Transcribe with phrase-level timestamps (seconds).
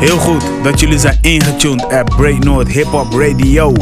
[0.00, 3.72] Heel goed dat jullie zijn ingetuned at Break North Hip Hop Radio.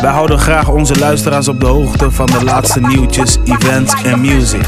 [0.00, 4.66] Wij houden graag onze luisteraars op de hoogte van de laatste nieuwtjes, events en music.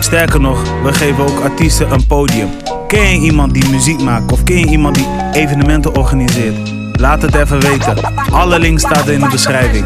[0.00, 2.48] Sterker nog, we geven ook artiesten een podium.
[2.88, 6.72] Ken je iemand die muziek maakt of ken je iemand die evenementen organiseert?
[6.92, 7.96] Laat het even weten.
[8.32, 9.84] Alle links staan in de beschrijving.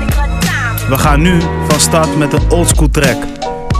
[0.88, 3.16] We gaan nu van start met een oldschool track.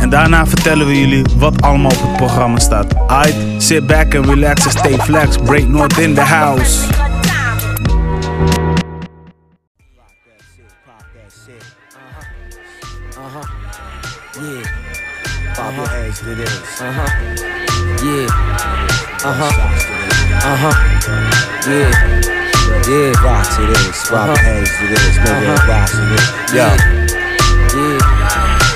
[0.01, 2.95] En daarna vertellen we jullie wat allemaal op het programma staat.
[3.07, 5.37] Aight, sit back and relax and stay flex.
[5.37, 6.89] Break North in the house.
[16.80, 17.07] Uh-huh.
[18.02, 18.27] Yeah,
[19.23, 19.52] huh.
[21.66, 22.01] Yeah, uh-huh.
[22.88, 23.46] yeah, rock
[24.12, 24.37] uh-huh.
[24.37, 25.69] hands it is, nigga, uh-huh.
[25.69, 26.55] rocks it is.
[26.55, 26.99] Yeah.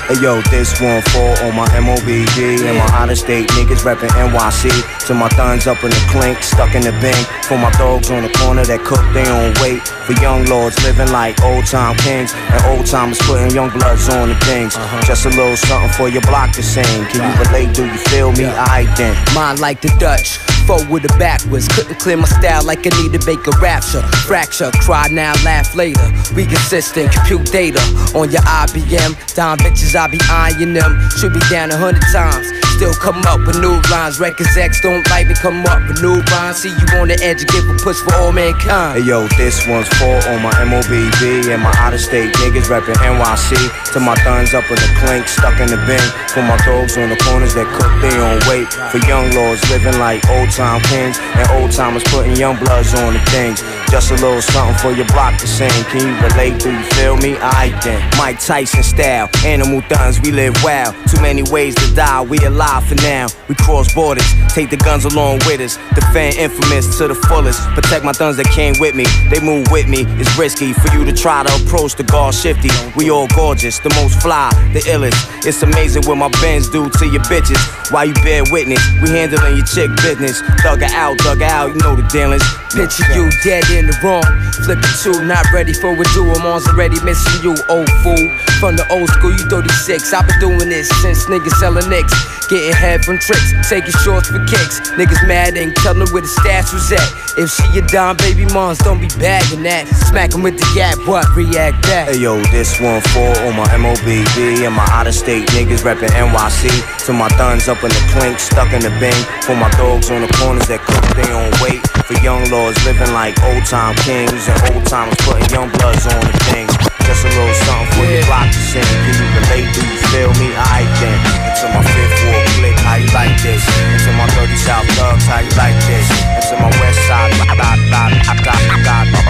[0.04, 4.12] Hey yo, this one for all my MOBG and my out of state niggas reppin'
[4.12, 4.68] NYC.
[5.06, 7.24] To my thuns up in the clink, stuck in the bank.
[7.48, 9.80] For my dogs on the corner that cook their own weight.
[10.04, 12.34] For young lords living like old time kings.
[12.36, 14.76] And old timers putting young bloods on the things.
[14.76, 15.00] Uh-huh.
[15.08, 16.84] Just a little something for your block to sing.
[17.08, 17.72] Can you relate?
[17.72, 18.44] Do you feel me?
[18.44, 19.16] I then.
[19.32, 20.36] Mine like the Dutch.
[20.66, 21.68] Forward or backwards.
[21.68, 24.02] Couldn't clear my style like I need to make a rapture.
[24.26, 26.04] Fracture, cry now, laugh later.
[26.34, 27.80] We consistent, compute data
[28.16, 29.34] on your IBM.
[29.34, 30.98] Down bitches, I be eyeing them.
[31.20, 32.48] Should be down a hundred times.
[32.74, 34.18] Still come up with new lines.
[34.18, 36.58] Records X don't like me, come up with new rhymes.
[36.58, 38.98] See you on the edge give a push for all mankind.
[38.98, 42.98] Hey yo, this one's for all my MOBB and my out of state niggas reppin'
[42.98, 43.54] NYC.
[43.94, 46.02] To my thuns up in the clink, stuck in the bin.
[46.34, 48.66] For my dogs on the corners that cook their own wait.
[48.90, 51.18] For young lords living like old time kings.
[51.18, 53.60] And old timers putting young bloods on the things.
[53.90, 55.70] Just a little something for your block to sing.
[55.90, 56.60] Can you relate?
[56.60, 57.36] Do you feel me?
[57.38, 58.02] I then.
[58.18, 60.94] Mike Tyson style, animal thuns, we live wild.
[61.08, 63.26] Too many ways to die, we alive for now.
[63.48, 65.76] We cross borders, take the guns along with us.
[65.94, 67.60] Defend infamous to the fullest.
[67.74, 69.04] Protect my thuns that came with me.
[69.30, 70.04] They move with me.
[70.18, 72.70] It's risky for you to try to approach the guard shifty.
[72.96, 75.46] We all gorgeous, the most fly, the illest.
[75.46, 77.60] It's amazing what my bands do to your bitches.
[77.92, 78.82] Why you bear witness?
[79.02, 80.40] We handling your chick business.
[80.62, 82.42] Thug her out, thug her out, you know the dealings.
[82.74, 84.24] Picture you dead in the wrong.
[84.64, 86.38] Flip it two, not ready for a duel.
[86.40, 88.24] Mom's already missing you, old fool.
[88.62, 90.12] From the old school, you 36.
[90.12, 92.14] I've been doing this since niggas selling nicks.
[92.48, 94.80] Getting head from tricks, taking shorts for kicks.
[95.00, 97.08] Niggas mad, ain't telling where the stash was at.
[97.40, 99.88] If she a dime, baby moms, don't be bagging that.
[100.12, 101.24] Smack 'em with the gap, what?
[101.34, 102.08] React back.
[102.08, 106.12] Hey yo, this one for all my MOBB and my out of state niggas reppin'
[106.12, 106.68] NYC.
[107.06, 109.16] To my thuns up in the clink, stuck in the bin.
[109.42, 111.80] For my dogs on the corners that cook their own weight.
[112.06, 116.20] For young lords living like old time kings and old timers putting young bloods on
[116.20, 116.72] the things.
[117.08, 118.84] Just a little something for your block to sing.
[118.84, 119.68] Can you relate?
[119.72, 120.52] Do you feel me?
[120.52, 121.18] I then.
[121.48, 123.64] Into my fifth wall click, how you like this?
[123.92, 126.06] Into my 30 South thugs, how you like this?
[126.40, 129.24] Into my west side, dot, dot, dot, dot, dot,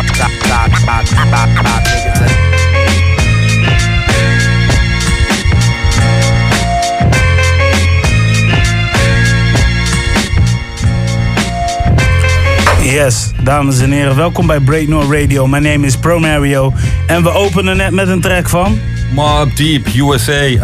[2.04, 2.20] niggas.
[2.20, 2.63] let's
[12.84, 15.46] Yes, dames en heren, welkom bij Break North Radio.
[15.46, 16.72] Mijn name is Pro Mario.
[17.06, 18.78] En we openen net met een track van
[19.14, 20.60] Mob Deep, USA.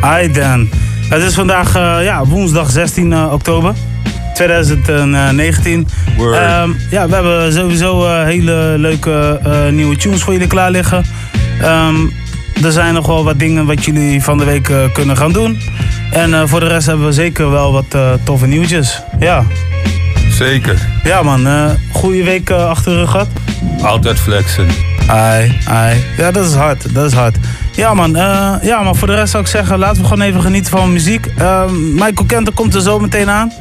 [0.00, 0.68] Aight dan.
[1.08, 3.74] Het is vandaag eh, ja, woensdag 16 eh, oktober
[4.34, 5.88] 2019.
[6.16, 6.36] Word.
[6.36, 9.40] Ehm, ja, we hebben sowieso eh, hele leuke
[9.70, 11.04] nieuwe tunes voor jullie klaar liggen.
[11.60, 11.96] Ehm,
[12.64, 15.58] er zijn nog wel wat dingen wat jullie van de week kunnen gaan doen.
[16.12, 19.02] En voor de rest hebben we zeker wel wat toffe nieuwtjes.
[19.18, 19.44] Ja,
[20.36, 20.78] Zeker.
[21.04, 23.28] ja man, eh goede week eh, achter de rug gehad.
[23.82, 24.66] Altijd flexen.
[25.06, 26.04] Ai, ai.
[26.16, 26.94] Ja, dat is hard.
[26.94, 27.36] Dat is hard.
[27.72, 28.16] Ja, man.
[28.16, 30.92] eh, ja, maar voor de rest zou ik zeggen, laten we gewoon even genieten van
[30.92, 31.26] muziek.
[31.92, 33.52] Michael Kenter komt er zo meteen aan.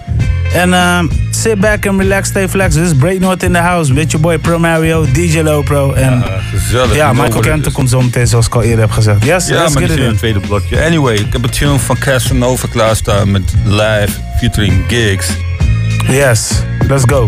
[0.54, 2.74] En sit back and relax, stay flex.
[2.76, 3.94] This is Break North in the house.
[3.94, 5.94] With your boy Pro Mario, DJ Lopro.
[5.94, 6.96] En Ja, gezellig.
[6.96, 9.24] ja, Michael Kenter komt zo meteen, zoals ik al eerder heb gezegd.
[9.26, 10.84] Yes, Ja, let's maar get it is in het tweede blokje.
[10.86, 14.10] Anyway, ik heb een tune van Casanova klaarstaan met live
[14.40, 15.28] featuring gigs.
[16.08, 17.28] Yes, let's go.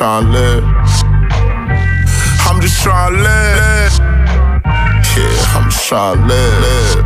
[0.00, 0.64] Trying to live.
[2.48, 3.92] I'm just trying to live.
[5.12, 7.04] Yeah, I'm just trying to live.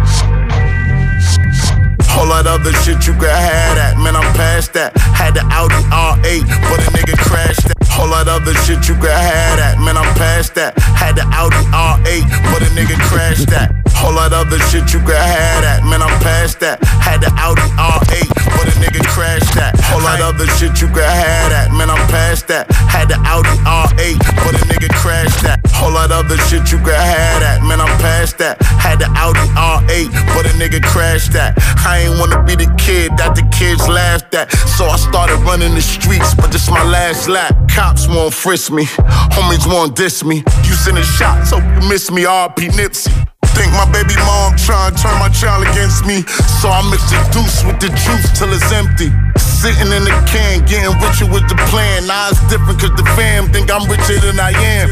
[2.07, 4.97] Whole lot other shit you could have that, man, I'm past that.
[4.97, 7.77] Had the Audi R8, but a nigga crashed that.
[7.89, 10.79] Whole lot other shit you could have that, man, I'm past that.
[10.79, 13.84] Had the Audi R8, but a nigga crashed that.
[14.05, 15.81] Whole lot other shit you could have that.
[15.89, 16.77] Man, I'm past that.
[17.01, 19.81] Had the Audi R8, but a nigga crashed that.
[19.89, 21.73] Whole lot other shit you could have that.
[21.73, 22.69] Man, I'm past that.
[22.85, 25.57] Had the Audi R8, but a nigga crashed that.
[25.73, 27.65] Whole lot other shit you could have that.
[27.65, 28.61] Man, I'm past that.
[28.77, 31.57] Had the Audi R8, but a nigga crashed that.
[31.81, 34.53] I ain't wanna be the kid that the kids laughed at.
[34.77, 37.57] So I started running the streets, but this my last lap.
[37.73, 38.85] Cops won't frisk me,
[39.33, 40.45] homies won't diss me.
[40.69, 42.25] You sending shots, hope you miss me.
[42.25, 43.34] RP Nipsey.
[43.55, 46.23] Think my baby mom trying to turn my child against me.
[46.61, 49.15] So I mix the deuce with the juice till it's empty.
[49.39, 52.07] Sitting in the can, getting richer with the plan.
[52.07, 54.91] Now it's different cause the fam think I'm richer than I am.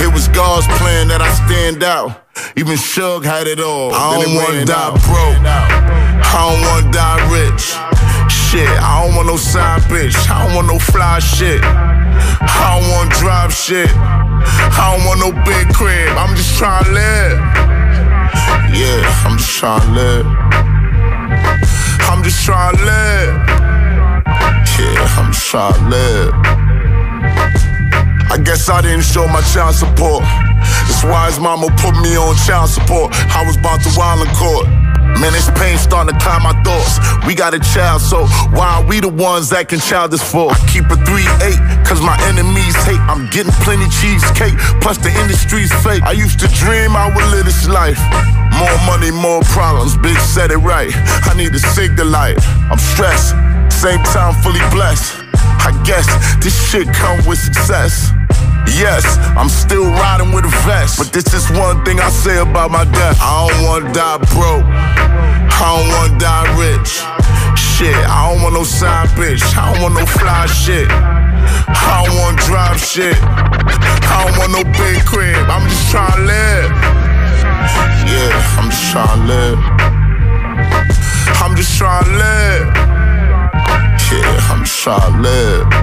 [0.00, 2.26] It was God's plan that I stand out.
[2.56, 3.92] Even Shug had it all.
[3.92, 5.38] I don't wanna die broke.
[5.44, 7.74] I don't wanna die rich.
[8.30, 10.16] Shit, I don't want no side bitch.
[10.30, 11.62] I don't want no fly shit.
[12.40, 13.90] I don't wanna drive shit.
[13.94, 16.16] I don't want no big crib.
[16.16, 17.38] I'm just trying to live.
[18.74, 20.26] Yeah, I'm just trying to live.
[22.10, 23.34] I'm just trying to live.
[24.78, 26.34] Yeah, I'm just trying to live.
[28.30, 30.22] I guess I didn't show my child support.
[30.22, 33.12] That's why his mama put me on child support.
[33.34, 34.77] I was about to wild in court.
[35.18, 37.02] Man, this pain starting to climb my thoughts.
[37.26, 40.54] We got a child, so why are we the ones that can child this for?
[40.54, 43.02] I keep a 3-8, cause my enemies hate.
[43.10, 46.06] I'm getting plenty cheesecake, plus the industry's fake.
[46.06, 47.98] I used to dream I would live this life.
[48.62, 50.94] More money, more problems, big said it right.
[51.26, 52.38] I need to sig the light.
[52.70, 53.34] I'm stressed,
[53.74, 55.18] same time fully blessed.
[55.66, 56.06] I guess
[56.38, 58.14] this shit come with success.
[58.78, 59.04] Yes,
[59.36, 60.98] I'm still riding with a vest.
[60.98, 63.18] But this is one thing I say about my death.
[63.20, 64.66] I don't wanna die broke.
[64.66, 67.02] I don't wanna die rich.
[67.58, 69.42] Shit, I don't want no side bitch.
[69.56, 70.88] I don't want no fly shit.
[70.90, 73.16] I don't wanna drive shit.
[73.18, 75.36] I don't want no big crib.
[75.48, 76.70] I'm just trying to live.
[78.06, 79.58] Yeah, I'm just trying to live.
[81.42, 82.66] I'm just trying to live.
[84.10, 85.77] Yeah, I'm just trying to live.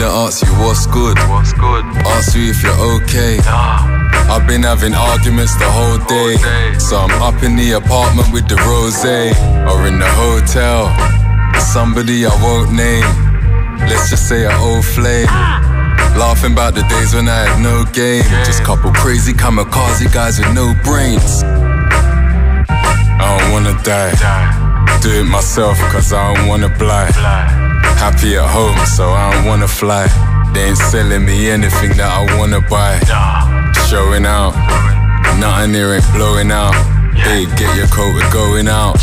[0.00, 1.18] Don't ask you what's good.
[1.28, 1.84] What's good?
[2.16, 3.36] Ask you if you're okay.
[3.44, 4.32] Nah.
[4.32, 6.40] I've been having arguments the whole day.
[6.78, 10.88] So I'm up in the apartment with the rose or in the hotel.
[11.60, 13.04] Somebody I won't name.
[13.92, 15.28] Let's just say an old flame.
[16.16, 18.24] Laughing about the days when I had no game.
[18.48, 21.44] Just couple crazy kamikaze guys with no brains.
[23.20, 24.16] I don't wanna die.
[25.02, 27.12] Do it myself cause I don't wanna blight.
[28.00, 30.08] Happy at home, so I don't wanna fly.
[30.54, 32.96] They ain't selling me anything that I wanna buy.
[33.92, 34.56] Showing out,
[35.36, 36.72] nothing here ain't blowing out.
[37.12, 38.96] Hey, get your coat, we're going out.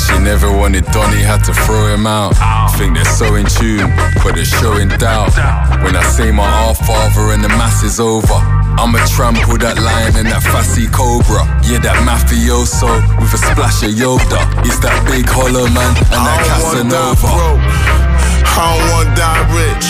[0.00, 2.32] She never wanted Donny, had to throw him out.
[2.80, 3.92] Think they're so in tune,
[4.24, 5.36] but they're showing doubt.
[5.84, 8.40] When I say my half father and the mass is over,
[8.80, 11.44] I'ma trample that lion and that fussy cobra.
[11.68, 12.88] Yeah, that mafioso
[13.20, 14.40] with a splash of Yoda.
[14.64, 18.09] It's that big hollow man and that I don't wanna Casanova.
[18.44, 19.86] I don't wanna die rich.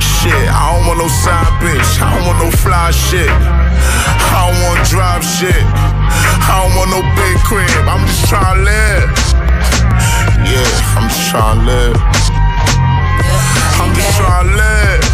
[0.00, 2.00] Shit, I don't want no side bitch.
[2.02, 3.30] I don't want no fly shit.
[3.30, 5.64] I don't wanna drive shit.
[6.48, 7.70] I don't want no big crib.
[7.86, 9.10] I'm just trying to live.
[10.48, 11.96] Yeah, I'm just trying to live.
[13.80, 15.04] I'm just trying to live.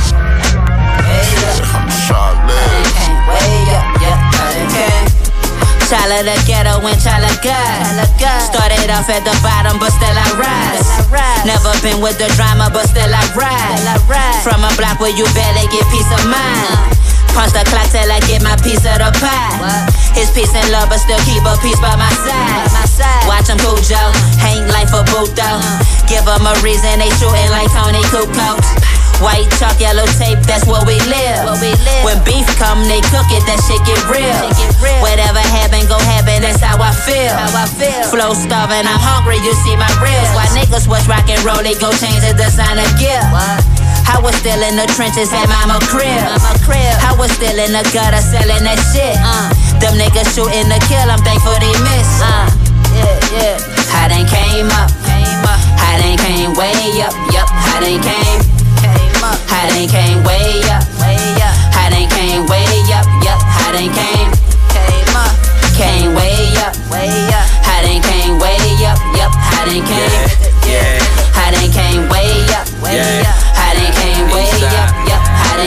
[1.04, 2.87] Yeah, I'm just trying to live.
[3.28, 5.24] Way up, yeah.
[5.85, 8.09] Child of the ghetto and child of God.
[8.41, 10.88] Started off at the bottom, but still I rise.
[11.45, 13.85] Never been with the drama, but still I ride.
[14.41, 16.97] From a block where you barely get peace of mind.
[17.37, 19.61] Punch the clock till I get my piece of the pie.
[20.14, 22.71] His peace and love, but still keep a piece by my side.
[23.26, 23.99] Watch him Cujo,
[24.47, 25.59] ain't life a boot though.
[25.59, 26.07] Uh-huh.
[26.07, 28.62] Give him a reason, they shooting like Tony Kukoc.
[29.23, 31.47] White chalk, yellow tape, that's what we live.
[32.02, 34.35] When beef come, they cook it, that shit get real.
[35.00, 37.33] Whatever happen, go happen, that's how I feel.
[38.11, 40.30] Flow starving, I'm hungry, you see my ribs.
[40.37, 43.23] Why niggas was rock and roll, they go change the designer gear.
[44.04, 46.21] I was still in the trenches at mama crib.
[47.00, 49.16] I was still in the gutter selling that shit.
[49.80, 52.11] Them niggas shooting to kill, I'm thankful they miss.
[52.21, 52.50] Uh,
[52.92, 53.56] yeah, yeah.
[53.94, 54.90] I done came up.
[55.80, 57.14] I done came way up.
[57.33, 58.54] Yup, I done came.
[59.49, 60.85] How came way up.
[61.75, 63.07] How they came way up.
[63.25, 64.31] Yup, how they came.
[65.77, 66.75] Came way up.
[68.03, 68.99] Came way up.
[69.17, 69.33] Yup,
[69.83, 70.29] came.
[71.73, 72.67] Came way up.
[73.95, 74.93] Came way up.
[75.09, 75.23] Yup,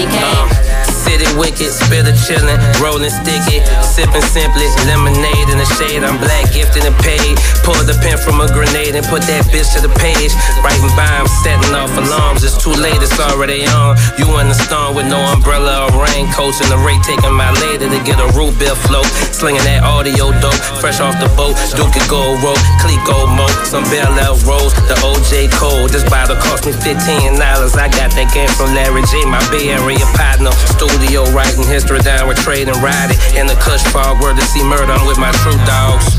[0.05, 0.66] came.
[1.07, 4.67] Yeah, chillin', rollin' sticky, sippin' simply.
[4.83, 7.39] Lemonade in the shade, I'm black, gifted and paid.
[7.63, 10.35] Pull the pen from a grenade and put that bitch to the page.
[10.59, 12.43] Writing bombs, setting off alarms.
[12.43, 13.95] It's too late, it's already on.
[14.19, 16.59] You in the storm with no umbrella or raincoats.
[16.59, 19.07] In the rate, taking my lady to get a root beer float.
[19.31, 21.55] Slinging that audio dope, fresh off the boat.
[21.79, 23.47] Duke it gold rope, click gold mo.
[23.63, 25.87] Some Bell L Rose, the OJ Cole.
[25.87, 27.39] This bottle cost me $15.
[27.39, 30.51] I got that game from Larry J, my Bay Area partner.
[30.97, 33.13] Studio writing history down with trade and riding.
[33.37, 34.89] In the Kush fog, word to see murder.
[34.89, 36.17] I'm with my true dogs.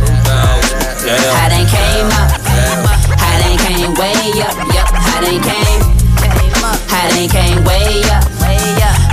[1.03, 1.19] Yeah.
[1.35, 2.31] How they came up,
[3.19, 5.83] how they came way up, yup, how they came,
[6.87, 8.23] how they came way up,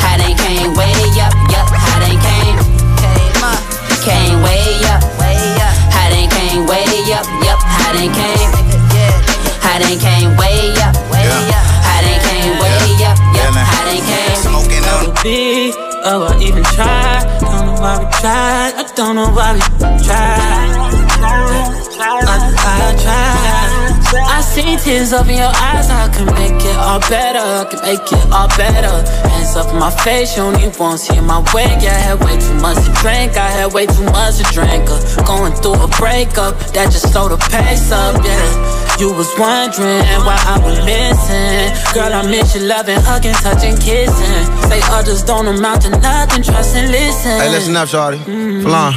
[0.05, 2.62] how they came way up, yup, how they came,
[3.01, 3.57] came up
[4.05, 4.62] Cane way
[4.93, 5.01] up,
[5.89, 8.53] how they came way up, yup, how they came,
[9.65, 13.17] how they came way up, how they came way up,
[15.27, 17.25] oh, I even tried.
[17.41, 18.74] Don't know why we tried.
[18.77, 19.60] I don't know why we
[20.03, 20.75] tried.
[21.98, 23.86] I, I tried.
[24.15, 25.89] I see tears up in your eyes.
[25.89, 27.39] I can make it all better.
[27.39, 28.94] I can make it all better.
[29.29, 31.65] Hands up in my face, you only won't see my way.
[31.82, 33.36] Yeah, I had way too much to drink.
[33.38, 34.86] I had way too much to drink.
[34.88, 38.24] Uh, going through a breakup that just slowed the pace up.
[38.24, 41.94] Yeah, you was wondering why I was missing.
[41.94, 44.44] Girl, I miss you loving, hugging, touching, kissing.
[44.70, 46.44] Say others don't amount to nothing.
[46.44, 47.40] Trust and listen.
[47.40, 48.18] Hey, listen up, shorty.
[48.18, 48.64] Mm-hmm.
[48.64, 48.94] Flan.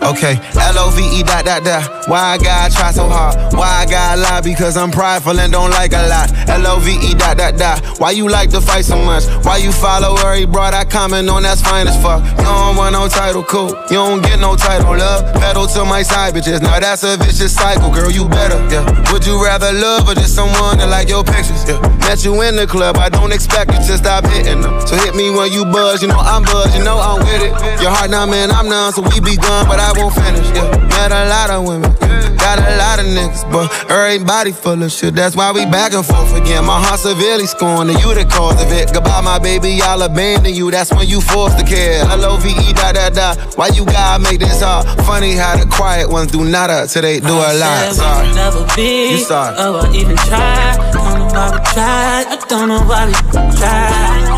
[0.00, 2.08] Okay, L-O-V-E dot dot dot.
[2.08, 3.34] Why I gotta try so hard?
[3.52, 4.40] Why I gotta lie?
[4.40, 6.30] Because I'm prideful and don't like a lot.
[6.48, 7.82] L-O-V-E dot dot dot.
[7.98, 9.26] Why you like to fight so much?
[9.44, 12.22] Why you follow where he brought I comment on that's fine as fuck.
[12.38, 13.70] You don't want no title, cool.
[13.90, 15.34] You don't get no title, love.
[15.34, 16.62] Pedal to my side bitches.
[16.62, 18.10] Now that's a vicious cycle, girl.
[18.10, 18.86] You better, yeah.
[19.12, 21.68] Would you rather love or just someone that like your pictures?
[21.68, 21.82] Yeah.
[22.06, 24.80] Met you in the club, I don't expect you to stop hitting them.
[24.86, 27.82] So hit me when you buzz, you know I'm buzz, you know I'm with it.
[27.82, 30.44] Your heart numb man, I'm numb, so we be gone, but I I won't finish.
[30.52, 30.68] Yeah,
[31.00, 31.88] met a lot of women,
[32.36, 35.14] got a lot of niggas, but everybody full of shit.
[35.14, 36.66] That's why we back and forth again.
[36.66, 38.92] My heart severely scorned, and you the cause of it.
[38.92, 40.70] Goodbye, my baby, I'll abandon you.
[40.70, 42.04] That's when you forced to care.
[42.04, 43.34] L O V E da da da.
[43.56, 44.84] Why you gotta make this hard?
[45.08, 47.94] Funny how the quiet ones do nada till they do a lot.
[47.94, 48.28] Sorry.
[48.34, 49.12] Never be.
[49.12, 49.56] You sorry.
[49.56, 50.76] Oh, I even tried.
[50.92, 52.26] Don't know why we tried.
[52.28, 54.28] I don't know why we tried.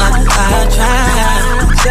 [0.00, 1.37] I, I tried.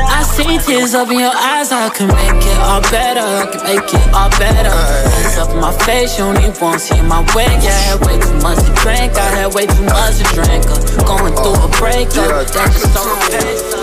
[0.05, 3.21] I see tears up in your eyes, I can make it all better.
[3.21, 4.69] I can make it all better.
[4.69, 7.49] Hands up in my face, you only won't see my way.
[7.61, 10.65] Yeah, I had way too much to drink, I had way too much to drink.
[10.67, 13.76] Uh, going through a breakup, that just don't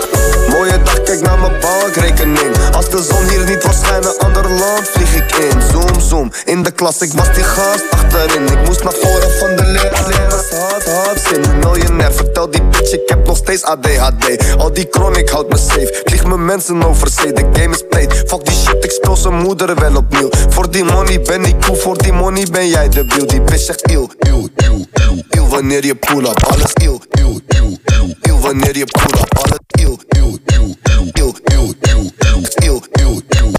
[0.49, 2.51] Mooie dag, kijk naar mijn bankrekening.
[2.71, 5.61] Als de zon hier niet was schijnen, ander land vlieg ik in.
[5.71, 8.45] Zoom, zoom, in de klas, ik was die gast achterin.
[8.45, 11.59] Ik moest naar voren van de leraar, leraar had, had zin.
[11.59, 16.01] Miljonair, vertel die bitch, ik heb nog steeds ADHD Al die chronic houdt me safe,
[16.05, 19.33] vlieg mijn mensen over zee De game is played, fuck die shit, ik speel zijn
[19.33, 20.29] moeder wel opnieuw.
[20.49, 23.27] Voor die money ben ik cool, voor die money ben jij de debiel.
[23.27, 24.87] Die bitch zegt ill, ill, ill,
[25.29, 29.59] ill, Wanneer je pull up, alles ill, ill, ill, ill wanneer je poel op alle
[29.67, 33.51] eeuw, eeuw, eeuw, eeuw, eeuw, eeuw, eeuw, eeuw, eeuw, eeuw, eeuw,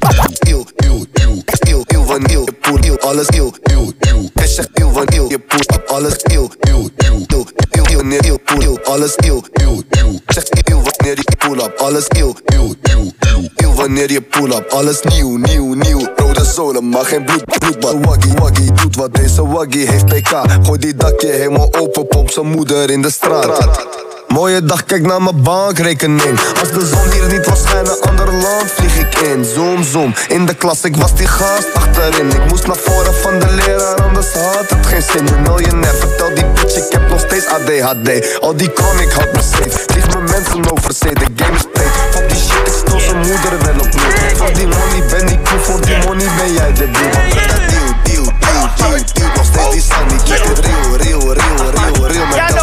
[0.43, 1.43] eeuw, eeuw, eeuw,
[1.90, 5.28] eeuw, van eeuw, je poel, eeuw, alles eeuw, eeuw, eeuw, ik zeg eeuw van eeuw,
[5.28, 9.17] je poel op alles eeuw, eeuw, eeuw, eeuw, eeuw, ill, wanneer ill, poel ill, alles
[9.17, 10.21] ill, ill, ill.
[10.26, 14.50] Zegt ill wanneer je poel op alles ill, ill, ill, ill, ill, wanneer je poel
[14.50, 16.09] op alles nieuw, nieuw, nieuw.
[16.17, 17.95] Rode zolen, maar geen bloed, bloedbad.
[18.05, 20.43] Waggy, waggy, doet wat deze waggy heeft PK.
[20.62, 24.05] Gooi die dakje helemaal open, pomp zijn moeder in de straat.
[24.29, 26.41] Mooie dag, kijk naar mijn bankrekening.
[26.61, 29.45] Als de zon hier niet was schijnen, ander land vlieg ik in.
[29.45, 32.29] Zoom, zoom, in de klas, ik was die gast achterin.
[32.31, 35.26] Ik moest naar voren van de leraar, anders had het geen zin.
[35.26, 37.47] Je miljonair, vertel die bitch, ik heb nog steeds
[37.87, 38.40] ADHD.
[38.40, 39.85] Al die chronic had me safe.
[39.87, 41.90] Vlieg mijn mensen over de game is played.
[42.11, 44.37] Fuck die shit, ik stel zijn moeder wel opnieuw.
[44.37, 47.11] Voor die money ben ik cool, voor die money ben jij de deal.
[47.12, 49.31] Want dat deal, deal, deal, deal, deal.
[49.37, 52.55] Nog steeds die sunny, keep it real, real, real, real, real.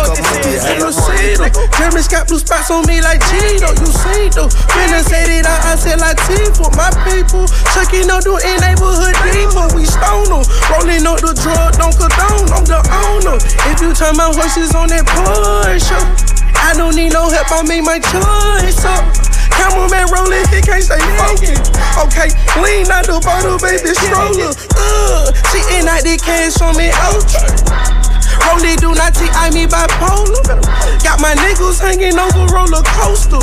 [0.73, 4.49] Die helemaal Jeremy's got blue spots on me like Cheeto, you see though.
[4.73, 6.17] Finna say that I, I said like
[6.57, 7.45] for my people.
[7.73, 10.41] Chucking up the neighborhood demon, we stone them.
[10.73, 13.37] Rolling up the drug, don't condone, I'm the owner.
[13.69, 15.99] If you turn my horses on that Porsche,
[16.57, 19.05] I don't need no help, I made my choice up.
[19.53, 21.69] Cameraman rolling, he can't stay focused.
[22.01, 22.33] Okay,
[22.65, 24.49] lean out the bottle, baby, stroller.
[24.73, 27.93] Uh, she in out the cash on me, okay.
[28.49, 30.42] Rollie do not see I me bipolar.
[31.23, 33.39] My niggas hanging over roller coaster.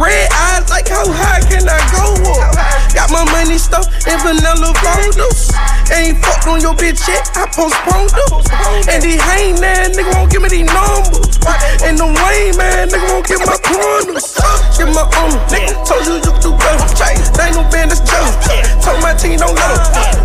[0.00, 2.56] Red eyes like how high can I go up?
[2.96, 5.52] Got my money stuffed in vanilla folders.
[5.92, 8.40] Ain't fucked on your bitch yet, I postponed them.
[8.88, 11.36] And these hang man, nigga won't give me these numbers.
[11.84, 14.32] And the Wayne man, nigga won't give my corners.
[14.80, 15.76] Give my own, nigga.
[15.84, 16.88] Told you you could do better.
[17.36, 18.32] They ain't no band that's jealous.
[18.80, 19.76] Told my team don't let.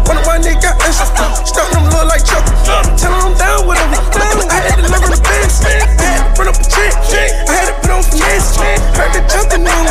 [0.07, 1.27] One of my niggas got extra.
[1.43, 2.47] Stuck them look like Chuck.
[2.95, 3.91] Tell them I'm down with them.
[4.47, 5.59] I had to deliver the best.
[5.67, 6.63] I had run up a
[7.09, 7.29] check.
[7.49, 8.57] I had to put on some finesse.
[8.97, 9.85] Heard the jumping on.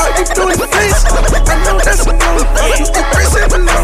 [0.00, 1.00] All you doing is face.
[1.04, 2.30] I know that's a no.
[2.78, 3.80] You still pressing below.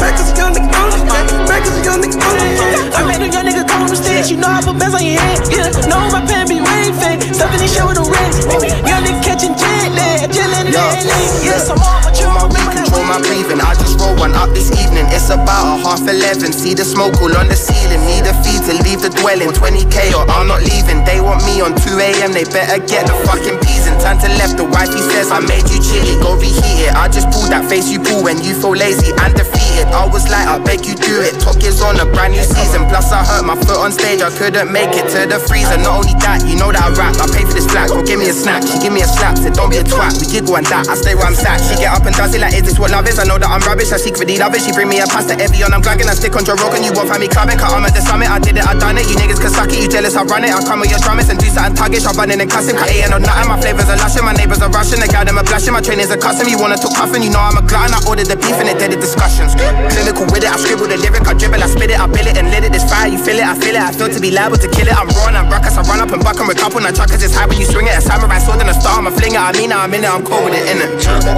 [0.00, 1.04] Back as a young nigga on it.
[1.48, 2.94] Back as a young nigga on it.
[2.96, 4.30] I made a young nigga come on the stage.
[4.30, 5.40] You know I put bands on your head.
[5.48, 7.22] Yeah, know my pen be rain fake.
[7.34, 8.44] Stuffing this shit with the rings.
[8.84, 10.30] Young nigga catching jet lag.
[10.30, 11.18] Chillin' in LA.
[11.44, 12.85] Yes, I'm on, but you don't remember that.
[12.86, 13.58] Control my breathing.
[13.58, 15.10] I just roll one up this evening.
[15.10, 16.54] It's about a half eleven.
[16.54, 17.98] See the smoke all on the ceiling.
[18.06, 19.50] Need a fee to leave the dwelling.
[19.50, 21.02] 20k or I'm not leaving.
[21.02, 22.30] They want me on 2 a.m.
[22.30, 24.54] They better get the fucking peas and turn to left.
[24.54, 26.14] The wifey says I made you chilly.
[26.22, 26.94] Go reheat it.
[26.94, 29.90] I just pull that face you pull when you feel lazy and defeated.
[29.90, 31.34] I was like, I beg you do it.
[31.42, 32.86] Talk is on a brand new season.
[32.86, 34.22] Plus I hurt my foot on stage.
[34.22, 35.74] I couldn't make it to the freezer.
[35.82, 37.18] Not only that, you know that I rap.
[37.18, 37.90] I pay for this flat.
[37.90, 38.62] Go give me a snack.
[38.62, 39.34] She give me a slap.
[39.34, 40.14] Said don't be a twat.
[40.22, 40.86] We giggle and that.
[40.86, 41.58] I stay where I'm sat.
[41.66, 43.18] She get up and does it like, is this what love is?
[43.18, 43.90] I know that I'm rubbish.
[43.90, 44.62] I secretly love it.
[44.62, 45.74] She bring me a pasta Evian.
[45.74, 46.06] I'm glagging.
[46.06, 46.86] I stick on Joe Rogan.
[46.86, 47.58] You won't find me clubbing.
[47.58, 48.30] Cause I'm at the summit.
[48.30, 48.62] I did it.
[48.62, 49.10] I done it.
[49.10, 49.82] You niggas can suck it.
[49.82, 50.14] You jealous?
[50.14, 50.54] I run it.
[50.54, 52.06] I come with your drummers and do something tuggish.
[52.06, 52.78] I run in and cuss him.
[52.78, 53.50] Cause ain't no nothing.
[53.50, 54.24] My flavors lushing.
[54.24, 55.00] My neighbors are rushing.
[55.00, 55.72] The guy them are blushing.
[55.72, 56.48] My trainers are cussing.
[56.48, 57.22] You wanna talk cuffing?
[57.22, 57.92] You know I'm a glutton.
[57.96, 59.56] I ordered the beef and it did the discussions.
[59.56, 60.50] Clinical with it.
[60.52, 61.26] I scribble the lyric.
[61.26, 61.62] I dribble.
[61.62, 61.98] I spit it.
[61.98, 62.72] I bill it and lit it.
[62.72, 63.08] This fire.
[63.08, 63.46] You feel it.
[63.46, 63.82] I feel it.
[63.82, 64.96] I feel to be liable to kill it.
[64.96, 65.76] I'm raw and I'm ruckus.
[65.76, 66.78] I run up and buck and recover.
[66.78, 67.96] And I truck cause it's high when you swing it.
[67.96, 68.98] A samurai sword and a star.
[69.00, 69.42] I'm a fling it.
[69.42, 69.78] I mean it.
[69.78, 70.10] I'm in it.
[70.10, 70.64] I'm cool with it.
[70.68, 70.90] In it.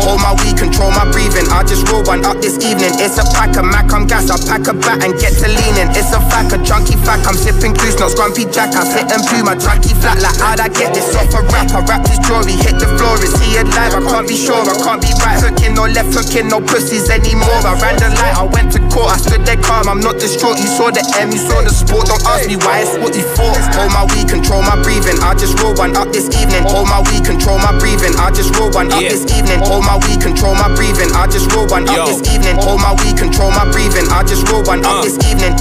[0.03, 0.57] Hold my weed.
[0.59, 1.47] Control my breathing.
[1.53, 2.93] I just roll one up this evening.
[2.99, 3.93] It's a pack of Mac.
[3.93, 4.31] I'm gas.
[4.31, 5.91] I pack a bat and get to leaning.
[5.95, 6.57] It's a fact.
[6.57, 7.29] A junkie fact.
[7.29, 8.01] I'm sipping goose.
[8.01, 8.73] Not scrumpy jack.
[8.75, 10.19] I sit and blew my junkie flat.
[10.23, 11.71] Like how'd I get this off a rap?
[11.77, 12.48] I rap this jewelry.
[12.55, 13.19] Hit the floor.
[13.21, 13.93] Is he alive?
[13.93, 14.61] I can't be sure.
[14.63, 16.49] I can't be right hooking or left hooking.
[16.49, 17.61] No pussies anymore.
[17.67, 18.37] I ran the light.
[18.37, 19.13] I went to court.
[19.13, 19.89] I stood there calm.
[19.89, 20.59] I'm not distraught.
[20.61, 21.33] You saw the M.
[21.33, 22.09] You saw the sport.
[22.09, 22.87] Don't ask me why.
[22.87, 23.59] It's what you thought.
[23.75, 24.29] Hold my weed.
[24.29, 25.19] Control my breathing.
[25.21, 26.65] I just roll one up this evening.
[26.71, 27.25] Hold my weed.
[27.27, 28.15] Control my breathing.
[28.17, 29.61] I just roll one up this evening.
[29.67, 30.21] Hold my weed.
[30.23, 31.11] Control my breathing.
[31.13, 32.57] I just roll one up this evening.
[32.63, 33.19] Hold my weed.
[33.19, 34.07] Control my breathing.
[34.09, 35.05] I just roll one up uh.
[35.05, 35.57] this evening.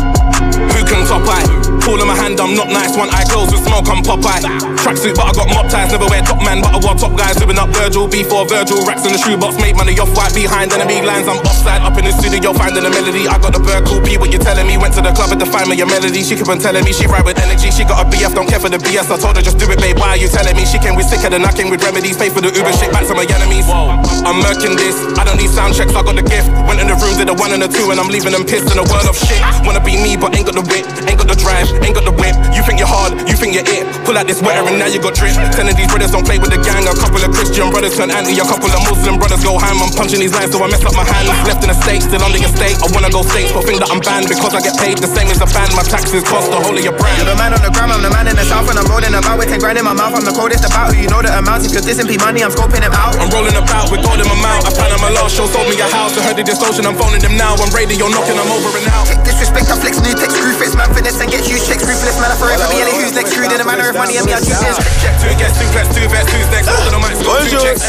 [0.73, 1.45] Who can top eye?
[1.81, 2.97] Tool in my hand, I'm not nice.
[2.97, 4.43] One eye closed with smoke, I'm Popeye.
[4.83, 5.91] Tracksuit, but I got mob ties.
[5.91, 7.39] Never wear top man, but I wore top guys.
[7.39, 8.83] Living up Virgil, before Virgil.
[8.83, 11.27] Racks in the shoebox, make money off white behind enemy lines.
[11.27, 13.27] I'm offside, up in the studio, finding a melody.
[13.27, 14.75] I got the bird cool P, what you telling me?
[14.77, 16.23] Went to the club and defined me a melody.
[16.23, 17.71] She keep on telling me she ride with energy.
[17.71, 19.07] She got a BF, don't care for the BS.
[19.07, 19.97] I told her just do it, babe.
[19.97, 20.65] Why are you telling me?
[20.65, 22.17] She came with sicker than I came with remedies.
[22.17, 23.67] Pay for the Uber, shit back to my enemies.
[23.69, 24.97] I'm murking this.
[25.15, 26.51] I don't need sound checks, I got the gift.
[26.67, 28.67] Went in the room, did a one and a two, and I'm leaving them pissed
[28.67, 29.39] in a world of shit.
[29.63, 32.15] Wanna be me, but ain't got the wit, ain't got the drive, ain't got the
[32.15, 32.35] whip.
[32.51, 33.85] You think you're hard, you think you're it.
[34.03, 35.35] Pull out this sweater and now you got drip.
[35.53, 36.85] Telling these brothers don't play with the gang.
[36.87, 39.81] A couple of Christian brothers turn anti, a couple of Muslim brothers go ham.
[39.81, 41.33] I'm punching these lines, so I mess up my hands.
[41.49, 42.77] Left in a state, still on the state.
[42.77, 45.27] I wanna go states, but think that I'm banned because I get paid the same
[45.33, 45.73] as a band.
[45.73, 47.17] My taxes cost the whole of your brand.
[47.17, 49.17] You're the man on the gram, I'm the man in the south, and I'm rolling
[49.17, 50.13] about with 10 grand in my mouth.
[50.13, 51.65] I'm the coldest about who you know the amounts.
[51.65, 53.17] If you're dissing P money, I'm scoping him out.
[53.17, 54.61] I'm rolling about with gold in my mouth.
[54.61, 56.13] I plan on my last show, sold me a house.
[56.13, 57.57] I heard the distortion, I'm phoning them now.
[57.57, 59.09] I'm radio knocking, I'm over and out.
[59.25, 61.87] Disrespect, I flex new tech, screw fits, man this and get huge checks.
[61.87, 63.31] Ruthless man, I forever be any who's next.
[63.31, 64.75] Screwed in a manner of money, and me, I choose this.
[64.99, 67.83] Check two guests, two vets, two vets, who's next?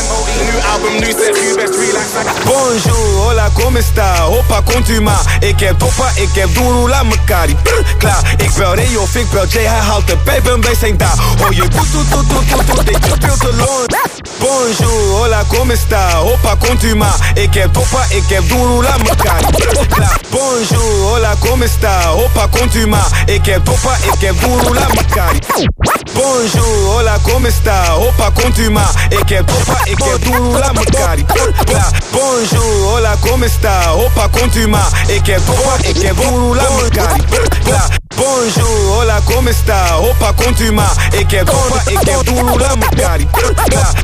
[0.66, 2.12] Album, best, relax.
[2.44, 4.16] Bonjour, hola, come sta?
[4.20, 5.36] Hoppa, komt u maar.
[5.40, 6.48] Ik heb toppa, ik heb
[7.46, 8.34] die brr, klaar.
[8.36, 11.18] Ik bel Ray of ik bel Jay, hij haalt de pijp en wij zijn daar.
[11.38, 14.07] Hoor je toet, toet, dit is veel te lang.
[14.40, 16.20] Bonjour, hola, como está?
[16.20, 19.40] Opa, contuma Ik e heb topa, e ik heb doeroela, mekaar
[20.30, 22.12] Bonjour, hola, como está?
[22.12, 25.34] Opa, contuma Ik e heb topa, ik heb doeroela, mekaar
[26.12, 27.96] Bonjour, hola, como está?
[27.96, 31.18] Opa, contuma Ik heb topa, ik heb doeroela, mekaar
[32.10, 33.92] Bonjour, hola, como está?
[33.94, 37.16] Opa, contuma Ik heb topa, ik heb doeroela, mekaar
[38.16, 39.98] Bonjour, hola, como está?
[39.98, 43.20] Opa, contuma Ik heb topa, ik heb doeroela, mekaar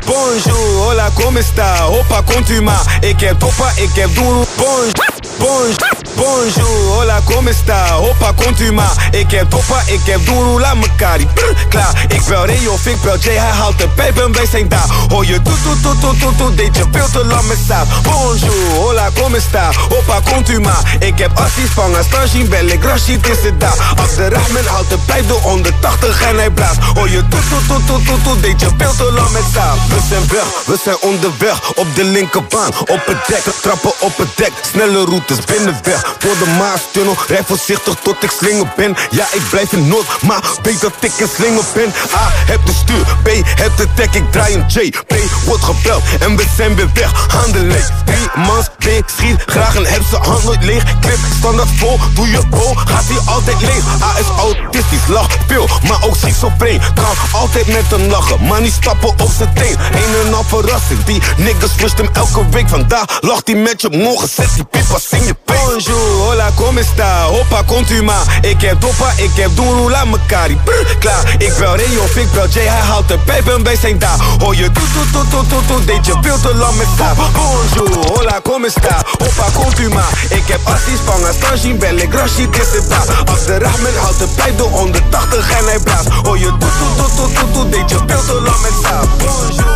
[0.05, 1.87] Bonjour Bonjour, hola, como está?
[1.87, 2.81] Opa, contuma.
[3.03, 4.47] E que topa, e que duro.
[4.57, 4.91] Bonjour,
[5.37, 6.04] bonjour.
[6.15, 7.87] Bonjour, hola, come sta?
[7.87, 9.09] Hoppa, komt u maar.
[9.11, 12.05] Ik heb toppa, ik heb doeroe, laat mekaar die brr, klaar.
[12.07, 14.89] Ik bel Ray of ik bel Jay, hij haalt de pijp en wij zijn daar.
[15.07, 17.87] Hoor je toet, toet, toet, toet, toet, toet, deed je veel te lang met saap.
[18.03, 19.71] Bonjour, hola, come sta?
[19.89, 20.95] Hoppa, komt u maar.
[20.99, 23.93] Ik heb assies van Astashin, bel ik Rashid, is het daar.
[23.95, 26.79] Abderrahman haalt de pijp door 180 en hij blaast.
[26.93, 29.77] Hoor je toet, toet, toet, toet, toet, toet, deed je veel te lang met saap.
[29.87, 32.69] We zijn weg, we zijn onderweg, op de linkerbaan.
[32.79, 36.04] Op het dek, trappen op het dek, snelle routes binnenweg.
[36.19, 37.15] Door de Maastunnel.
[37.27, 38.95] Rij voorzichtig tot ik slinger ben.
[39.09, 41.93] Ja, ik blijf in Noord, maar weet dat ik een slinger ben.
[42.13, 43.05] A, heb de stuur.
[43.23, 43.27] B,
[43.61, 44.89] heb de tech, ik draai een J.
[45.07, 45.15] B,
[45.45, 47.27] wordt gebeld en we zijn weer weg.
[47.27, 47.89] Handen leeg.
[48.05, 48.83] Drie mans, B,
[49.17, 50.83] schiet graag en heb ze hand nooit leeg.
[50.99, 53.83] Clip, standaard vol, doe je bol, gaat hij altijd leeg.
[54.01, 56.81] A is autistisch, lacht veel, maar ook schizofreen.
[56.95, 59.77] Kan altijd met hem lachen, maar niet stappen op zijn teen.
[59.93, 62.69] Een en al verrassing, die niggas flusht hem elke week.
[62.69, 65.53] Vandaag lacht hij met je, morgen zet die pipas in je peet.
[65.95, 67.23] Hola, como esta?
[67.23, 68.39] Hoppa, komt u maar.
[68.41, 70.57] Ik heb doppa, ik heb doeroe, laat mekari.
[70.63, 73.99] Brr, klaar, ik bel Rio, ik bel Jay, hij haalt de pijp en wij zijn
[73.99, 74.19] daar.
[74.39, 77.13] Hoor je toet, toet, toet, toet, toet, toet, deed je veel te lang met sta.
[77.13, 79.01] Bonjour, hola, como esta?
[79.17, 80.09] Hoppa, komt u maar.
[80.29, 83.23] Ik heb assis, panga, stajin, bel ik, Rashid is het daar.
[83.25, 86.07] Abderrahman haalt de pijp door 180 en hij blaast.
[86.23, 89.01] Hoor je toet, toet, toet, toet, toet, toet, deed je veel te lang met sta.
[89.17, 89.73] Bonjour.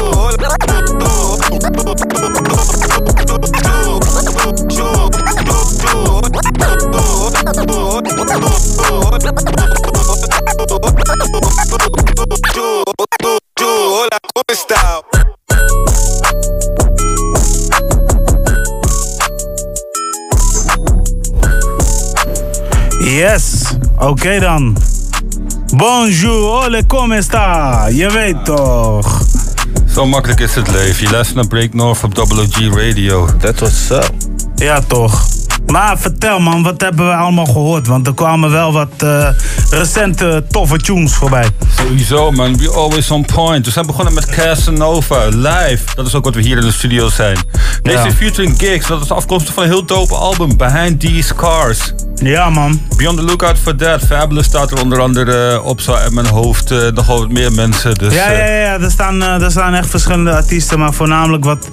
[0.00, 0.48] Hola.
[22.98, 24.76] Yes, oké dan.
[25.76, 27.86] Bonjour, ole, come sta?
[27.88, 29.37] Je weet toch.
[29.98, 31.04] Zo makkelijk is het leven.
[31.04, 33.28] Je luistert naar Break North op WG Radio.
[33.40, 34.12] That was up.
[34.54, 35.37] Ja, toch.
[35.66, 37.86] Maar vertel man, wat hebben we allemaal gehoord?
[37.86, 39.28] Want er kwamen wel wat eh,
[39.70, 41.48] recente toffe tunes voorbij.
[41.76, 43.64] Sowieso man, we always on point.
[43.66, 45.78] We zijn begonnen met Casanova, live.
[45.94, 47.36] Dat is ook wat we hier in de studio zijn.
[47.82, 48.12] Deze Ja.
[48.12, 51.92] featuring gigs, dat is afkomstig van een heel dope album, Behind These Cars.
[52.14, 52.80] Ja man.
[52.96, 54.00] Be on the lookout for that.
[54.06, 56.70] Fabulous staat er onder andere op zo uit mijn hoofd.
[56.70, 57.94] eh, nogal wat meer mensen.
[57.94, 61.44] Dus, ja, eh, ja, ja, er staan, eh, er staan echt verschillende artiesten, maar voornamelijk
[61.44, 61.68] wat.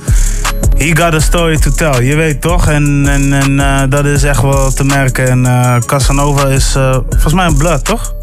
[0.77, 2.67] He got a story to tell, je weet toch?
[2.67, 5.27] En, en, en eh, dat is echt wel te merken.
[5.29, 8.13] En eh, Casanova is eh, volgens mij een blood, toch?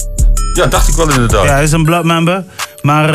[0.54, 1.44] Ja, dacht ik wel inderdaad.
[1.44, 2.44] Ja, hij is een blood member.
[2.82, 3.14] Maar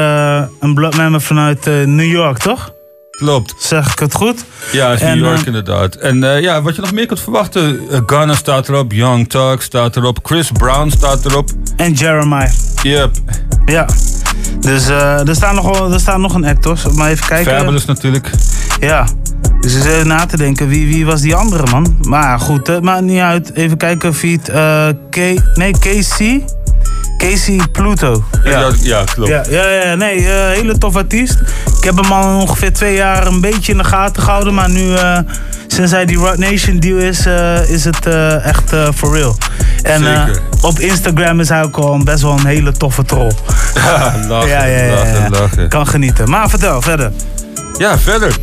[0.59, 2.73] een blood member vanuit New York, toch?
[3.09, 3.55] Klopt.
[3.59, 4.45] Zeg ik het goed?
[4.71, 5.95] Ja, is En, New York inderdaad.
[5.95, 7.79] En ja, wat je nog meer kunt verwachten.
[7.91, 11.49] Uh, Ghana staat erop, Young Thug staat erop, Chris Brown staat erop.
[11.75, 12.51] En Jeremiah.
[12.81, 13.11] Yep.
[13.65, 13.85] Ja.
[14.59, 16.77] Dus er, staat nog, er staat nog een act, hoor.
[16.93, 17.57] Maar even kijken.
[17.57, 18.31] Fabulous natuurlijk.
[18.79, 19.07] Ja.
[19.73, 21.97] Dus even na te denken, wie, wie was die andere man?
[22.01, 23.51] Maar goed, het maakt niet uit.
[23.53, 24.49] Even kijken, feed.
[24.49, 25.15] eh K
[25.53, 26.45] nee, Casey.
[27.17, 28.23] Casey Pluto.
[28.43, 29.29] Ja, ja, klopt.
[29.29, 31.37] Ja, ja, ja nee, eh, hele tof artiest.
[31.77, 34.53] Ik heb hem al ongeveer twee jaar een beetje in de gaten gehouden.
[34.53, 35.19] Maar nu, eh,
[35.67, 39.37] sinds hij die Rock Nation deal is, eh, is het eh, echt eh, for real.
[39.83, 40.41] En eh, Zeker.
[40.61, 43.31] op Instagram is hij ook al best wel een hele toffe troll.
[43.75, 45.69] Ja, lachen, ja, ja, ja, lachen, lachen.
[45.69, 46.29] Kan genieten.
[46.29, 47.11] Maar vertel, verder.
[47.77, 48.35] Ja, verder.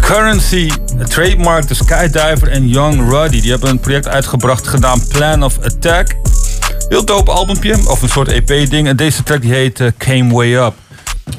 [0.00, 0.70] Currency,
[1.08, 3.40] Trademark, The Skydiver en Young Ruddy.
[3.40, 6.16] Die hebben een project uitgebracht gedaan Plan of Attack.
[6.88, 8.88] Heel dope albumpje, of een soort EP-ding.
[8.88, 10.74] En deze track die heet eh, Came Way Up.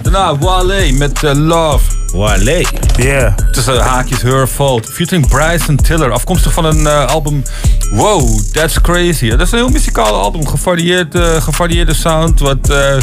[0.01, 1.83] Daarna Wale met eh, Love.
[2.13, 2.65] Wale.
[2.97, 3.37] Yeah.
[3.51, 4.85] Tussen haakjes Her Fault.
[4.85, 6.11] Featuring Bryson Tiller.
[6.11, 7.43] Afkomstig van een eh, album
[7.91, 9.29] Wow, That's Crazy.
[9.29, 10.47] Dat is een heel muzikaal album.
[10.47, 12.39] Gevarieerd, gevarieerde sound.
[12.39, 12.97] Wat eh,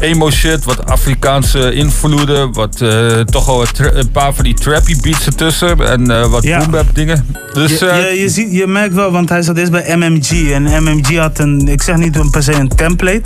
[0.00, 0.64] emo shit.
[0.64, 2.52] Wat Afrikaanse invloeden.
[2.52, 5.86] Wat eh, toch tra- een paar van die trappy beats ertussen.
[5.88, 6.68] En eh, wat Ja.
[6.68, 7.26] boom dingen.
[7.52, 10.50] Dus je, eh, je, je, ziet, je merkt wel, want hij zat eerst bij MMG.
[10.52, 13.22] En MMG had een, ik zeg niet een per se een template.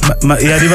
[0.00, 0.68] Maar, maar ja, die,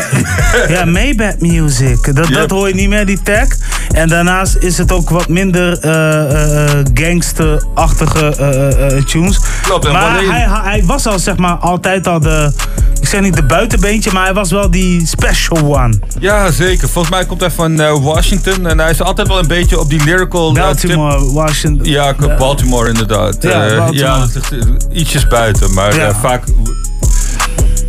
[0.76, 2.16] ja, Maybach Music.
[2.16, 3.48] Dat, dat hoor je niet meer, die tag.
[3.92, 5.78] En daarnaast is het ook wat minder
[6.94, 9.40] gangsterachtige tunes.
[9.62, 12.52] Klopt, en maar hij, hij was al zeg maar altijd al de,
[13.02, 16.00] ik zeg niet de buitenbeentje, maar hij was wel die special one.
[16.20, 16.90] ja, zeker.
[16.90, 18.68] Volgens mij komt hij van eh, Washington.
[18.68, 20.48] En hij is altijd wel een beetje op die lyrical...
[20.56, 21.86] eh, Baltimore, Washington.
[21.86, 23.38] Ja, Baltimore inderdaad.
[23.44, 23.98] Ja, Eh, Baltimore.
[23.98, 24.28] ja
[24.92, 26.16] ietsjes buiten, maar Ja.
[26.16, 26.44] vaak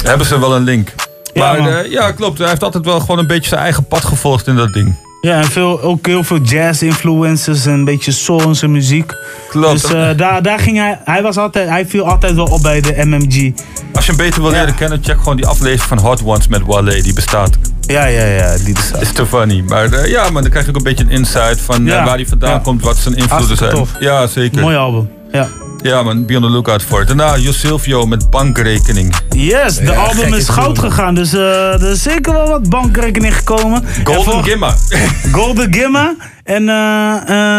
[0.05, 0.94] hebben ze wel een link.
[1.35, 2.38] Maar ja, klopt.
[2.38, 4.94] Hij heeft altijd wel gewoon een beetje zijn eigen pad gevolgd in dat ding.
[5.20, 9.12] Ja, en veel, ook heel veel jazz-influences en een beetje soul in zijn muziek.
[9.48, 9.83] Klopt.
[9.83, 12.81] Dus eh, daar, daar ging hij, hij, was altijd, hij viel altijd wel op bij
[12.81, 13.52] de MMG.
[13.94, 16.62] Als je hem beter wil leren kennen, check gewoon die aflevering van Hot Ones met
[16.66, 17.02] Wale.
[17.02, 17.50] Die bestaat.
[17.81, 19.00] Ja, ja, ja, die bestaat.
[19.02, 19.61] Is te funny.
[19.68, 22.14] Maar eh, ja, maar dan krijg je ook een beetje een insight van eh, waar
[22.16, 22.59] hij vandaan Ja.
[22.59, 23.70] komt, wat zijn invloeden zijn.
[23.74, 23.90] tof.
[24.00, 24.61] Ja, zeker.
[24.61, 25.11] Mooi album.
[25.33, 25.48] Ja.
[25.82, 27.06] Ja man, be on the lookout voor.
[27.06, 29.14] Daarna Jo Silvio met bankrekening.
[29.30, 31.14] Yes, de Ja, album is goud gegaan.
[31.14, 33.84] Dus eh, er is zeker wel wat bankrekening gekomen.
[34.04, 34.74] Golden En voor- Gimma.
[35.32, 36.14] Golden Gimma.
[36.44, 37.14] En eh,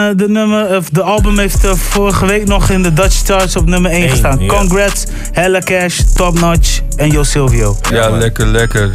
[0.09, 3.65] eh, de, nummer, of de album heeft vorige week nog in de Dutch Charts op
[3.65, 4.45] nummer 1 Eén, gestaan.
[4.47, 7.77] Congrats, Hella Cash, Top Notch en Jo Silvio.
[7.91, 8.91] Ja, lekker, lekker.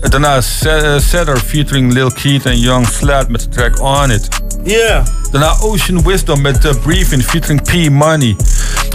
[0.00, 4.28] Daarna Se- eh, Setter featuring Lil Keith en Young Slat met de track On It.
[4.64, 5.04] Yeah.
[5.30, 8.36] Daarna Ocean Wisdom met uh, Briefing featuring P Money.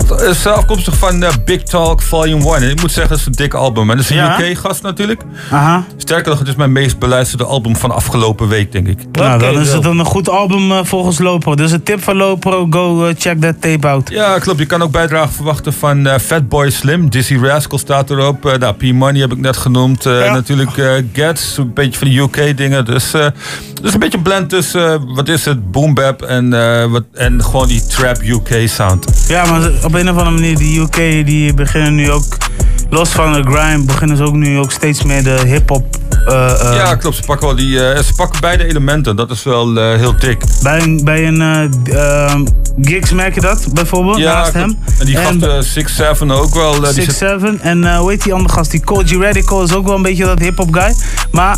[0.07, 2.63] Dat is afkomstig van uh, Big Talk Volume 1.
[2.63, 3.89] En ik moet zeggen, dat is een dik album.
[3.89, 4.39] En dat is een Ja?
[4.41, 5.21] UK-gast natuurlijk.
[5.51, 5.83] Aha.
[5.97, 8.97] Sterker nog, het is mijn meest beluisterde album van afgelopen week, denk ik.
[9.11, 11.55] Nou, dan is het een goed album eh, volgens Lopro.
[11.55, 14.09] Dus een tip van Lopro, go eh, check that tape out.
[14.09, 14.59] Ja, klopt.
[14.59, 17.09] Je kan ook bijdrage verwachten van eh, Fatboy Slim.
[17.09, 18.45] Dizzy Rascal staat erop.
[18.45, 20.05] Eh nou, P-Money heb ik net genoemd.
[20.05, 22.85] Eh, Natuurlijk eh Gats, een beetje van de UK-dingen.
[22.85, 23.27] Dus, eh
[23.81, 27.03] dus een beetje een blend tussen, eh, wat is het, boom bap en, eh, wat,
[27.13, 29.25] en gewoon die trap UK-sound.
[29.27, 32.37] Ja, maar op een of andere manier, die UK die beginnen nu ook,
[32.89, 35.97] los van de grime, beginnen ze ook nu ook steeds meer de hip-hop.
[36.29, 37.15] Eh, eh, ja, klopt.
[37.15, 39.15] Ze pakken, wel die, eh, ze pakken beide elementen.
[39.15, 40.43] Dat is wel heel dik.
[40.63, 42.45] Bij een, bij een eh, ehm,
[42.81, 44.65] gigs merk je dat bijvoorbeeld, Ja, naast klopt.
[44.67, 44.77] hem.
[44.99, 46.85] En die gast eh, 6-7 ook wel.
[46.85, 48.71] zit- 6-7 en hoe heet die andere gast?
[48.71, 50.93] Die G Radical is ook wel een beetje dat hip-hop guy.
[51.31, 51.57] Maar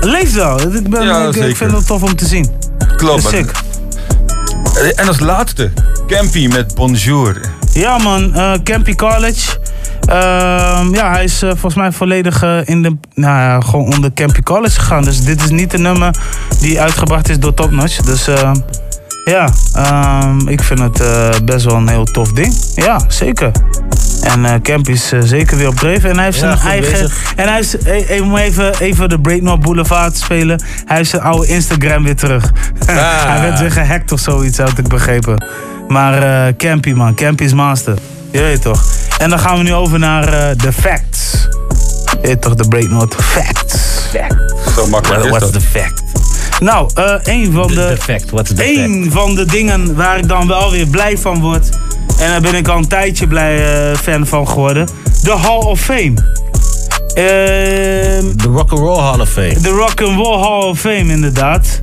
[0.00, 0.60] leeft wel.
[0.60, 2.50] Ik, ben, Ja, ik, vind het tof om te zien.
[2.96, 3.32] Klopt.
[3.32, 3.40] Eh,
[5.00, 5.70] En als laatste,
[6.06, 7.40] Campy met Bonjour.
[7.72, 8.32] Ja man,
[8.64, 9.58] Campy College.
[10.08, 14.12] Ehm, ja, hij is eh, volgens mij volledig eh, in de, nou ja, gewoon onder
[14.12, 15.04] Campy College gegaan.
[15.04, 16.14] Dus dit is niet een nummer
[16.60, 17.96] die uitgebracht is door Top Notch.
[17.96, 18.50] Dus eh,
[19.24, 21.00] ja, ehm, ik vind het
[21.44, 22.54] best wel een heel tof ding.
[22.74, 23.50] Ja, zeker.
[24.22, 26.04] En Campy is zeker weer op dreef.
[26.04, 26.92] En hij heeft Ja, zijn eigen.
[26.92, 27.32] bezig.
[27.36, 30.62] En hij is, even, even, even de Breaknorth Boulevard spelen.
[30.84, 32.52] Hij heeft zijn oude Instagram weer terug.
[32.86, 35.44] hij werd weer gehackt of zoiets, had ik begrepen.
[35.88, 37.14] Maar Campy, man.
[37.14, 37.98] Campy is master.
[38.32, 38.84] Je weet toch.
[39.18, 41.48] En dan gaan we nu over naar eh, de facts.
[42.20, 43.80] Je weet toch, de Breaknorth facts.
[44.76, 46.02] Zo makkelijk is What's the fact?
[46.60, 50.46] Nou, eh een van de, fact, what's the een van de dingen waar ik dan
[50.48, 51.68] wel weer blij van word.
[52.18, 54.88] En daar ben ik al een tijdje blij eh, fan van geworden.
[55.22, 56.14] De Hall of Fame.
[57.14, 59.60] Ehm, De Rock'n'Roll Hall of Fame.
[59.60, 61.82] de Rock'n'Roll Hall of Fame, inderdaad.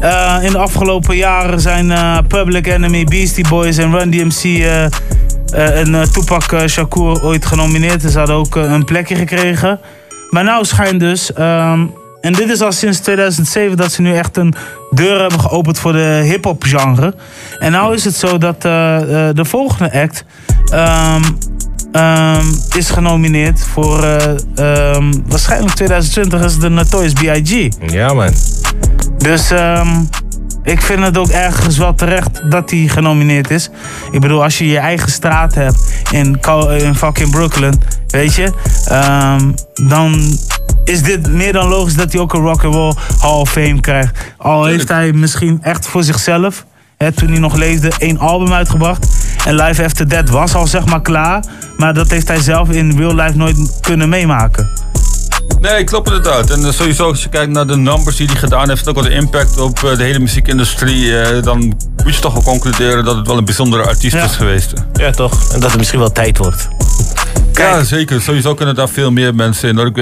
[0.00, 4.64] Eh, in de afgelopen jaren zijn eh, Public Enemy, Beastie Boys en Run DMC
[5.52, 8.02] en eh, Tupac eh, Shakur ooit genomineerd.
[8.02, 9.80] Ze hadden ook eh, een plekje gekregen.
[10.30, 11.86] Maar nou schijnt dus, ehm,
[12.26, 14.54] en dit is al sinds 2007 dat ze nu echt een
[14.90, 17.14] deur hebben geopend voor de hip-hop genre.
[17.58, 20.24] En nou is het zo dat eh, eh, de volgende act
[20.72, 21.22] ehm,
[21.92, 27.68] ehm, is genomineerd voor eh, ehm, waarschijnlijk 2020 is het de Notorious B.I.G.
[27.92, 28.32] Ja, man.
[29.18, 29.88] Dus ehm,
[30.66, 33.70] ik vind het ook ergens wel terecht dat hij genomineerd is.
[34.10, 36.38] Ik bedoel, als je je eigen straat hebt in,
[36.94, 38.52] fucking Brooklyn, weet je,
[38.88, 39.50] ehm,
[39.88, 40.38] dan
[40.84, 44.34] is dit meer dan logisch dat hij ook een Rock'n'Roll Hall of Fame krijgt.
[44.36, 46.64] Al heeft hij misschien echt voor zichzelf,
[46.96, 49.06] hè, toen hij nog leefde, één album uitgebracht.
[49.44, 51.44] En Live After That was al zeg maar klaar,
[51.76, 54.68] maar dat heeft hij zelf in real life nooit kunnen meemaken.
[55.60, 56.50] Nee, klopt inderdaad.
[56.50, 58.82] En eh, sowieso als je kijkt naar de numbers die hij gedaan heeft...
[58.82, 61.18] en ook wel de impact op eh, de hele muziekindustrie...
[61.20, 61.58] eh, dan
[62.04, 64.72] moet je toch wel concluderen dat het wel een bijzondere artiest is geweest.
[64.92, 65.52] Ja, toch?
[65.52, 66.68] En dat het misschien wel tijd wordt.
[67.52, 68.20] Ja, zeker.
[68.20, 69.76] Sowieso kunnen daar veel meer mensen in.
[69.76, 69.92] hoor.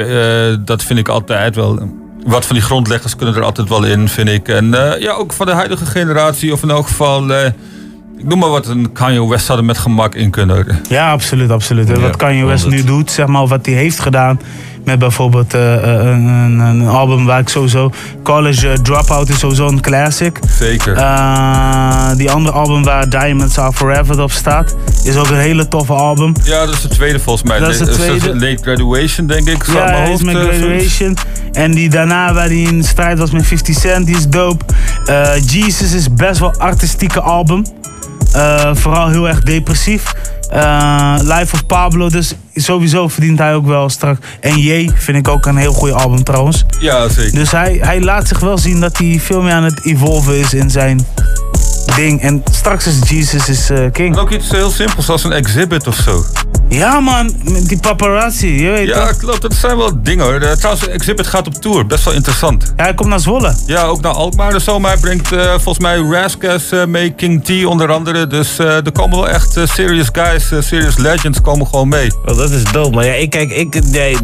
[0.64, 1.88] Dat vind ik altijd wel.
[2.26, 4.48] Wat van die grondleggers kunnen er altijd wel in, vind ik.
[4.48, 7.26] En ja, ook van de huidige generatie, of in elk geval...
[8.24, 10.80] noem maar wat, een Kanye West zou er met gemak in kunnen.
[10.88, 11.88] Ja, absoluut, absoluut.
[11.88, 12.82] Ja, wat Kanye West 100.
[12.82, 14.38] nu doet, zeg maar, wat hij heeft gedaan
[14.84, 17.90] met bijvoorbeeld eh, eh, een, een, een album waar ik sowieso...
[18.22, 20.38] College eh, Dropout is sowieso een classic.
[20.58, 20.94] Zeker.
[22.16, 26.34] Die andere album waar Diamonds Are Forever op staat, is ook een hele toffe album.
[26.42, 27.58] Ja, dat is de tweede volgens mij.
[27.58, 28.28] Dat is de tweede.
[28.34, 29.66] Late Graduation, denk ik.
[29.66, 30.36] Ja, hij is met.
[30.36, 31.16] Graduation.
[31.52, 34.64] En die daarna waar hij in strijd was met 50 Cent, die is dope.
[35.46, 37.64] Jesus is best wel artistieke album.
[38.34, 40.14] Eh, vooral heel erg depressief.
[40.50, 44.18] Eh, Life of Pablo, dus sowieso verdient hij ook wel straks.
[44.40, 46.64] En J vind ik ook een heel goede album trouwens.
[46.80, 47.34] Ja, zeker.
[47.34, 50.54] Dus hij, hij laat zich wel zien dat hij veel meer aan het evolven is
[50.54, 51.06] in zijn
[51.96, 52.20] ding.
[52.20, 54.14] En straks is Jesus is eh, king.
[54.14, 56.24] En ook iets heel simpels als een exhibit of zo.
[56.68, 57.32] Ja man,
[57.66, 59.16] die paparazzi, je weet Ja, toch?
[59.16, 59.42] klopt.
[59.42, 60.34] Dat zijn wel dingen hoor.
[60.40, 61.86] Eh, Trouwens, Exhibit gaat op tour.
[61.86, 62.72] Best wel interessant.
[62.76, 63.54] Ja, hij komt naar Zwolle.
[63.66, 64.52] Ja, ook naar Alkmaar.
[64.52, 68.26] Dus zomaar hij brengt eh, volgens mij Raskes eh, mee, King T onder andere.
[68.26, 72.10] Dus eh, er komen wel echt serious guys, serious legends komen gewoon mee.
[72.24, 74.16] Oh, dat is dope, maar ja, ik kijk, ik, nee,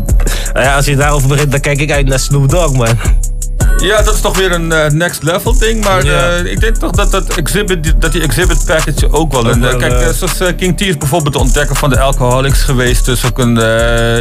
[0.52, 2.98] nou ja, als je daarover begint, dan kijk ik uit naar Snoop Dogg, man.
[3.80, 5.84] Ja, dat is toch weer een eh, next level ding.
[5.84, 9.46] Maar eh, ik denk toch dat, dat, exhibit, dat die exhibit package ook wel.
[9.46, 13.04] Een, eh, kijk, zoals King T is bijvoorbeeld de ontdekker van de Alcoholics geweest.
[13.04, 13.56] Dus ook een,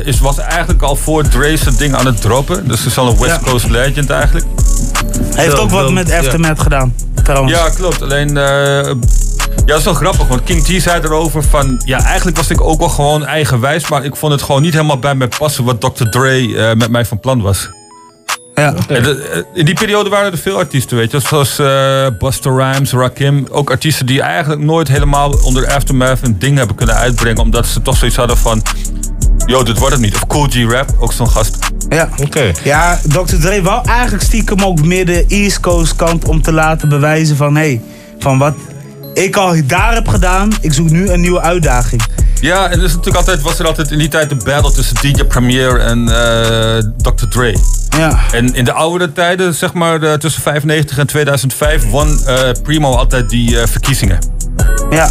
[0.05, 2.67] is, was eigenlijk al voor Dre zijn ding aan het droppen.
[2.67, 3.51] Dus is al een West Ja.
[3.51, 4.45] Coast legend eigenlijk.
[5.35, 6.11] Hij heeft ook wat met.
[6.11, 6.93] Aftermath gedaan,
[7.23, 7.53] trouwens.
[7.53, 8.01] Ja, klopt.
[8.01, 8.95] Alleen, eh, ja,
[9.65, 10.27] dat is wel grappig.
[10.27, 11.81] Want King T zei erover van...
[11.85, 13.89] Ja, eigenlijk was ik ook wel gewoon eigenwijs.
[13.89, 15.63] Maar ik vond het gewoon niet helemaal bij mij passen...
[15.63, 16.03] wat Dr.
[16.03, 17.69] Dre eh, met mij van plan was.
[18.59, 18.73] Ja.
[18.87, 21.19] En de- in die periode waren er veel artiesten, weet je.
[21.19, 23.47] Zoals eh Buster Rhymes, Rakim.
[23.51, 27.41] Ook artiesten die eigenlijk nooit helemaal onder Aftermath een ding hebben kunnen uitbrengen.
[27.41, 28.61] Omdat ze toch zoiets hadden van...
[29.45, 30.15] Yo, dit wordt het niet.
[30.15, 31.57] Of Cool G Rap, ook zo'n gast.
[31.89, 32.09] Ja.
[32.23, 32.51] Oké.
[32.63, 33.35] Ja, Dr.
[33.39, 37.55] Dre wou eigenlijk stiekem ook meer de East Coast kant om te laten bewijzen van...
[37.55, 37.81] hé, hey,
[38.19, 38.55] van wat
[39.13, 42.01] ik al daar heb gedaan, ik zoek nu een nieuwe uitdaging.
[42.41, 45.23] Ja, en is natuurlijk altijd, was er altijd in die tijd de battle tussen DJ
[45.23, 47.27] Premier en eh, Dr.
[47.29, 47.57] Dre.
[47.97, 48.19] Ja.
[48.31, 52.95] En in de oudere tijden, zeg maar eh, tussen 95 en 2005, won eh, Primo
[52.95, 54.19] altijd die verkiezingen.
[54.89, 55.09] Ja.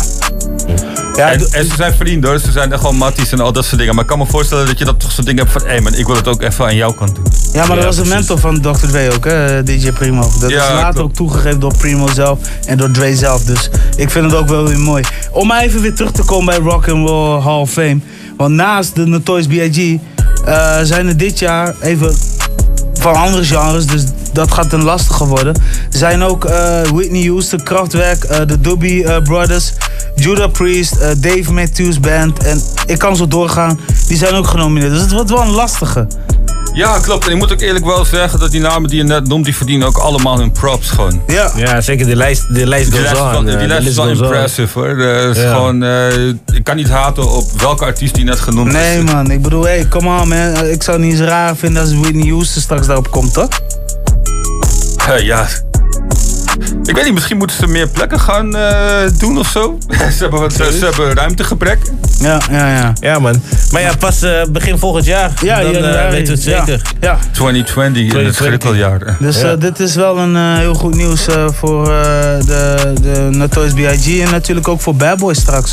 [1.19, 3.65] Ja, en, en ze zijn vrienden hoor, ze zijn echt gewoon matties en al dat
[3.65, 3.95] soort dingen.
[3.95, 5.95] Maar ik kan me voorstellen dat je dat toch zo'n ding hebt van, hé man,
[5.95, 7.25] ik wil het ook even aan jouw kant doen.
[7.53, 8.87] Ja, maar dat was een mentor van Dr.
[8.87, 10.31] Dre ook, hè, DJ Primo.
[10.41, 10.99] Dat Ja, is later klopt.
[10.99, 13.45] ook toegegeven door Primo zelf en door Dre zelf.
[13.45, 15.05] Dus ik vind het ook wel weer mooi.
[15.33, 17.99] Om maar even weer terug te komen bij Rock and Roll Hall of Fame.
[18.37, 19.99] Want naast de Notorious B.I.G.
[20.45, 22.15] eh, zijn er dit jaar even
[22.99, 25.55] van andere genres, dus dat gaat een lastige worden.
[25.93, 29.73] Er zijn ook eh, Whitney Houston, Kraftwerk, eh, de Doobie eh, Brothers,
[30.15, 33.81] Judah Priest, Dave Matthews Band en ik kan zo doorgaan.
[34.07, 36.07] Die zijn ook genomineerd, dus het wordt wel een lastige.
[36.79, 37.27] Ja, klopt.
[37.27, 39.57] En ik moet ook eerlijk wel zeggen dat die namen die je net noemt, die
[39.57, 41.23] verdienen ook allemaal hun props gewoon.
[41.27, 42.07] Ja, ja zeker.
[42.07, 43.45] De lijst, de lijst Die goes lijst, is on.
[43.45, 44.11] wel- eh, die lijst is wel on.
[44.11, 44.99] impressive hoor.
[44.99, 45.53] Is Ja.
[45.53, 49.13] gewoon, eh, ik kan niet haten op welke artiest die net genoemd Nee is.
[49.13, 50.65] man, ik bedoel, hey, come on man.
[50.67, 53.49] Ik zou het niet eens raar vinden als Whitney Houston straks daarop komt, toch?
[55.09, 55.47] Eh, ja.
[56.85, 59.79] Ik weet niet, misschien moeten ze meer plekken gaan eh, doen of zo.
[59.89, 61.79] ze, hebben wat, ze hebben ruimtegebrek.
[62.21, 62.93] Ja, ja, ja.
[63.01, 63.43] Ja man.
[63.73, 65.31] Maar ja, pas eh, begin volgend jaar.
[65.43, 66.83] Ja, dan eh, weten we het zeker.
[67.01, 67.19] Ja.
[67.33, 69.17] 2020, in het schrikkeljaar.
[69.21, 69.57] Dus Ja.
[69.57, 71.93] dit is wel een eh, heel goed nieuws eh, voor eh,
[72.47, 74.21] de, de Notorious B.I.G.
[74.25, 75.73] en natuurlijk ook voor Bad Boy straks.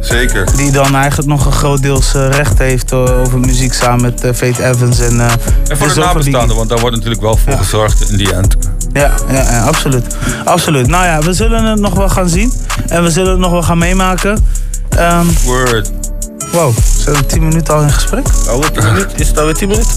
[0.00, 0.56] Zeker.
[0.56, 4.64] Die dan eigenlijk nog een groot deels eh, recht heeft over muziek samen met Fate
[4.64, 5.00] Evans.
[5.00, 5.32] En, eh,
[5.68, 8.56] En voor de nabestaanden, want daar wordt natuurlijk wel voor gezorgd in die end.
[8.92, 10.16] Ja, ja, ja, absoluut.
[10.44, 10.86] absoluut.
[10.86, 12.52] Nou ja, we zullen het nog wel gaan zien.
[12.88, 14.44] En we zullen het nog wel gaan meemaken.
[14.88, 15.90] Ehm, Word.
[16.52, 18.26] wow, zijn we 10 minuten al in gesprek?
[18.48, 19.18] Alweer 10 minuten?
[19.18, 19.90] Is het alweer 10 minuten?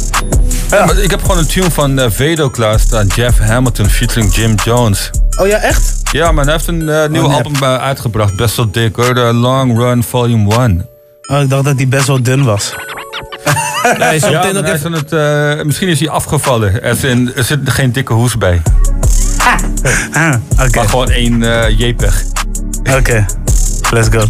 [0.70, 0.92] Ja.
[0.92, 3.08] ik heb gewoon een tune van eh, Vedo klaarstaan.
[3.08, 5.10] Jeff Hamilton featuring Jim Jones.
[5.40, 6.02] Oh ja, echt?
[6.12, 8.36] Ja, maar hij heeft een eh, nieuw Oh, album eh, uitgebracht.
[8.36, 9.14] Best wel dik hoor.
[9.14, 10.88] De Long Run Volume 1.
[11.32, 12.74] Oh, ik dacht dat hij best wel dun was.
[13.98, 14.92] Nee, zo meteen even...
[14.92, 16.84] het, eh, misschien is hij afgevallen.
[16.84, 18.62] Er, zit- er zit geen dikke hoes bij.
[20.14, 20.78] Ah, oké.
[20.80, 22.24] Maar gewoon één eh JPEG.
[22.98, 23.26] Oké,
[23.92, 24.26] let's go.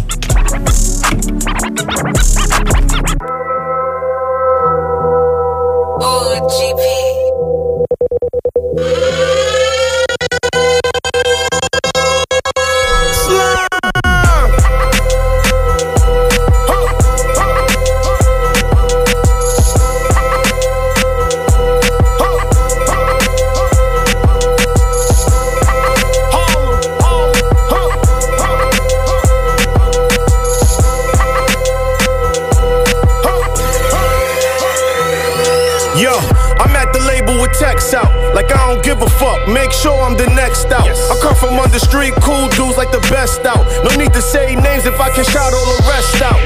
[38.34, 39.46] Like I don't give a fuck.
[39.46, 40.90] Make sure I'm the next out.
[40.90, 43.62] I come from under street, cool dudes like the best out.
[43.86, 46.42] No need to say names if I can shout all the rest out.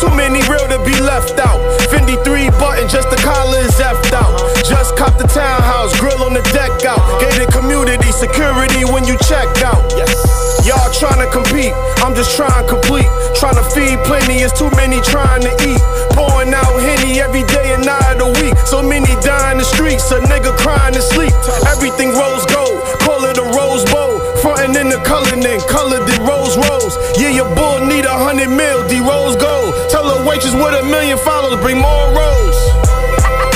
[0.00, 1.60] Too many real to be left out.
[1.92, 4.32] Fendi 3 button, just the collar is effed out.
[4.64, 7.04] Just cop the townhouse, grill on the deck out.
[7.20, 9.84] Gated community security when you check out.
[10.64, 13.10] Y'all tryna compete, I'm just trying to complete.
[13.36, 15.81] Tryna feed plenty, it's too many trying to eat.
[20.02, 21.32] Streets, a nigga crying to sleep.
[21.66, 24.18] Everything rose gold, call it a rose bowl.
[24.42, 26.96] Frontin' in the coloring in, colored in rose rose.
[27.18, 29.74] Yeah, your bull need a hundred mil, D rose gold.
[29.90, 32.58] Tell a waitress with a million followers, bring more rolls.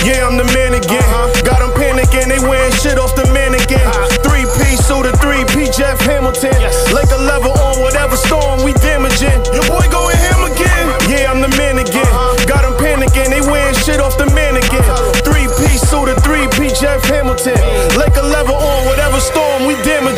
[0.06, 1.02] Yeah, I'm the man again.
[1.02, 1.42] Uh-huh.
[1.42, 3.82] Got them panicking, they wearing shit off the mannequin.
[3.82, 4.06] Uh-huh.
[4.22, 6.54] Three piece suit, a three P Jeff Hamilton.
[6.94, 9.34] Lake a level on whatever storm we damaging.
[9.50, 10.05] Your boy going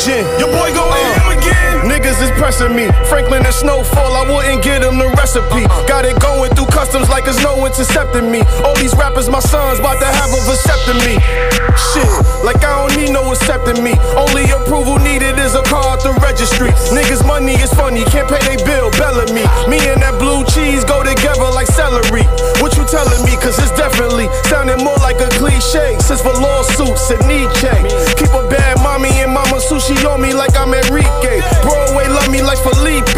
[0.06, 1.14] Your boy go uh.
[1.14, 1.17] in.
[2.08, 2.88] Niggas is pressing me.
[3.12, 5.68] Franklin and Snowfall, I wouldn't get them the recipe.
[5.68, 5.86] Uh-uh.
[5.86, 8.40] Got it going through customs like there's no intercepting me.
[8.64, 11.20] All these rappers, my sons, about to have a vasectomy.
[11.76, 12.08] Shit,
[12.40, 13.92] like I don't need no accepting me.
[14.16, 16.72] Only approval needed is a car at the registry.
[16.96, 19.44] Niggas' money is funny, can't pay they bill, Bellamy.
[19.68, 22.24] Me Me and that blue cheese go together like celery.
[22.64, 23.36] What you telling me?
[23.36, 25.94] Cause it's definitely sounding more like a cliche.
[26.00, 27.70] Since for lawsuits and Nietzsche.
[28.16, 31.44] Keep a bad mommy and mama sushi on me like I'm Enrique.
[31.62, 33.10] Broadway love me like Felipe.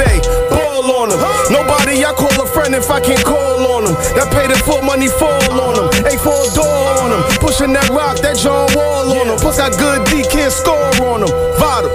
[0.48, 1.20] Ball on him.
[1.52, 3.94] Nobody I call a friend if I can't call on them.
[4.16, 5.76] That pay the full money fall on.
[6.08, 7.22] Ain't for a door on them.
[7.42, 9.36] Pushing that rock, that John Wall on them.
[9.36, 11.32] Plus got good D, can't score on them.
[11.60, 11.90] Vital.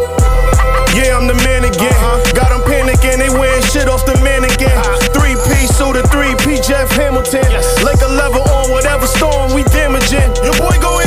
[0.96, 1.92] Yeah, I'm the man again.
[2.32, 4.80] Got them panicking, they wearing shit off the man again.
[5.12, 7.44] Three P suit, a three P Jeff Hamilton.
[7.84, 10.32] Like a level on whatever storm we damaging.
[10.40, 11.05] Your boy going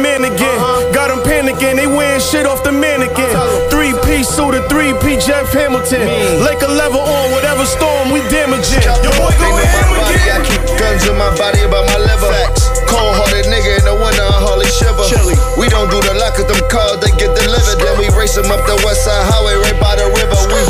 [0.00, 0.56] man again.
[0.56, 0.92] Uh-huh.
[0.96, 3.30] Got them panicking, they wearing shit off the mannequin.
[3.68, 6.08] Three piece suit, a three P Jeff Hamilton.
[6.40, 8.82] Like a level on whatever storm we damaging.
[9.04, 10.40] Your boy going ham again.
[10.40, 12.32] I keep guns in my body about my liver.
[12.88, 15.06] Cold hearted nigga in the winter, I hardly shiver.
[15.60, 17.78] We don't do the lock of them cars, they get delivered.
[17.78, 20.34] Then we race them up the west side highway right by the river.
[20.50, 20.60] We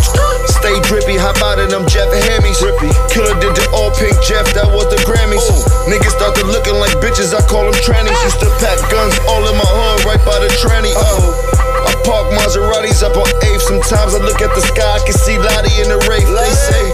[0.61, 2.61] stay drippy, hop out of them Jeff Hammies.
[3.08, 5.40] Killer did the all pink Jeff, that was the Grammys.
[5.88, 8.12] Niggas started looking like bitches, I call them trannies.
[8.12, 8.28] Ah.
[8.28, 10.92] Used to pack guns all in my hood, right by the tranny.
[10.92, 11.32] Oh.
[11.80, 13.64] I park Maseratis up on 8th.
[13.64, 16.28] Sometimes I look at the sky, I can see Lottie in the Wraith.
[16.28, 16.84] They say,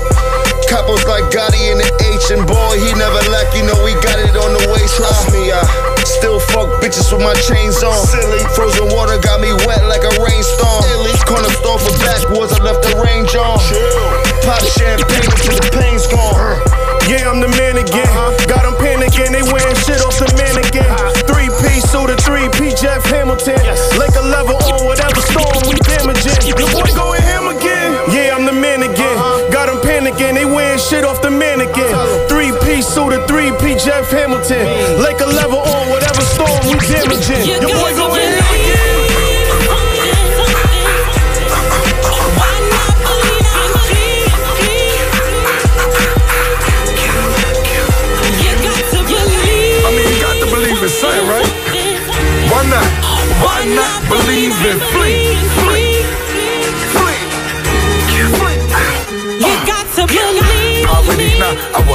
[0.70, 3.50] Coppers like Gotti in the H, and boy, he never lack.
[3.58, 4.94] You know, we got it on the waist.
[4.94, 5.34] Trust ah.
[5.34, 7.92] me, I still fuck bitches with my chains on.
[8.08, 8.40] Silly.
[8.56, 10.80] Frozen water got me wet like a rainstorm.
[10.88, 11.12] Silly.
[11.28, 13.60] Corner store for backwoods, I left the range on.
[13.68, 14.00] Chill.
[14.48, 16.32] Pop champagne until the pain's gone.
[16.32, 17.10] Uh-huh.
[17.10, 18.08] Yeah, I'm the man again.
[18.08, 18.32] Uh-huh.
[18.48, 20.88] Got them panicking, they wearing shit off the mannequin.
[20.88, 21.12] Uh-huh.
[21.28, 23.60] Three P suit, a three P Jeff Hamilton.
[24.00, 26.40] Like a level on whatever storm we damaging.
[26.48, 27.92] Your boy going ham again.
[28.14, 28.96] Yeah, I'm the man again.
[28.96, 29.36] Them
[30.07, 31.92] panicking, they wearing shit off the mannequin.
[32.28, 34.66] Three P suit, a three P Jeff Hamilton.
[35.02, 37.46] Like a level on whatever storm we damaging.
[37.46, 38.94] Your boy going ham again.
[49.86, 51.50] I mean, you got to believe in something, right?
[52.50, 52.86] Why not?
[53.42, 55.07] Why not believe in flee?
[55.07, 55.15] Flee.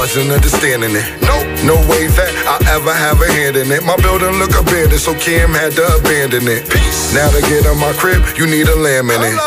[0.02, 1.06] Wasn't understanding it.
[1.22, 3.86] Nope, no way that I ever have a hand in it.
[3.86, 6.66] My building look abandoned, so Kim had to abandon it.
[6.66, 7.14] Peace.
[7.14, 9.38] Now to get in my crib, you need a laminate.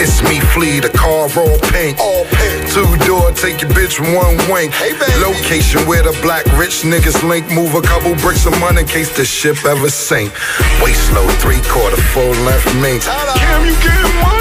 [0.00, 2.00] It's me, Flea, the car all pink.
[2.00, 2.72] All pink.
[2.72, 4.72] Two door, take your bitch one wink.
[5.20, 7.44] Location where the black rich niggas link.
[7.52, 10.32] Move a couple bricks of money in case the ship ever sink.
[10.80, 13.04] Waist low, three quarter, full length mink.
[13.04, 14.37] Kim, you getting money?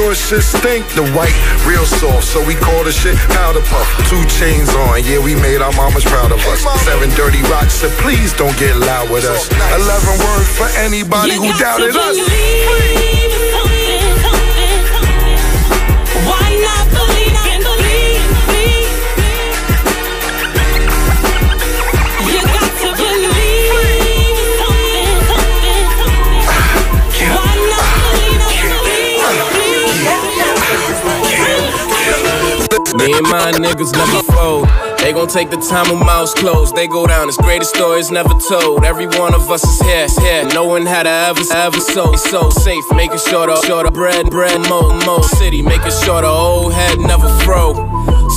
[0.00, 0.88] Short shit stink.
[0.96, 1.36] The white,
[1.68, 3.84] real soft, so we call the shit powder puff.
[4.08, 6.64] Two chains on, yeah, we made our mamas proud of us.
[6.88, 9.52] Seven dirty rocks, said please don't get loud with us.
[9.52, 12.16] Eleven words for anybody who doubted us.
[12.16, 13.79] Why
[33.00, 34.89] Me and my niggas never fold.
[35.00, 36.76] They gon' take the time with mouths closed.
[36.76, 38.84] They go down as greatest stories never told.
[38.84, 40.44] Every one of us is here, here.
[40.52, 42.84] No one had to ever, ever so, so safe.
[42.92, 45.62] Making sure the, sure the bread, bread, mo, mo city.
[45.62, 47.72] Making sure the old head never fro.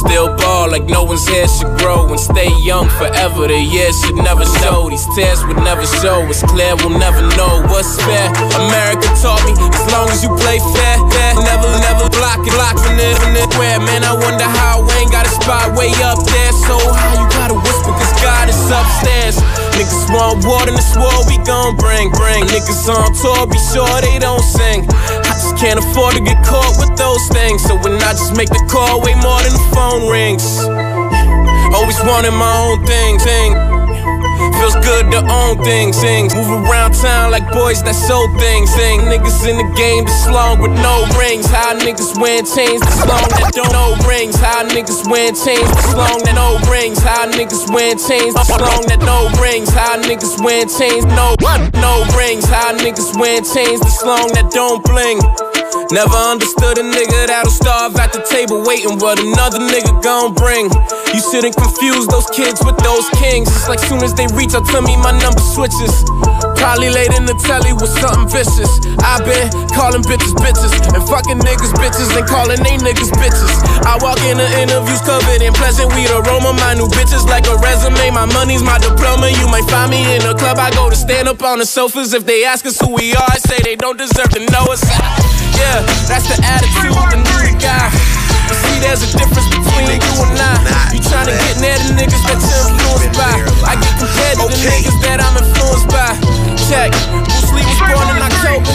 [0.07, 3.47] Still ball like no one's hair should grow and stay young forever.
[3.47, 4.89] The years should never show.
[4.89, 6.23] These tears would never show.
[6.31, 8.31] It's clear we'll never know what's fair.
[8.55, 10.95] America taught me as long as you play fair.
[11.43, 13.49] Never, never block it, block in it, it.
[13.59, 16.52] Where man, I wonder how Wayne got a spot way up there.
[16.53, 19.41] So high you gotta whisper, cause God is upstairs.
[19.73, 22.45] Niggas want water in this war, we gon' bring, bring.
[22.53, 24.85] Niggas on tour, be sure they don't sing.
[25.25, 27.65] I just can't afford to get caught with those things.
[27.65, 30.45] So when I just make the call, way more than the phone rings.
[31.73, 33.72] Always wanting my own thing, thing.
[34.59, 36.33] Feels good to own things, things.
[36.35, 39.01] Move around town like boys that sold things, thing.
[39.07, 41.45] Niggas in the game this long with no rings.
[41.47, 44.35] How niggas wearing chains this long that don't no rings.
[44.39, 46.99] How niggas wearing chains this long that no rings.
[46.99, 49.69] How niggas wearing chains this long that no rings.
[49.69, 51.35] How niggas wearing chains no
[51.79, 52.45] no rings.
[52.45, 55.52] How niggas wearing chains this long that don't bling.
[55.91, 60.69] Never understood a nigga that'll starve at the table waiting what another nigga gon' bring.
[61.13, 63.47] You shouldn't confuse those kids with those kings.
[63.49, 65.93] It's like soon as they reach out to me, my number switches.
[66.63, 68.71] Probably late in the telly with something vicious.
[69.03, 73.51] i been calling bitches bitches and fucking niggas bitches and calling they niggas bitches.
[73.83, 76.55] I walk into interviews covered in pleasant weed aroma.
[76.55, 78.15] My new bitches like a resume.
[78.15, 79.27] My money's my diploma.
[79.27, 80.55] You might find me in a club.
[80.55, 82.13] I go to stand up on the sofas.
[82.13, 84.87] If they ask us who we are, I say they don't deserve to know us.
[85.53, 88.12] Yeah, that's the attitude, the new guy.
[88.49, 90.91] You see, there's a difference between you and I.
[90.91, 93.43] You get near the niggas that you influenced by.
[93.67, 96.15] I get compared to the niggas that I'm influenced by.
[96.67, 98.73] Check, Bruce Lee was born in October.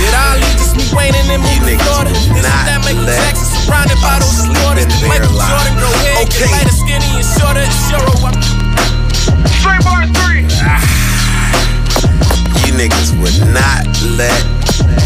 [0.00, 1.64] Did Ali just be Wayne and then move?
[1.64, 4.90] Isn't that Michael Jackson surrounded by those supporters?
[4.90, 6.44] Did Michael Jordan grow hair, okay.
[6.44, 7.66] get lighter, skinny, and shorter?
[7.90, 8.34] Sure, I'm...
[12.74, 13.86] Niggas would not
[14.18, 14.44] let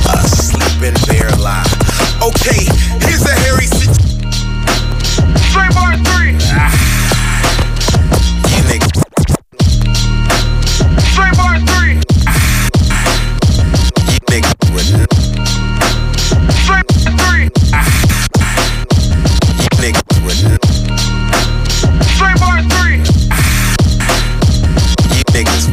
[0.09, 1.88] a sleeping bear lie.
[2.21, 2.67] Okay,
[3.07, 3.95] here's a hairy situation.
[5.49, 6.35] Straight three.
[8.51, 8.83] You.
[11.15, 11.35] Straight
[11.69, 11.99] three.
[16.65, 17.47] Straight three.
[22.17, 22.39] Straight
[22.69, 22.99] three.
[25.15, 25.65] You niggas.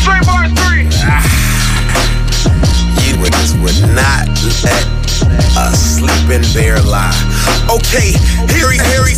[0.00, 0.88] Straight bar three.
[1.06, 1.33] Ah
[3.24, 4.28] witness would not
[4.60, 4.84] let
[5.56, 7.16] a sleeping bear lie.
[7.72, 8.12] Okay,
[8.52, 9.14] hairy, hairy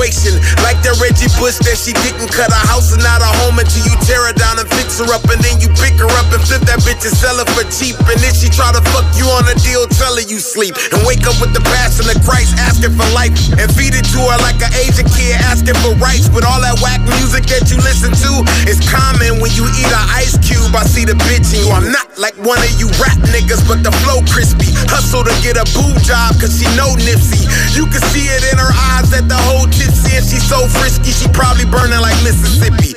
[0.00, 0.40] situation.
[0.64, 3.84] Like that Reggie Bush that she didn't cut a house and not a home until
[3.84, 5.20] you tear her down and fix her up.
[5.28, 7.98] And then you pick her up and flip that bitch and sell her for cheap.
[8.08, 10.72] And then she try to fuck you on a deal, tell her you sleep.
[10.94, 13.34] And wake up with the passion of Christ asking for life.
[13.60, 16.32] And feed it to her like an Asian kid asking for rights.
[16.32, 18.32] But all that whack music that you listen to
[18.64, 20.72] is common when you eat an ice cube.
[20.72, 21.74] I see the bitch in you.
[21.74, 24.70] I'm not like one of you rap niggas but the flow crispy.
[24.86, 27.42] Hustle to get a boob job, cause she know Nipsey.
[27.74, 31.10] You can see it in her eyes that the whole tipsy and she so frisky,
[31.10, 32.94] she probably burning like Mississippi.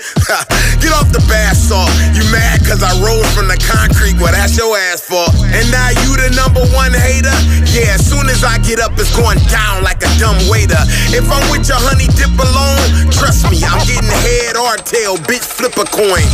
[0.78, 1.90] Get off the bath salt.
[2.14, 4.14] You mad cause I rose from the concrete?
[4.22, 5.34] Well, that's your ass fault.
[5.42, 7.34] And now you the number one hater?
[7.74, 10.78] Yeah, as soon as I get up, it's going down like a dumb waiter.
[11.10, 15.18] If I'm with your honey dip alone, trust me, I'm getting head or tail.
[15.26, 16.30] Bitch, flip a coin.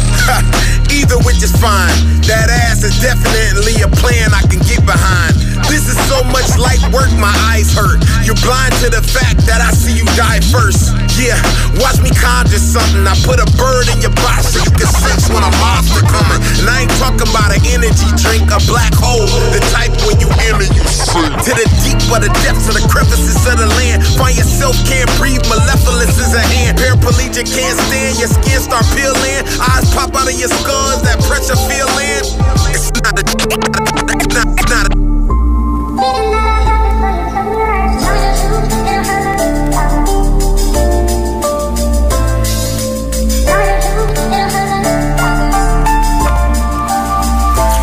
[0.92, 1.96] Either which is fine.
[2.28, 5.38] That ass is definitely a plan I can get behind.
[5.70, 8.01] This is so much light work, my eyes hurt.
[8.26, 10.97] You're blind to the fact that I see you die first.
[11.14, 11.38] Yeah,
[11.78, 13.05] watch me conjure something.
[13.05, 16.41] I put a bird in your box so you can sense when a monster coming.
[16.57, 19.30] And I ain't talking about an energy drink, a black hole.
[19.53, 21.30] The type when you enter, you sink.
[21.45, 24.01] To the deep of the depths of the crevices of the land.
[24.18, 26.82] Find yourself, can't breathe, malevolence is a hand.
[26.82, 29.45] Paraplegic can't stand, your skin start peeling.
[29.60, 32.26] Eyes pop out of your skulls, that pressure feeling.
[32.74, 33.89] It's not a,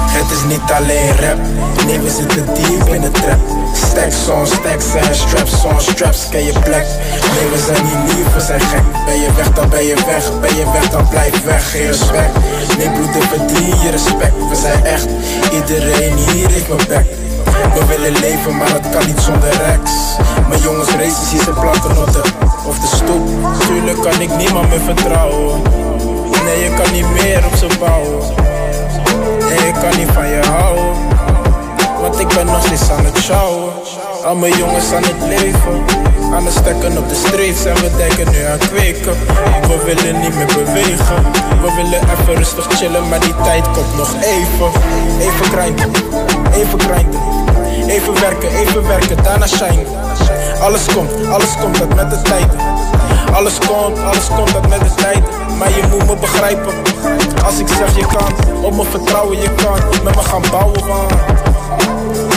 [0.08, 1.38] Het is niet alleen rap,
[1.86, 3.38] nee we zitten diep in de trap
[3.96, 6.86] Stacks on stacks en straps on straps, ken je plek
[7.34, 10.40] Nee we zijn niet lief, we zijn gek Ben je weg dan ben je weg,
[10.40, 12.32] ben je weg dan blijf weg Geen respect,
[12.78, 15.06] nee bloed en verdien je respect We zijn echt,
[15.52, 17.06] iedereen hier heeft mijn bek
[17.74, 19.90] we willen leven, maar dat kan niet zonder Rex.
[20.48, 22.22] Mijn jongens racen, zie ze plankennotten
[22.66, 23.28] of de stoep.
[23.66, 25.62] Tuurlijk kan ik niemand meer vertrouwen.
[26.44, 28.34] Nee, je kan niet meer op ze bouwen.
[29.48, 31.15] Nee, ik kan niet van je houden.
[32.18, 33.72] Ik ben nog steeds aan het sjouwen.
[34.24, 35.84] Al mijn jongens aan het leven.
[36.32, 39.12] Aan het stekken op de streets en we denken nu aan kweken.
[39.60, 41.22] We willen niet meer bewegen.
[41.62, 44.70] We willen even rustig chillen, maar die tijd komt nog even.
[45.20, 45.90] Even grinden,
[46.52, 47.20] even grinden.
[47.88, 49.84] Even werken, even werken, daarna shine.
[50.60, 52.46] Alles komt, alles komt dat met de tijd.
[53.32, 55.22] Alles komt, alles komt dat met de tijd.
[55.58, 56.74] Maar je moet me begrijpen.
[57.44, 60.86] Als ik zeg je kan, op me vertrouwen, je kan met me gaan bouwen.
[60.86, 61.12] Want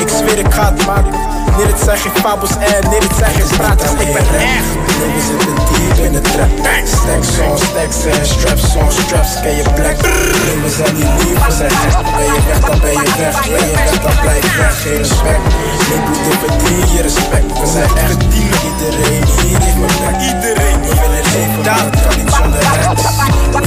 [0.01, 1.11] ik zweer, ik ga het maken.
[1.57, 3.91] Nee, dit zijn geen fabels en nee, dit zijn geen praters.
[3.91, 4.71] Ik ben echt.
[4.99, 6.49] Nee, we zitten diep in de trap.
[6.83, 9.31] Stacks on stacks en straps on straps.
[9.41, 9.97] Ken je plek?
[10.01, 11.97] Nee, we zijn niet lief, we zijn gek.
[12.15, 13.35] Ben je weg, dan ben je weg.
[13.47, 14.81] Ben je weg, dan blijf weg.
[14.81, 15.43] Geen respect.
[15.89, 17.59] Nee, bloed, ik verdien je respect.
[17.59, 18.53] We zijn echt diep.
[18.69, 20.15] Iedereen hier heeft mijn plek.
[20.29, 23.03] Iedereen die willen leven, maar dat kan niet zonder rechts.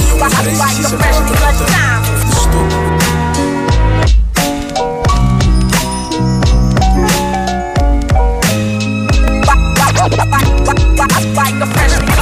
[0.09, 0.33] Jongens,
[2.13, 3.02] of de stoep.
[10.03, 12.12] Like, like, like a freshman.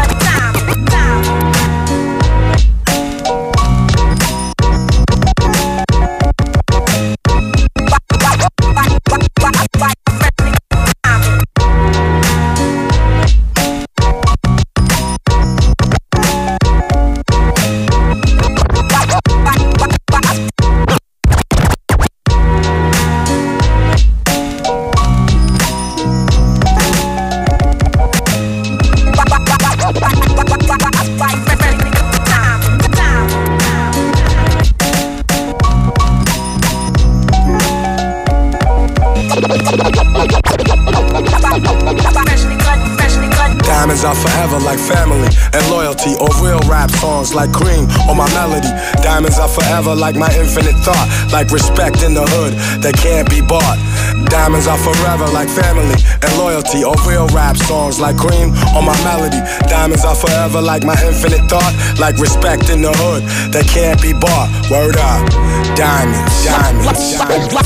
[47.42, 48.70] Like cream or my melody.
[49.02, 52.54] Diamonds are forever like my infinite thought, like respect in the hood
[52.86, 53.82] that can't be bought.
[54.30, 58.94] Diamonds are forever like family and loyalty or real rap songs like cream on my
[59.02, 59.42] melody.
[59.66, 64.14] Diamonds are forever like my infinite thought, like respect in the hood that can't be
[64.14, 64.54] bought.
[64.70, 65.26] Word up.
[65.74, 67.58] Diamonds, diamonds, diamonds.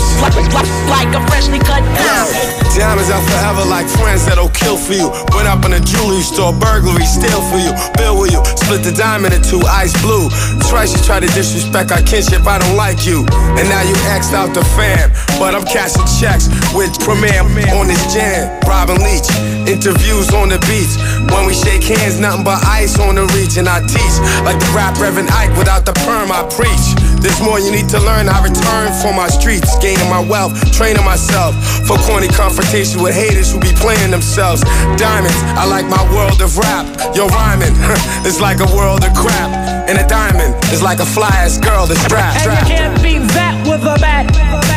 [0.87, 2.63] Like a freshly cut diamond.
[2.75, 5.07] Diamonds are forever like friends that'll kill for you.
[5.35, 7.71] Went up in a jewelry store, burglary, steal for you.
[7.95, 10.29] Bill with you, split the diamond in two, ice blue.
[10.69, 13.25] Twice you try to disrespect our kinship, I don't like you.
[13.57, 15.11] And now you axed out the fam.
[15.39, 17.41] But I'm cashing checks with Premier
[17.75, 18.59] on this jam.
[18.67, 19.27] Robin Leach,
[19.67, 20.93] interviews on the beach.
[21.31, 23.57] When we shake hands, nothing but ice on the reach.
[23.57, 26.95] And I teach like the rap Reverend Ike without the perm I preach.
[27.25, 28.29] There's more you need to learn.
[28.29, 31.57] I return for my streets, gaining my wealth, training myself
[31.87, 34.61] for corny confrontation with haters who be playing themselves.
[34.97, 36.85] Diamonds, I like my world of rap.
[37.15, 37.73] Yo, rhyming,
[38.27, 39.44] it's like a world of crap.
[39.53, 42.45] And a diamond is like a fly ass girl that's strapped.
[42.45, 44.74] And you can't beat that with a bat.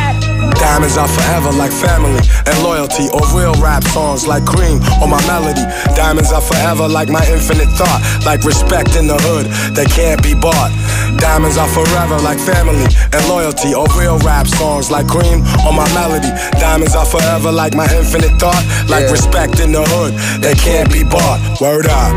[0.59, 5.21] Diamonds are forever like family and loyalty, or real rap songs like cream or my
[5.27, 5.63] melody.
[5.95, 10.35] Diamonds are forever like my infinite thought, like respect in the hood that can't be
[10.35, 10.71] bought.
[11.19, 15.89] Diamonds are forever like family and loyalty, or real rap songs like cream or my
[15.95, 16.31] melody.
[16.59, 21.03] Diamonds are forever like my infinite thought, like respect in the hood that can't be
[21.03, 21.39] bought.
[21.61, 22.15] Word up,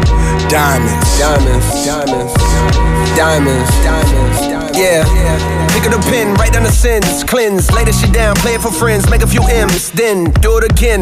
[0.49, 2.33] diamonds, diamonds, diamonds,
[3.15, 4.20] diamonds, diamonds.
[4.82, 5.05] Yeah.
[5.69, 8.61] Pick up the pen, write down the sins, cleanse, lay the shit down, play it
[8.61, 11.01] for friends, make a few M's, then do it again.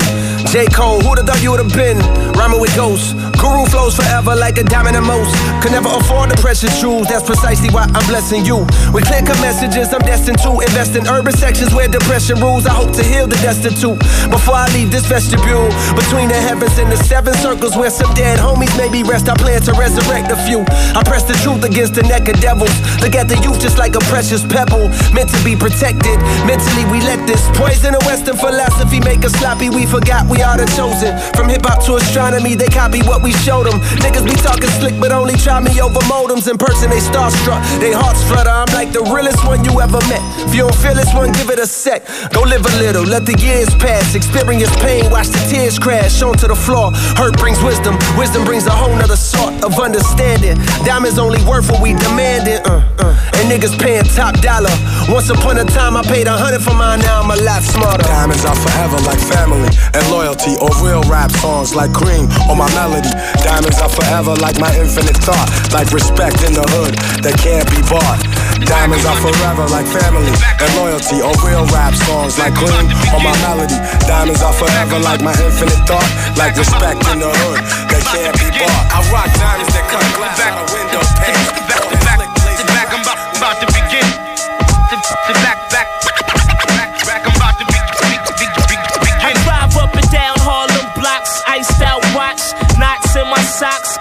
[0.52, 0.68] J.
[0.68, 1.98] Cole, who'da thought you would've been?
[2.36, 3.16] Rhyming with ghosts.
[3.40, 5.32] Guru flows forever like a diamond in most.
[5.64, 8.68] Could never afford the precious jewels, that's precisely why I'm blessing you.
[8.92, 12.68] With clear cut messages, I'm destined to invest in urban sections where depression rules.
[12.68, 15.72] I hope to heal the destitute before I leave this vestibule.
[15.96, 19.64] Between the heavens and the seven circles where some dead homies maybe rest, I plan
[19.64, 20.68] to resurrect a few.
[20.94, 22.76] I press the truth against the neck of devils.
[23.02, 26.18] Look at the youth just like a precious pebble, meant to be protected.
[26.50, 29.70] Mentally, we let this poison of Western philosophy make us sloppy.
[29.70, 31.14] We forgot we are the chosen.
[31.38, 33.78] From hip hop to astronomy, they copy what we showed them.
[34.02, 36.50] Niggas be talking slick, but only try me over modems.
[36.50, 38.50] In person, they starstruck, they hearts flutter.
[38.50, 40.24] I'm like the realest one you ever met.
[40.50, 42.10] If you don't feel this one, give it a sec.
[42.34, 44.16] Go live a little, let the years pass.
[44.16, 46.90] Experience pain, watch the tears crash onto the floor.
[47.22, 50.58] Hurt brings wisdom, wisdom brings a whole nother sort of understanding.
[50.82, 52.66] Diamonds only worth what we demanded.
[52.66, 53.14] Uh, uh.
[53.40, 54.72] And niggas paying top dollar.
[55.10, 58.06] Once upon a time, I paid a hundred for mine, now I'm a lot smarter.
[58.06, 59.66] Diamonds are forever like family
[59.98, 63.10] and loyalty, or real rap songs like cream or my melody.
[63.42, 66.94] Diamonds are forever like my infinite thought, like respect in the hood
[67.26, 68.22] that can't be bought.
[68.70, 72.86] Diamonds are forever like family and loyalty, or real rap songs like cream
[73.18, 73.76] or my melody.
[74.06, 76.06] Diamonds are forever like my infinite thought,
[76.38, 78.86] like respect in the hood that can't be bought.
[78.94, 81.99] I rock diamonds that cut glass out of window panes.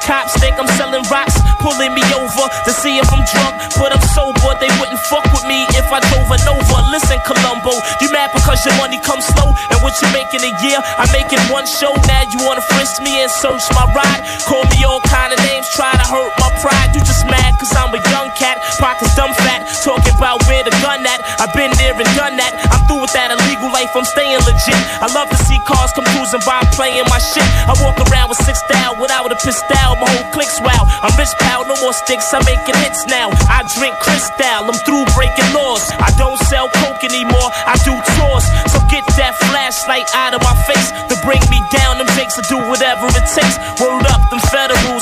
[0.09, 4.01] Cops think I'm selling rocks, pulling me over to see if I'm drunk, but I'm
[4.17, 4.57] sober.
[4.57, 6.81] They wouldn't fuck with me if I drove an over.
[6.89, 10.53] Listen, Columbo, you mad because your money comes slow, and what you make in a
[10.65, 11.93] year, I make in one show.
[12.09, 14.25] Now you wanna frisk me and search my ride?
[14.49, 16.97] Call me all kind of names, try to hurt my pride.
[16.97, 20.73] You just mad cause I'm a young cat, pockets dumb fat, talking about where the
[20.81, 21.21] gun at.
[21.59, 22.55] Been there and done that.
[22.71, 24.79] I'm through with that illegal life, I'm staying legit.
[25.03, 27.43] I love to see cars come cruising by, playing my shit.
[27.67, 30.87] I walk around with six style without a pistol, my whole clique's wow.
[31.03, 33.35] I'm rich pal, no more sticks, I'm making hits now.
[33.51, 35.83] I drink crystal, I'm through breaking laws.
[35.99, 38.47] I don't sell coke anymore, I do tours.
[38.71, 41.99] So get that flashlight out of my face to bring me down.
[41.99, 43.59] Them jakes to do whatever it takes.
[43.83, 44.98] Word up, them federals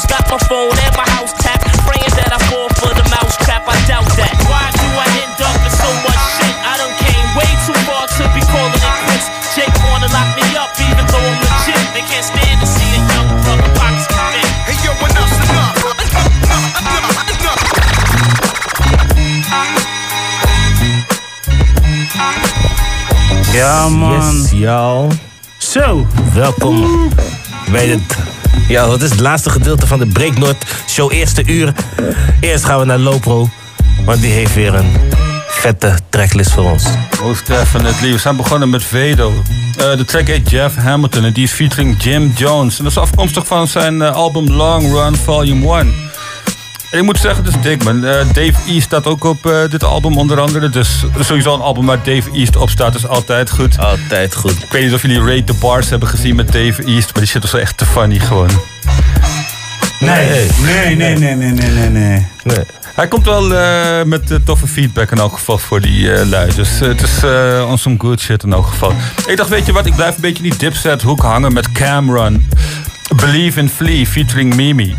[23.57, 24.47] Ja, man.
[24.51, 25.17] Yes.
[25.59, 26.07] Zo.
[26.35, 27.09] Welkom
[27.71, 28.19] bij het...
[28.69, 31.73] Ja, dat is het laatste gedeelte van de Breaknoord Show eerste uur.
[32.41, 33.49] Eerst gaan we naar Lopro,
[34.05, 34.91] want die heeft weer een
[35.49, 36.85] vette tracklist voor ons.
[37.23, 38.13] Most definitely.
[38.13, 39.33] We zijn begonnen met Vedo.
[39.79, 42.79] Eh, de track heet Jeff Hamilton en die is featuring Jim Jones.
[42.79, 45.95] En dat is afkomstig van zijn eh, album Long Run Volume 1.
[46.91, 48.05] En ik moet zeggen, het is dik man.
[48.05, 50.69] Eh, Dave East staat ook op eh, dit album onder andere.
[50.69, 53.79] Dus sowieso een album waar Dave East op staat is altijd goed.
[53.79, 54.63] Altijd goed.
[54.63, 57.13] Ik weet niet of jullie Rate the Bars hebben gezien met Dave East.
[57.13, 58.51] Maar die shit was wel echt te funny gewoon.
[60.01, 62.27] Nee, nee, nee, nee, nee, nee, nee.
[62.43, 62.65] nee.
[62.97, 66.55] Hij komt wel eh, met eh, toffe feedback in elk geval voor die eh lui.
[66.55, 68.93] Dus het is eh, on some good shit in elk geval.
[69.27, 71.73] Ik dacht, weet je wat, ik blijf een beetje in die dipset hoek hangen met
[71.73, 72.47] Cameron.
[73.17, 74.97] Believe in Flea featuring Mimi.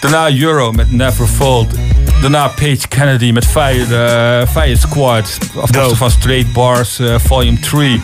[0.00, 1.74] Daarna Euro met Never Fold.
[2.20, 5.38] Daarna Paige Kennedy met Fire, eh, Fire Squad.
[5.60, 8.02] Afkomstig van Straight Bars eh, Volume 3.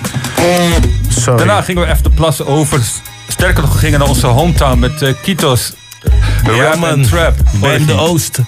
[1.09, 1.39] Sorry.
[1.39, 2.81] Daarna gingen we even de plassen over.
[3.29, 5.73] Sterker nog, we gingen naar onze hometown met eh, Kitos.
[6.45, 7.03] Ja, Rap man.
[7.03, 7.35] Trap.
[7.61, 8.39] Bij de Oost.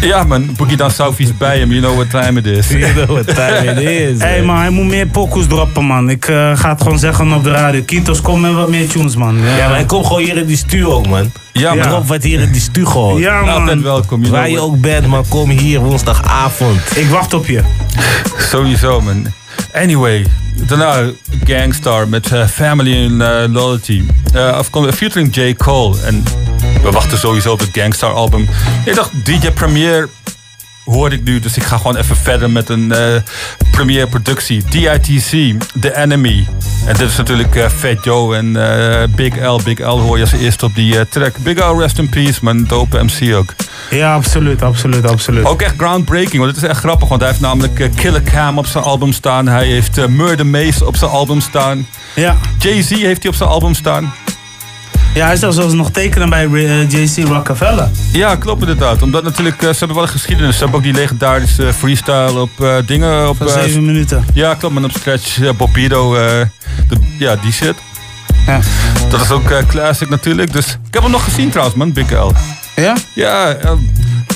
[0.00, 2.68] Ja man, Boogie Down Southeast bij hem, you know what time it is.
[2.80, 4.18] You know what time it is.
[4.22, 6.10] Hé hey, man, hij moet meer pokus droppen man.
[6.10, 7.82] Ik eh, ga het gewoon zeggen op de radio.
[7.82, 9.36] Kitos, kom met wat meer tunes man.
[9.36, 11.32] Ja, maar hij komt gewoon hier in die stuur ook, man.
[11.52, 11.78] Ja, man.
[11.78, 11.88] man.
[11.88, 13.20] Drop wat hier in die stuur gewoon.
[13.20, 13.48] Ja, man.
[13.48, 14.20] Altijd welkom.
[14.20, 16.96] you Waar know je ook bent, man, kom hier woensdagavond.
[16.96, 17.60] Ik wacht op je.
[18.38, 19.26] Sowieso, man.
[19.72, 21.10] Anyway, daarna
[21.44, 24.02] Gangstar met eh, Family and eh, Loyalty.
[24.32, 25.54] Eh afkomstig featuring J.
[25.54, 25.96] Cole.
[26.04, 26.24] En
[26.82, 28.48] we wachten sowieso op het Gangstar album.
[28.84, 30.08] Ik dacht, DJ Premier
[30.84, 31.40] hoorde ik nu.
[31.40, 33.22] Dus ik ga gewoon even verder met een eh
[33.70, 34.62] premiere productie.
[34.70, 36.46] DITC, The Enemy.
[36.86, 39.60] En dit is natuurlijk eh, Fat Joe en eh, Big L.
[39.64, 41.36] Big L hoor je als eerste op die track.
[41.38, 42.64] Big L, rest in peace, man.
[42.64, 43.54] Dope MC ook.
[43.90, 45.44] Ja, absoluut, absoluut, absoluut.
[45.44, 47.08] Ook echt groundbreaking, want het is echt grappig.
[47.08, 49.48] Want hij heeft namelijk Killer Cam op zijn album staan.
[49.48, 51.86] Hij heeft Murder Mace op zijn album staan.
[52.14, 52.36] Ja.
[52.58, 54.12] Jay-Z heeft hij op zijn album staan.
[55.14, 57.88] Ja, hij zou zelfs nog tekenen bij eh, JC Rockefeller.
[58.12, 59.02] Ja, klopt inderdaad.
[59.02, 60.52] Omdat natuurlijk, eh, ze hebben wel een geschiedenis.
[60.54, 63.28] Ze hebben ook die legendarische freestyle op eh, dingen.
[63.28, 64.24] Op, Van zeven minuten.
[64.34, 64.74] Ja, klopt.
[64.74, 66.46] Maar op Scratch, uh, Bobido, de-
[67.18, 67.74] ja, die shit.
[68.46, 68.60] Ja.
[69.08, 70.52] Dat is ook classic natuurlijk.
[70.52, 72.32] Dus ik heb hem nog gezien trouwens, man, Big L.
[72.76, 72.96] Ja?
[73.14, 73.56] Ja,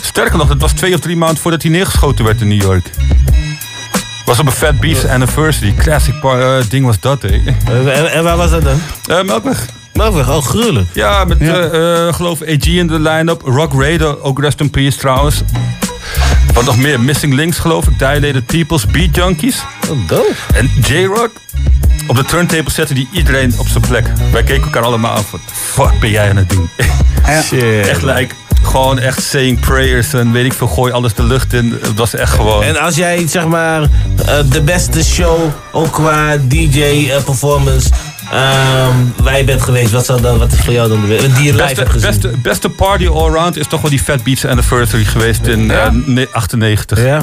[0.02, 2.90] sterker nog, het was twee of drie maanden voordat hij neergeschoten werd in New York.
[4.24, 5.74] Was op een Fat Beast Anniversary.
[5.78, 6.14] Classic
[6.68, 7.28] ding was dat, hè.
[7.92, 9.26] En, en waar was dat dan?
[9.26, 9.66] Melkweg.
[9.94, 10.88] Melkweg, oh gruwelijk.
[10.92, 13.42] Ja, met eh, eh, geloof AG in de line-up.
[13.44, 15.42] Rock Raider, ook rest in peace trouwens.
[16.54, 17.00] Wat nog meer?
[17.00, 17.98] Missing Links geloof ik.
[17.98, 19.62] Dilated Peoples, Beat Junkies.
[19.90, 20.34] Oh, dope.
[20.54, 21.30] En J-Rock.
[22.06, 24.06] Op de turntable zette die iedereen op zijn plek.
[24.32, 25.40] Wij keken elkaar allemaal aan van...
[25.52, 26.70] Fuck ben jij aan het doen?
[27.44, 27.88] Shit.
[27.88, 28.34] echt like...
[28.62, 30.66] Gewoon echt saying prayers en weet ik veel.
[30.66, 31.78] Gooi alles de lucht in.
[31.80, 32.62] Het was echt gewoon...
[32.62, 33.88] En als jij zeg maar eh,
[34.50, 37.90] de beste show, ook qua DJ-performance,
[39.24, 41.56] wij bent geweest, wat, zou dan, wat is voor jou dan de die je live
[41.56, 42.10] beste, hebt gezien?
[42.10, 46.28] beste, beste party allround is toch wel die Fat Beats Anniversary geweest in eh, ne-
[46.32, 47.02] 98.
[47.04, 47.22] Ja.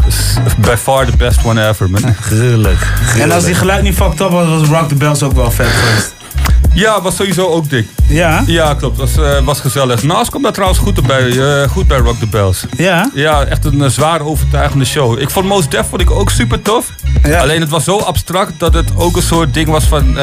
[0.57, 2.15] By far the best one ever, man.
[2.21, 2.87] Gruwelijk.
[3.17, 5.67] En als die geluid niet fucked up was, was Rock the Bells ook wel vet
[5.67, 6.13] geweest.
[6.73, 7.87] Ja, was sowieso ook dik.
[8.07, 8.43] Ja?
[8.45, 8.97] Ja, klopt.
[8.97, 10.03] Was, eh, was gezellig.
[10.03, 12.65] Naast komt daar trouwens goed, bij, eh, goed bij Rock the Bells.
[12.77, 13.09] Ja?
[13.13, 15.19] Ja, echt een eh, zwaar overtuigende show.
[15.19, 16.89] Ik vond Most Def vond ik ook super tof.
[17.39, 20.17] Alleen het was zo abstract dat het ook een soort ding was van...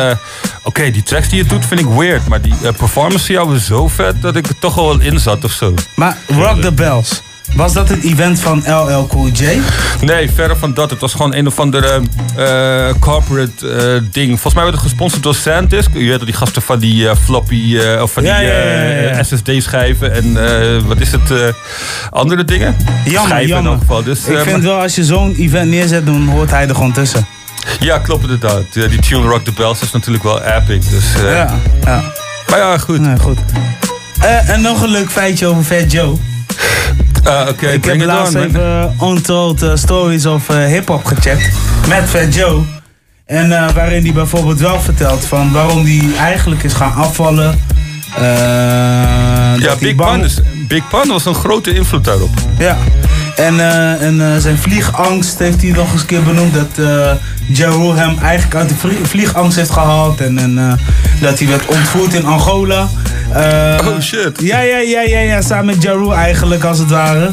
[0.63, 2.29] Oké, die tracks die je doet vind ik weird.
[2.29, 5.45] Maar die performance van jou was zo vet dat ik er toch wel in zat
[5.45, 5.75] of zo.
[5.95, 7.23] Maar Rock the Bells,
[7.55, 9.59] was dat het event van LL Cool J?
[10.01, 10.91] Nee, verre van dat.
[10.91, 12.01] Het was gewoon een of andere
[12.37, 14.29] eh, corporate eh, ding.
[14.29, 15.89] Volgens mij werd het gesponsord door SanDisk.
[15.93, 18.63] Je weet dat die gasten van die eh, floppy of van Ja, die ja,
[19.01, 19.23] ja.
[19.23, 21.55] SSD-schijven en wat is het?
[22.11, 22.77] andere dingen?
[23.05, 23.73] Jammer, Schijven in jammer.
[23.73, 24.03] elk geval.
[24.03, 26.93] Dus, ik eh, vind wel, als je zo'n event neerzet, dan hoort hij er gewoon
[26.93, 27.27] tussen.
[27.81, 28.63] Ja, klopt inderdaad.
[28.73, 30.81] Die tune Rock the Bells is natuurlijk wel epic.
[30.91, 32.03] Dus, Ja, ja.
[32.51, 33.01] Maar ja, goed.
[33.01, 33.39] Nee, goed.
[34.47, 36.17] En nog een leuk feitje over Fat Joe.
[37.25, 38.61] Ah, Oké, ik heb laatst on, even
[39.01, 41.51] uh, Untold uh, Stories of uh, Hip-Hop gecheckt.
[41.89, 42.63] Met Fat Joe.
[43.27, 47.59] En waarin hij bijvoorbeeld wel vertelt van waarom hij eigenlijk is gaan afvallen.
[48.19, 48.25] Uh,
[49.59, 49.95] Ja, Big
[50.25, 50.39] is,
[50.69, 52.31] Big was een grote invloed daarop.
[52.59, 52.77] Ja.
[53.37, 56.55] En, eh, en eh, zijn vliegangst heeft hij nog eens een keer benoemd.
[56.55, 57.11] Dat eh
[57.71, 60.21] Rule hem eigenlijk uit de vlie- vliegangst heeft gehaald.
[60.21, 60.73] En, en eh,
[61.21, 62.89] dat hij werd ontvoerd in Angola.
[63.87, 64.41] oh shit.
[64.41, 65.43] Ja, ja, ja, ja, ja.
[65.43, 67.33] Samen met Ja Rule eigenlijk als het ware.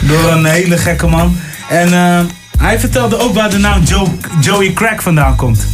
[0.00, 1.38] Door een hele gekke man.
[1.68, 2.18] En eh,
[2.58, 4.08] hij vertelde ook waar de naam Joe,
[4.40, 5.66] Joey Crack vandaan komt.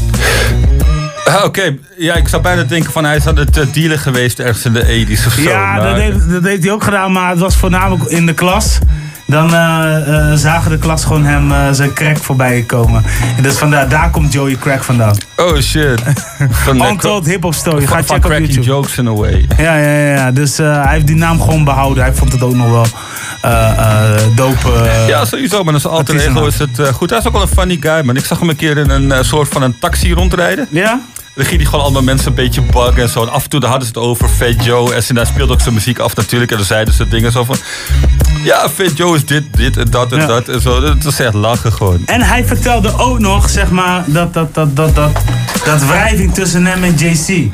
[1.28, 4.38] Ah, Oké, ja, ik zou bijna denken van hij is aan het eh, dealen geweest
[4.38, 5.40] ergens in de 80s of zo.
[5.40, 8.32] Ja, maar- dat heeft, dat heeft hij ook gedaan, maar het was voornamelijk in de
[8.32, 8.78] klas.
[9.26, 13.04] Dan eh, eh, zagen de klas gewoon hem zijn crack voorbij komen.
[13.36, 15.16] En dus vandaar, daar komt Joey Crack vandaan.
[15.36, 16.00] Oh shit.
[16.90, 18.66] Untold Hip Hop Story, ga checken op cracking YouTube.
[18.66, 19.46] jokes in a way.
[19.58, 20.30] Ja, ja, ja, ja.
[20.32, 22.02] Dus hij heeft die naam gewoon behouden.
[22.02, 22.86] Hij vond het ook nog wel
[24.34, 24.90] dope.
[25.06, 27.10] Ja, sowieso, maar als alter ego is het goed.
[27.10, 28.16] Hij is ook wel een funny guy, man.
[28.16, 30.66] Ik zag hem een keer in een soort van een taxi rondrijden.
[30.70, 31.00] Ja?
[31.38, 33.22] Dan ging hij gewoon allemaal mensen een beetje buggen en zo.
[33.22, 34.94] En af en toe dan hadden ze het over Fat Joe.
[34.94, 36.50] En hij speelde ook zijn muziek af natuurlijk.
[36.50, 37.56] En dan zeiden ze dingen zo van...
[38.42, 40.26] Ja, Fat Joe is dit, dit en dat en Ja.
[40.26, 40.80] dat en zo.
[40.80, 42.02] Dat was echt lachen gewoon.
[42.06, 45.10] En hij vertelde ook nog, zeg maar, dat, dat, dat, dat, dat,
[45.64, 47.50] dat wrijving tussen hem en JC.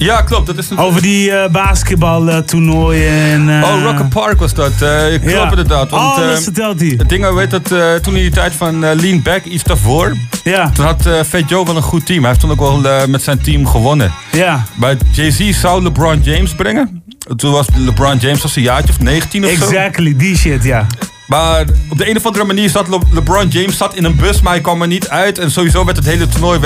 [0.00, 0.46] Ja, klopt.
[0.46, 0.78] Dat is een...
[0.78, 3.62] Over die eh basketbaltoernooien en...
[3.62, 4.72] eh, Oh, Rocket Park was dat.
[4.82, 5.48] eh klopt Ja.
[5.50, 5.90] inderdaad.
[5.90, 6.94] Want, eh, vertelt hij.
[6.98, 10.16] Het ding, weet dat, eh, toen in die tijd van eh, Lean Back, iets daarvoor.
[10.44, 10.70] Ja.
[10.70, 12.18] Toen had eh Fat Joe wel een goed team.
[12.18, 14.12] Hij heeft toen ook wel eh, met zijn team gewonnen.
[14.32, 14.64] Ja.
[14.74, 17.02] Maar Jay-Z zou LeBron James brengen.
[17.36, 19.64] Toen was LeBron James als een jaartje of 19 of zo.
[19.64, 20.86] Exactly, die shit, ja.
[21.30, 24.40] Maar op de een of andere manier zat Le- LeBron James zat in een bus,
[24.40, 25.38] maar hij kwam er niet uit.
[25.38, 26.58] En sowieso werd het hele toernooi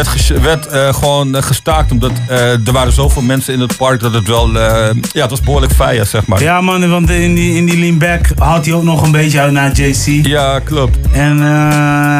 [0.42, 1.90] werd, eh, gewoon eh, gestaakt.
[1.92, 4.52] Omdat eh, er waren zoveel mensen in het park dat het wel...
[4.52, 6.42] ja, het was behoorlijk fire, zeg maar.
[6.42, 9.40] Ja man, want in die, in die lean back houdt hij ook nog een beetje
[9.40, 10.26] uit naar JC.
[10.26, 10.98] Ja, klopt.
[11.12, 11.40] En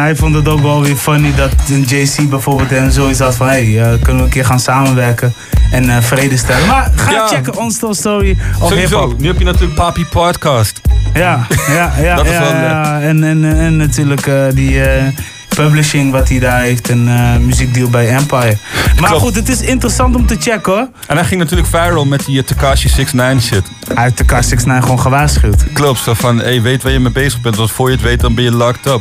[0.03, 3.47] hij vond het ook wel weer funny dat een JC bijvoorbeeld hem zoiets had van...
[3.47, 5.35] Hey, eh, kunnen we een keer gaan samenwerken
[5.71, 6.67] en vrede stellen.
[6.67, 7.27] Maar ga Ja.
[7.27, 9.15] checken On Story of Sowieso.
[9.19, 10.81] Nu heb je natuurlijk Papi Podcast.
[11.15, 12.17] Ja, ja, ja.
[12.17, 13.01] Dat ja.
[13.01, 15.03] En, en, en natuurlijk eh, die eh,
[15.49, 16.89] publishing wat hij daar heeft.
[16.89, 18.57] En eh muziekdeal bij Empire.
[19.01, 19.23] Maar Klopt.
[19.23, 20.89] goed, het is interessant om te checken hoor.
[21.07, 23.65] En hij ging natuurlijk viral met die uh, Takashi 69 shit.
[23.95, 25.65] Hij heeft de K69 gewoon gewaarschuwd.
[25.73, 27.57] Klopt, zo van, hey, weet waar je mee bezig bent.
[27.57, 29.01] Want voor je het weet, dan ben je locked up.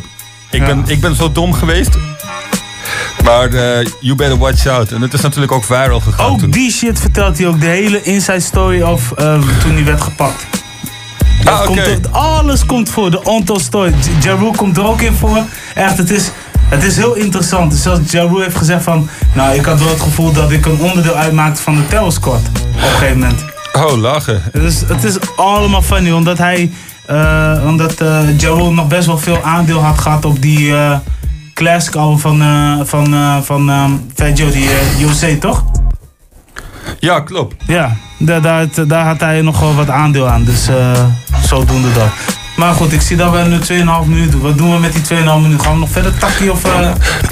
[0.49, 0.65] Ik, Ja.
[0.65, 1.97] ben, ik ben zo dom geweest.
[3.23, 3.49] Maar
[3.99, 4.91] you better watch out.
[4.91, 6.45] En het is natuurlijk ook viral gegaan toen.
[6.47, 7.59] Ook die shit vertelt hij ook.
[7.59, 9.13] De hele inside story of
[9.61, 10.45] toen hij werd gepakt.
[11.45, 13.11] Ah, komt er- alles komt voor.
[13.11, 13.89] De Onto story.
[13.89, 15.39] J- Ja Rule komt er ook in voor.
[15.75, 16.31] Echt, het is,
[16.69, 17.71] het is heel interessant.
[17.71, 19.09] Dus zoals Ja Rule heeft gezegd van...
[19.33, 22.39] Nou, ik had wel het gevoel dat ik een onderdeel uitmaakte van de Terror Squad.
[22.39, 23.45] Op een gegeven moment.
[23.73, 24.41] Oh, lachen.
[24.51, 26.71] Het is, het is allemaal funny, omdat hij,
[27.05, 30.97] eh omdat eh Ja Rule nog best wel veel aandeel had gehad op die eh,
[31.53, 35.63] classic album van, eh van, van ehm, Fat Joe, die eh José, toch?
[37.03, 37.55] Ja, klopt.
[37.67, 41.03] Ja, daar, daar, daar had hij nog wel wat aandeel aan, dus eh
[41.45, 42.07] zodoende dat.
[42.55, 44.41] Maar goed, ik zie dat we nu 2,5 minuten doen.
[44.41, 45.59] Wat doen we met die 2,5 minuten?
[45.59, 46.63] Gaan we nog verder takkie of...
[46.63, 46.89] eh?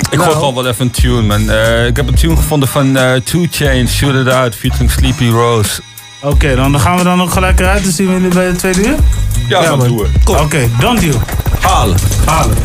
[0.10, 1.50] Ik gooi gewoon wel even een tune, man.
[1.50, 5.30] Eh, ik heb een tune gevonden van eh Two Chainz, Shoot It Out, featuring Sleepy
[5.30, 5.82] Rose.
[6.22, 7.84] Oké, dan gaan we dan ook gelijk eruit.
[7.84, 8.96] Dan zien we jullie bij de tweede uur?
[9.48, 9.88] Ja, dan man.
[9.88, 10.40] doen we.
[10.40, 11.22] Oké, don't deal.
[11.62, 11.98] Halen.
[12.26, 12.56] Halen.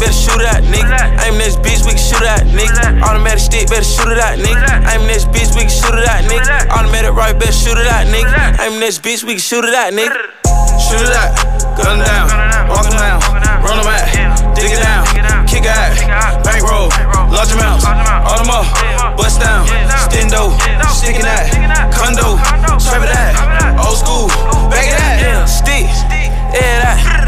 [0.00, 0.96] Better shoot at, nigga.
[1.28, 3.04] Aim this bitch, we can shoot at, nigga.
[3.04, 4.80] Automatic stick, better shoot it at, nigga.
[4.88, 6.72] Aim this bitch, we can shoot it at, nigga.
[6.72, 8.56] Automatic right, better shoot it at, nigga.
[8.64, 10.16] Aim this bitch, we can shoot it at, nigga.
[10.80, 11.36] Shoot it at,
[11.76, 12.26] gun down,
[12.72, 13.20] walk him down,
[13.62, 15.04] run him at, dig it down,
[15.46, 16.88] kick it out, bankroll,
[17.28, 18.64] large amounts, all them up,
[19.16, 19.66] bust down,
[20.08, 20.56] stendo,
[20.88, 21.52] sticking that,
[21.92, 22.40] condo,
[22.80, 23.36] strap it at,
[23.86, 24.26] old school,
[24.72, 25.84] back it at, stick,
[26.56, 27.19] yeah that, it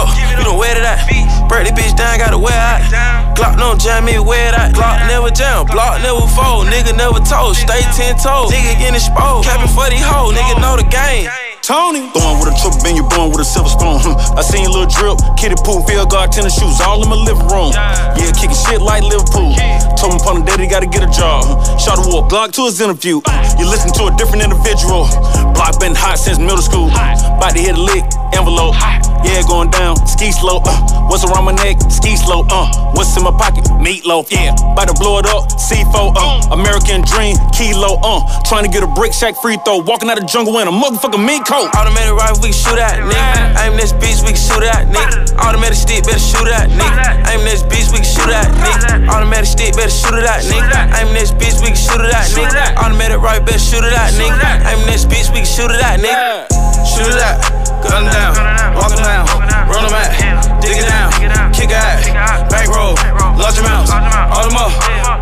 [0.00, 1.04] up, you don't wear it at,
[1.48, 5.30] break the bitch down, gotta wear out, Glock no jam me, wear that, Glock never
[5.30, 9.88] jam, block never fold, nigga never told, stay ten toes, nigga getting exposed, capping for
[9.90, 11.28] these hoes, nigga know the game.
[11.70, 12.10] Tony.
[12.10, 14.02] Throwing with a triple bin, you born with a silver spoon.
[14.34, 17.46] I seen a little drip, kitty pool, field guard, tennis shoes, all in my living
[17.46, 17.70] room.
[17.70, 19.54] Yeah, kicking shit like Liverpool.
[19.94, 21.46] Told him upon the daddy, gotta get a job.
[21.78, 23.22] Shot a war, block to his interview.
[23.54, 25.06] You listen to a different individual.
[25.54, 26.90] Block been hot since middle school.
[26.90, 28.02] About to hit a lick,
[28.34, 28.74] envelope.
[29.22, 30.58] Yeah, going down, ski slow.
[30.64, 31.76] Uh, what's around my neck?
[31.92, 32.46] Ski slow.
[32.48, 32.66] Uh,
[32.96, 33.64] what's in my pocket?
[33.76, 34.32] Meatloaf.
[34.32, 35.52] Yeah, about to blow it up.
[35.60, 36.16] C4.
[36.16, 38.00] Uh, American dream, kilo.
[38.02, 39.84] Uh, trying to get a brick shack free throw.
[39.84, 41.59] Walking out the jungle in a motherfucking mink coat.
[41.68, 43.60] Automatic rifle, we can shoot at, nigga.
[43.60, 45.36] Aim this bitch, we can shoot at, nigga.
[45.36, 47.28] Automatic stick, better shoot at, nigga.
[47.28, 49.08] Aim this bitch, we can shoot at, nigga.
[49.12, 50.88] Automatic stick, better shoot it at, nigga.
[50.96, 52.76] Aim this bitch, we can shoot it at, nigga.
[52.80, 54.40] Automatic rifle, better shoot it at, nigga.
[54.72, 56.48] Aim this bitch, we can shoot it at, nigga.
[56.80, 57.36] Shoot it at,
[57.84, 58.32] gun down,
[58.74, 59.28] walk down,
[59.68, 60.16] run him at,
[60.64, 61.12] dig it down,
[61.52, 62.96] kick out, bankroll,
[63.36, 64.72] large amounts, all them up,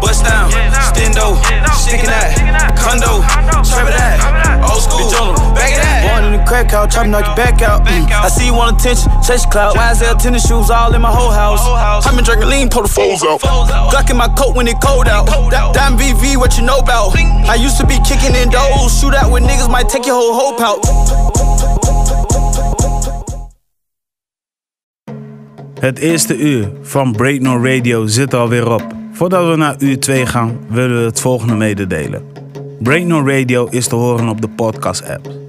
[0.00, 0.50] bust down,
[0.94, 1.34] stendo,
[1.74, 3.26] sticking that, condo,
[3.66, 4.22] strap it at,
[4.70, 5.97] old school, back it at.
[6.48, 7.84] Crack house, chopping knock your back out.
[7.84, 8.10] Mm.
[8.10, 9.76] I see you want attention, chase clout.
[9.76, 11.60] YSL tennis shoes all in my whole house.
[12.06, 13.40] i been drinking lean, pull the foes out.
[13.42, 15.26] Glock in my coat when it cold out.
[15.74, 17.14] Diamond VV, what you know about?
[17.14, 20.34] I used to be kicking in doors, shoot out with niggas might take your whole
[20.40, 20.80] hope out.
[25.80, 28.82] Het eerste uur van Breakno Radio zit alweer op.
[29.12, 32.22] Voordat we naar uur 2 gaan, willen we het volgende mededelen.
[32.80, 35.47] Breakno Radio is te horen op de podcast-app.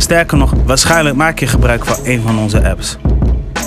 [0.00, 2.96] Sterker nog, waarschijnlijk maak je gebruik van een van onze apps.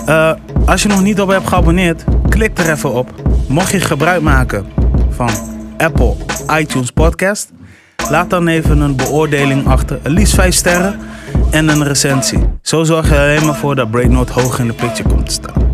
[0.05, 0.31] Eh,
[0.65, 3.09] als je nog niet op hebt geabonneerd, klik er even op.
[3.47, 4.65] Mocht je gebruik maken
[5.09, 5.29] van
[5.77, 6.15] Apple
[6.59, 7.51] iTunes Podcast,
[8.09, 10.99] laat dan even een beoordeling achter, liefst 5 sterren
[11.51, 12.39] en een recensie.
[12.61, 15.31] Zo zorg je er alleen maar voor dat Breaknote hoog in de picture komt te
[15.31, 15.69] staan.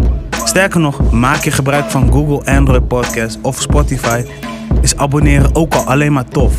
[0.45, 4.23] Sterker nog, maak je gebruik van Google Android Podcast of Spotify,
[4.81, 6.53] is abonneren ook al alleen maar tof.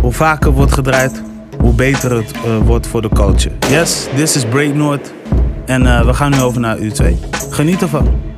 [0.00, 1.22] Hoe vaker wordt gedraaid,
[1.60, 3.54] hoe beter het eh, wordt voor de culture.
[3.68, 5.12] Yes, this is Break North.
[5.66, 7.16] En eh, we gaan nu over naar u 2.
[7.50, 8.29] Geniet ervan.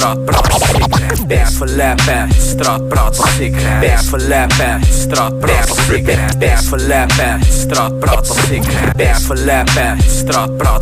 [0.00, 1.26] Lappen, straat praat als ik rap.
[1.26, 2.28] Bert voor lappen,
[3.18, 3.80] als ik rap.
[3.80, 4.82] Bert voor lappen,
[5.50, 6.38] als ik.
[6.38, 8.96] Bert voor lappen, straat praat als ik rap.
[8.96, 9.98] Bert voor lappen,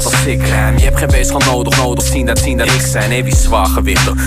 [0.05, 0.79] als ik rap.
[0.79, 3.25] Je hebt geen weegschaal nodig, nodig zien dat, zien dat ik zijn.
[3.25, 3.69] Wie zwaar.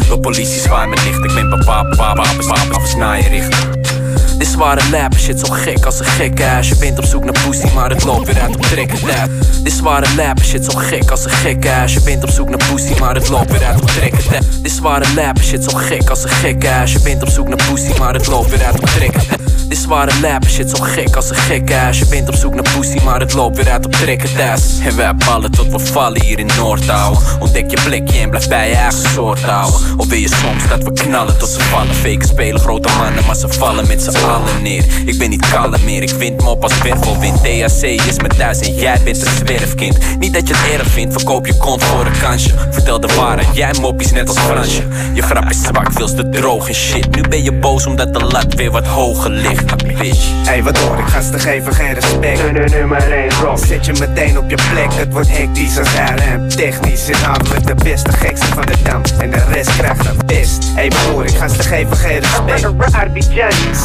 [0.09, 1.23] De politie zwaar met licht.
[1.23, 3.96] Ik ben papa, papa, papa, papa, richten.
[4.37, 6.69] Dit zware lap shit zo gek als een gekke ass.
[6.69, 9.07] Je bent op zoek naar pussy, maar het loopt weer uit op trekken.
[9.07, 9.29] Dat
[9.63, 11.93] Dit zware lap shit zo gek als een gekke ass.
[11.93, 14.31] Je bent op zoek naar pussy, maar het loopt weer uit op trekken.
[14.31, 16.93] Dat Dit zware lap shit zo gek als een gekke ass.
[16.93, 19.36] Je bent op zoek naar pussy, maar het loopt weer uit op trekken
[19.77, 21.99] Dit zware lap shit zo gek als een gekke ass.
[21.99, 24.95] Je bent op zoek naar pussy, maar het loopt weer uit op trekken dat En
[24.95, 27.19] wij ballen tot we vallen hier in Noordouwen.
[27.39, 29.79] Ontdek je plekje en blijf bij je eigen soort houden.
[29.97, 31.95] Of wil je soms dat we knallen tot ze vallen?
[31.95, 34.85] Fake spelen grote mannen, maar ze vallen met z'n allen neer.
[35.05, 38.59] Ik ben niet kalm meer, ik vind me op als wervelwind THC is mijn thuis
[38.59, 39.97] en jij bent een zwerfkind.
[40.19, 42.53] Niet dat je het erg vindt, verkoop je kont voor een kansje.
[42.71, 44.83] Vertel de waarheid, jij moppies net als Fransje.
[45.13, 47.15] Je grap is zwak, veel te droog en shit.
[47.15, 50.97] Nu ben je boos omdat de lat weer wat hoger ligt, bitch Hey, wat hoor
[50.97, 51.05] ik?
[51.05, 52.51] Gasten geven geen respect.
[52.51, 53.57] Nummer 1 rock.
[53.57, 56.49] Zet je meteen op je plek, het wordt hectisch als RM.
[56.49, 59.01] Technisch inhoudelijk de beste gekste van de dam.
[59.19, 60.63] En de rest krijgt de best.
[60.75, 61.35] Hey, wat hoor ik?
[61.35, 62.59] Gasten geven geen respect.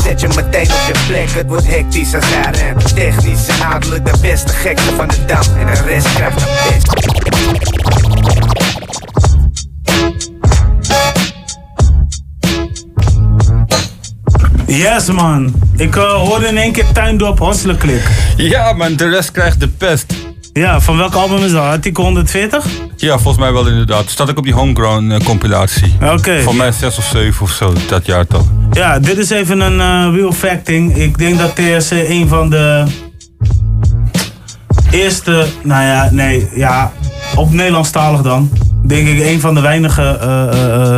[0.03, 2.79] Zet je meteen op je plek, het wordt hectisch als RM.
[2.95, 5.43] Technisch inhoudelijk de beste gekste van de dam.
[5.59, 7.13] En de rest krijgt de best.
[14.77, 18.11] Yes man, ik eh, hoorde in één keer Tuindorp Hosselklik.
[18.37, 20.15] Ja man, de rest krijgt de pest.
[20.53, 21.63] Ja, van welk album is dat?
[21.63, 22.67] Artikel 140?
[22.97, 24.11] Ja, volgens mij wel inderdaad.
[24.11, 25.97] Staat ook op die Homegrown eh, compilatie.
[26.03, 26.41] Oké.
[26.43, 28.47] Voor mij 6 of 7 of zo, dat jaar toch.
[28.71, 30.97] Ja, dit is even een eh, real facting.
[30.97, 32.85] Ik denk dat TSC een van de
[34.91, 36.93] eerste, nou ja, nee, ja,
[37.37, 38.51] op Nederlandstalig dan.
[38.87, 40.19] Denk ik een van de weinige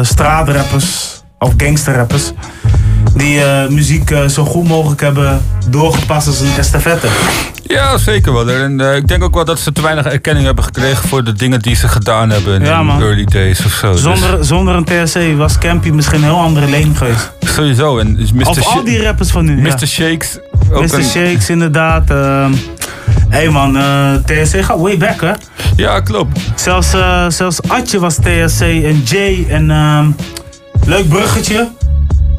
[0.03, 2.33] straatrappers of gangsterrappers
[3.17, 7.07] die eh, muziek eh, zo goed mogelijk hebben doorgepast als een estafette.
[7.67, 8.51] Ja, zeker wel.
[8.51, 11.33] En eh, ik denk ook wel dat ze te weinig erkenning hebben gekregen voor de
[11.33, 13.01] dingen die ze gedaan hebben in Ja, de man.
[13.03, 13.93] early days of zo.
[13.93, 17.33] Dus Zonder, zonder een TSC was Campy misschien een heel andere leen geweest.
[17.41, 17.99] sowieso.
[17.99, 18.49] En Mr.
[18.49, 19.57] Of al die rappers van nu.
[19.61, 19.69] Mr.
[19.81, 19.87] ja.
[19.87, 20.39] Shakes.
[20.73, 20.95] Ook Mr.
[20.95, 22.09] een- Shakes, inderdaad.
[22.09, 25.33] Hé hey man, eh, TSC gaat way back hè?
[25.77, 26.39] Ja, klopt.
[26.55, 30.07] Zelfs, eh, zelfs Atje was TSC en Jay en ehm,
[30.87, 31.69] leuk bruggetje.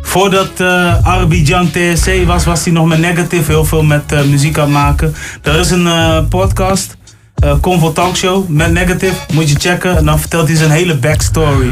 [0.06, 4.58] Voordat uh, Arbidjan TSC was, was hij nog met Negative heel veel met eh, muziek
[4.58, 5.16] aan het maken.
[5.41, 6.97] Er is een eh, podcast,
[7.36, 9.97] eh Convo Talk Show met Negative, moet je checken.
[9.97, 11.72] En dan vertelt hij zijn hele backstory.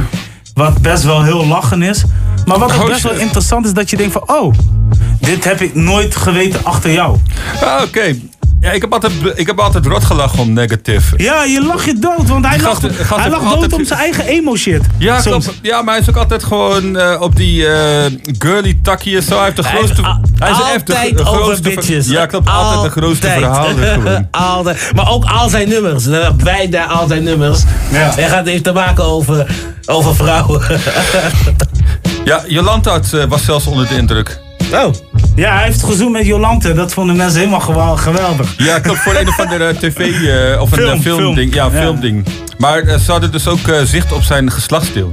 [0.53, 2.03] Wat best wel heel lachen is.
[2.45, 4.23] Maar wat ook Oh, best wel interessant is, dat je denkt van...
[4.27, 4.53] Oh,
[5.19, 7.17] dit heb ik nooit geweten achter jou.
[7.61, 8.15] Ah, oké.
[8.63, 11.13] Ja, ik heb, altijd, ik heb altijd rot gelachen om negative.
[11.17, 13.99] Ja, je lag je dood, want hij gast- gast hij lag dood altijd- om zijn
[13.99, 14.81] eigen emo shit.
[14.97, 15.53] Ja, klopt.
[15.61, 19.35] ja, maar hij is ook altijd gewoon eh, op die eh, girly takkie en zo.
[19.35, 20.01] Hij heeft de grootste...
[20.37, 21.61] hij is echt de, altijd de grootste...
[21.69, 22.07] bitches.
[22.07, 22.49] Ja, klopt.
[22.49, 23.43] Altijd de grootste Altijd.
[23.45, 24.27] verhalen gewoon.
[24.31, 24.91] Altijd.
[24.95, 26.05] Maar ook al zijn nummers.
[26.37, 27.59] Wij daar al zijn nummers.
[27.91, 28.11] Ja.
[28.15, 29.55] Hij gaat heeft te maken over,
[29.85, 30.61] over vrouwen.
[32.25, 34.39] Ja, Jolanta eh, was zelfs onder de indruk.
[34.73, 34.93] Oh.
[35.35, 36.73] Ja, hij heeft gezoend met Jolante.
[36.73, 38.53] Dat vonden mensen helemaal geweldig.
[38.57, 38.99] Ja, klopt.
[38.99, 41.53] Voor een of andere tv eh, of een Film, eh, filmding.
[41.53, 41.71] film.
[41.71, 41.83] Ja, Ja.
[41.83, 42.25] filmding.
[42.57, 45.11] Maar eh, ze hadden dus ook eh, zicht op zijn geslachtsdeel.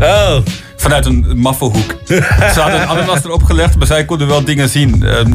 [0.00, 0.36] Oh.
[0.76, 1.94] Vanuit een maffelhoek.
[2.06, 5.02] Ze hadden een ananas erop gelegd, maar zij konden wel dingen zien.
[5.04, 5.32] Ehm,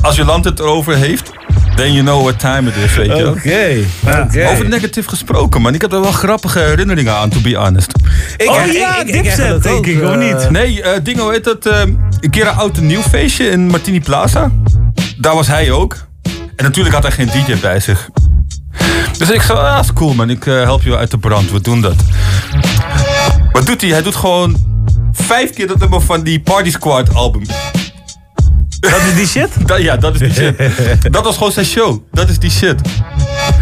[0.00, 1.30] als Jolante het erover heeft,
[1.78, 3.28] then you know what time it is, weet je.
[3.28, 3.84] Oké.
[4.24, 4.48] Oké.
[4.48, 5.74] Over negatief gesproken, man.
[5.74, 7.92] Ik heb er wel grappige herinneringen aan, to be honest.
[8.36, 10.50] Ik- oh ik- ja, ik- Dipset denk ik, of eh, niet?
[10.50, 11.66] Nee, eh ding, hoe heet dat?
[11.66, 11.80] eh,
[12.20, 14.50] een keer een oud en nieuw feestje in Martini Plaza.
[15.18, 15.96] Daar was hij ook.
[16.56, 18.08] En natuurlijk had hij geen DJ bij zich.
[19.18, 21.80] Dus ik zei, ah, is cool man, ik help je uit de brand, we doen
[21.80, 21.94] dat.
[23.52, 23.90] Wat doet hij?
[23.90, 24.56] Hij doet gewoon
[25.12, 27.42] vijf keer dat nummer van die Party Squad album.
[28.80, 29.48] Dat is die shit?
[29.66, 31.12] Dat, ja, dat is die shit.
[31.12, 32.02] Dat was gewoon zijn show.
[32.12, 32.74] Dat is die shit.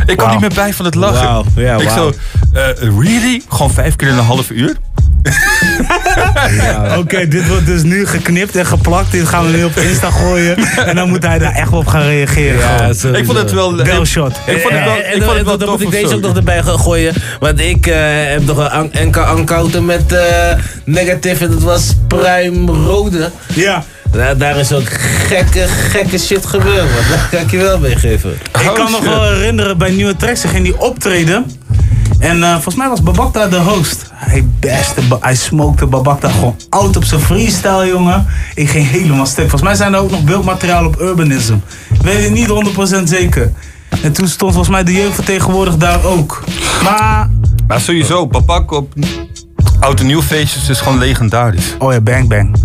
[0.06, 1.24] Ik kwam niet meer bij van het lachen.
[1.24, 2.12] Wauw, ja, ik zo,
[2.52, 3.42] eh, really?
[3.48, 4.74] Gewoon vijf keer in een half uur?
[6.98, 9.10] Oké, dit wordt dus nu geknipt en geplakt.
[9.10, 10.56] Dit gaan we nu op Insta gooien.
[10.86, 12.60] En dan moet hij daar echt op gaan reageren.
[12.96, 13.14] gewoon.
[13.14, 13.74] Ik vond het wel...
[13.76, 14.36] Bell shot.
[14.46, 16.20] Ik vond het wel, En- ik vond het dan- wel dan moet ik deze ook
[16.20, 17.14] nog erbij gaan gooien.
[17.40, 17.94] Want ik eh,
[18.30, 20.52] heb nog een enkele encounter met eh
[20.84, 23.30] negative en dat was pruimrode.
[23.54, 23.84] Ja.
[24.16, 24.88] Nou, daar is ook
[25.28, 27.02] gekke, gekke shit gebeurd, man.
[27.10, 28.30] Dat kan ik je wel meegeven.
[28.32, 31.50] Ik kan nog wel herinneren bij Nieuwe Tracks, ze ging die optreden.
[32.18, 34.10] En eh, volgens mij was Babakta de host.
[34.12, 38.26] Hij beste, hij smokte Babakta gewoon oud op zijn freestyle, jongen.
[38.54, 39.48] Ik ging helemaal stuk.
[39.48, 41.54] Volgens mij zijn er ook nog beeldmateriaal op Urbanism.
[41.92, 43.52] Ik weet het niet 100% zeker.
[44.02, 46.44] En toen stond volgens mij de jeugdvertegenwoordiger daar ook.
[46.82, 47.30] Maar...
[47.66, 48.94] Maar sowieso, Papak op
[49.80, 51.74] oud en nieuw feestjes is gewoon legendarisch.
[51.78, 52.50] Oh ja, bang bang.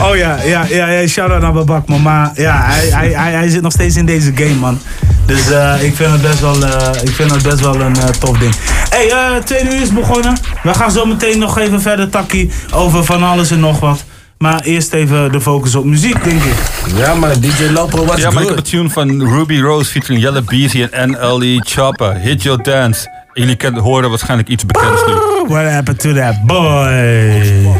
[0.00, 2.02] Oh ja, ja, ja, ja shout-out naar Babak, man.
[2.02, 4.78] Maar ja, hij, hij, hij, hij zit nog steeds in deze game, man.
[5.26, 8.04] Dus eh, ik, vind het best wel, eh, ik vind het best wel een eh,
[8.04, 8.54] tof ding.
[8.90, 10.36] hey, eh tweede uur is begonnen.
[10.62, 14.04] We gaan zo meteen nog even verder takkie over van alles en nog wat.
[14.38, 16.54] Maar eerst even de focus op muziek, denk ik.
[16.96, 20.22] Ja, maar DJ Lopro was Ja, maar ik heb een tune van Ruby Rose featuring
[20.22, 22.12] Yella Beezy en NLE Choppa.
[22.12, 23.17] Hit Your Dance.
[23.32, 25.12] Jullie kennen, horen waarschijnlijk iets bekends nu.
[25.48, 27.76] What happened to that boy?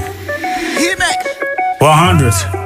[1.78, 2.58] 100.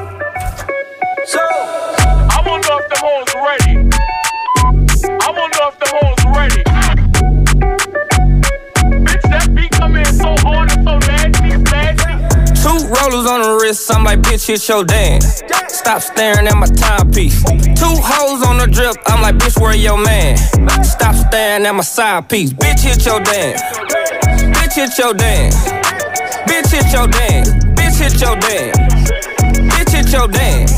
[12.93, 15.43] Rollers on the wrist, I'm like, bitch, hit your dance.
[15.68, 17.43] Stop staring at my timepiece.
[17.43, 20.36] Two hoes on the drip, I'm like, bitch, where your man?
[20.84, 22.53] Stop staring at my side piece.
[22.53, 23.62] Bitch, hit your dance.
[24.55, 25.57] Bitch, hit your dance.
[26.47, 27.49] Bitch, hit your dance.
[27.74, 28.78] Bitch, hit your dance.
[29.72, 30.72] Bitch, hit your dance.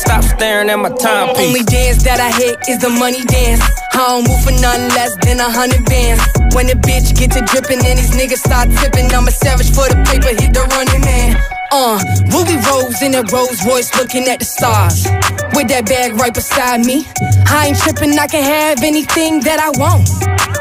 [0.00, 1.46] Stop staring at my timepiece.
[1.46, 3.62] Only dance that I hit is the money dance.
[3.92, 6.22] I don't move for nothing less than a hundred bands.
[6.54, 9.88] When the bitch get to dripping and these niggas start tipping, I'm a savage for
[9.88, 11.55] the paper, hit the running man.
[11.72, 11.98] Uh,
[12.30, 15.04] Ruby Rose in a Rolls Royce looking at the stars.
[15.54, 17.06] With that bag right beside me.
[17.48, 20.06] I ain't tripping, I can have anything that I want.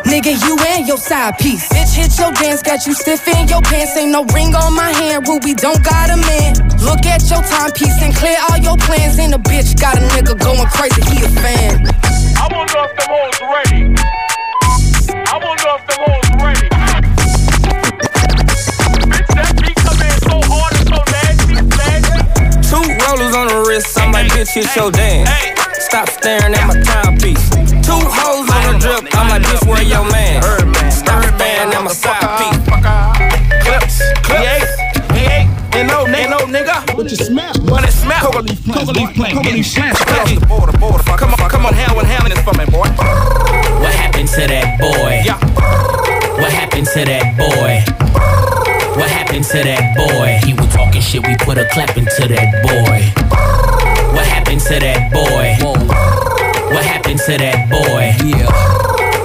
[0.05, 1.67] Nigga, you and your side piece.
[1.69, 3.97] Bitch, hit your dance, got you stiff in your pants.
[3.97, 6.57] Ain't no ring on my hand, Ruby don't got a man.
[6.81, 9.19] Look at your timepiece and clear all your plans.
[9.19, 11.85] And a bitch got a nigga going crazy, he a fan.
[12.37, 13.83] I wonder if the hoes ready.
[15.13, 16.74] I wonder if the hoes ready.
[24.35, 25.29] Bitch, hit your dance.
[25.79, 27.49] Stop staring at my timepiece.
[27.79, 30.43] Two hoes on the drip, I'm like, bitch, where your man?
[30.91, 32.59] Stop staring at my side piece.
[33.63, 34.71] Clips, clips.
[35.15, 36.95] He ain't, ain't no nigga, no nigga.
[36.95, 37.53] What you smell?
[37.71, 38.19] What it smell?
[38.19, 41.03] Coca leaf plant, Coca leaf plant, getting slashed across the border, border.
[41.03, 42.89] Come on, come on, hand one hand this for me, boy.
[43.79, 45.23] What happened to that boy?
[45.23, 45.39] Yeah.
[46.41, 47.83] What happened to that boy?
[48.99, 50.39] What happened to that boy?
[50.45, 53.84] He was talking shit, we put a clap into that boy.
[54.15, 55.59] What happened to that boy?
[56.73, 58.15] What happened to that boy?
[58.23, 58.47] Yeah.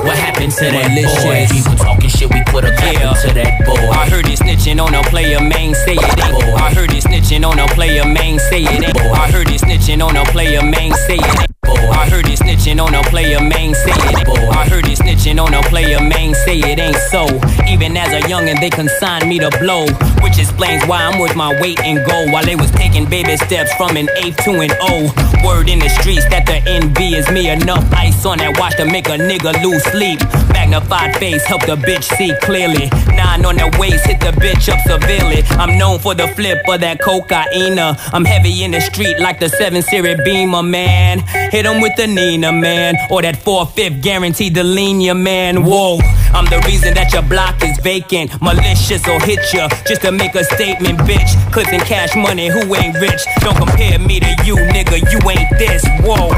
[0.05, 1.47] What happened to that boy?
[1.55, 3.88] He was talking shit, we put a clap into that boy.
[3.95, 6.43] I heard it snitching on a player, main say it ain't.
[6.59, 8.97] I heard it snitching on a player, main say it ain't.
[8.97, 11.49] I heard it snitching on a player, main say it ain't.
[11.92, 14.56] I heard it snitching on a player, main say it ain't.
[14.56, 17.26] I heard it snitching on a player, main say it ain't so.
[17.68, 19.86] Even as a youngin', they consigned me to blow,
[20.22, 22.32] which explains why I'm worth my weight in gold.
[22.32, 25.12] While they was taking baby steps from an eighth to an O.
[25.44, 27.51] Word in the streets that the envy is me.
[27.51, 30.20] Enough ice on that watch to make a nigga lose sleep.
[30.52, 32.90] Magnified face help the bitch see clearly.
[33.16, 35.42] Nine on the waist, hit the bitch up severely.
[35.56, 37.78] I'm known for the flip of that cocaine.
[37.78, 41.20] I'm heavy in the street like the 7 Series Beamer, man.
[41.51, 42.97] Hit him with the Nina, man.
[43.11, 45.65] Or that 4-5 guaranteed to lean ya, man.
[45.65, 45.99] Whoa,
[46.32, 48.41] I'm the reason that your block is vacant.
[48.41, 51.31] Malicious will hit ya just to make a statement, bitch.
[51.53, 53.20] Clips and cash money, who ain't rich?
[53.41, 55.01] Don't compare me to you, nigga.
[55.11, 55.85] You ain't this.
[56.03, 56.28] Whoa.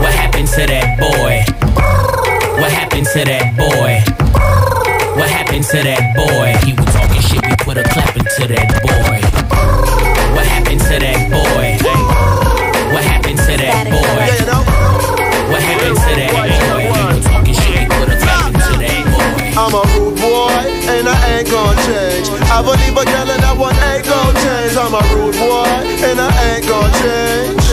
[0.00, 1.44] What happened to that boy?
[2.60, 4.02] What happened to that boy?
[5.18, 6.54] What happened to that boy?
[6.66, 9.18] He was talking shit, we put a clap into that boy.
[10.34, 11.87] What happened to that boy?
[12.92, 14.00] What happened to that boy?
[15.52, 16.48] What happened to that boy?
[16.80, 19.60] He was talking shit, put a clap that boy.
[19.60, 22.28] I'm a rude boy, and I ain't gon' change.
[22.48, 24.76] I believe a girl and that one ain't gon' change.
[24.76, 25.68] I'm a rude boy,
[26.00, 27.67] and I ain't gon' change.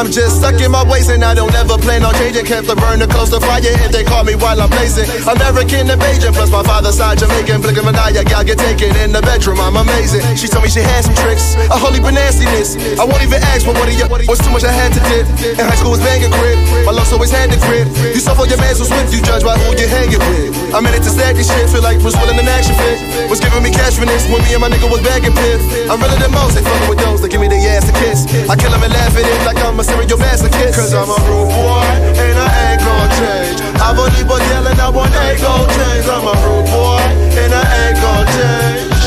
[0.00, 2.48] I'm just stuck in my ways and I don't ever plan on changing.
[2.48, 5.04] Kept the burner close to fire if they call me while I'm blazing.
[5.28, 7.60] American Bajan, plus my father's side Jamaican.
[7.60, 9.60] Of an eye, y'all get taken in the bedroom.
[9.60, 10.24] I'm amazing.
[10.40, 12.80] She told me she had some tricks, a holy nastiness.
[12.96, 15.28] I won't even ask for what of you was too much I had to did.
[15.60, 16.56] In high school was banging crib,
[16.88, 17.84] my love always had the grip.
[18.00, 20.56] You suffer your man was with you, judge by who you hanging with.
[20.72, 23.28] I'm in it to stack this shit, feel like Bruce Willis in an action fit.
[23.28, 25.60] Was giving me cash for this when me and my nigga was bagging piff.
[25.92, 28.24] I'm realer than most, they fucking with those that give me the ass to kiss.
[28.48, 30.74] I kill them and laugh at it like I'm a serial masochist.
[30.78, 31.90] Cause I'm a rude boy,
[32.22, 33.58] and I ain't gon' change.
[33.80, 36.06] I believe but yelling, I want ain't gon' change.
[36.06, 37.02] I'm a rude boy,
[37.42, 39.02] and I ain't gon' change.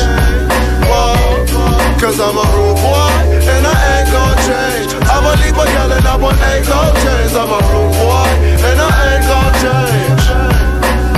[0.88, 1.34] Whoa.
[2.00, 3.12] Cause I'm a rude boy,
[3.48, 4.94] and I ain't gon' change.
[5.14, 7.32] A leave a yelling, I want ain't gon' change.
[7.32, 8.28] I'm a rude boy,
[8.68, 10.24] and I ain't gon' change.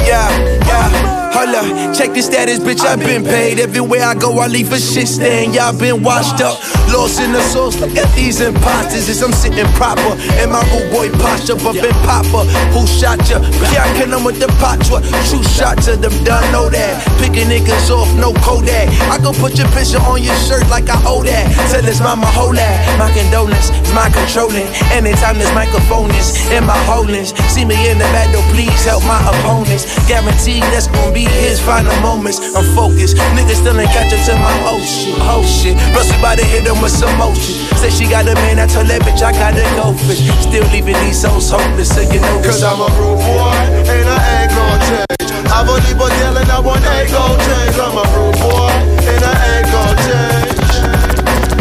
[0.07, 0.31] Yeah,
[0.71, 1.17] yeah.
[1.35, 2.85] Hold up, check the status, bitch.
[2.87, 3.59] i been paid.
[3.59, 5.53] Everywhere I go, I leave a shit stain.
[5.53, 6.57] Y'all been washed up,
[6.93, 7.81] lost in the sauce.
[7.81, 10.15] Look at these imposters as I'm sitting proper.
[10.43, 12.45] In my rude boy posture, been popper.
[12.75, 13.41] Who shot ya?
[13.73, 14.49] Yeah, I kill them with the
[14.87, 15.03] truck.
[15.29, 16.93] True shot to them, done know that.
[17.19, 18.89] Picking niggas off, no Kodak.
[19.11, 21.47] I go put your picture on your shirt like I owe that.
[21.71, 22.77] Tell his mama, hold that.
[22.99, 24.67] My condolence is my controlling.
[24.93, 27.35] Anytime this microphone is in my holdings.
[27.53, 29.87] See me in the battle, please help my opponents.
[30.09, 32.41] Guarantee that's gonna be his final moments.
[32.55, 33.17] I'm focused.
[33.37, 35.77] Niggas still ain't catch up to my whole shit, Whole shit.
[35.93, 37.55] Plus we bout to hit them with some motion.
[37.77, 40.25] Say she got a man, I told that bitch I gotta go fish.
[40.43, 44.19] Still leaving these souls hopeless, so you know Cause I'm a rude boy, and I
[44.41, 45.31] ain't gon' change.
[45.53, 47.77] I believe a deal and I want ain't gon' change.
[47.77, 48.73] I'm a rude boy,
[49.09, 50.75] and I ain't gon' change.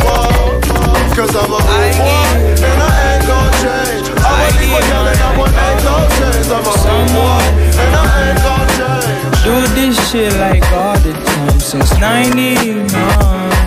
[0.03, 0.59] Whoa.
[1.15, 2.29] Cause I'm a rude boy,
[2.65, 4.05] and I ain't gon' change.
[4.19, 6.47] I believe a deal and I want ain't gon' change.
[6.49, 7.43] I'm a rude boy,
[7.81, 9.43] and I ain't gon' change.
[9.45, 13.64] Do this shit like all the time since 99.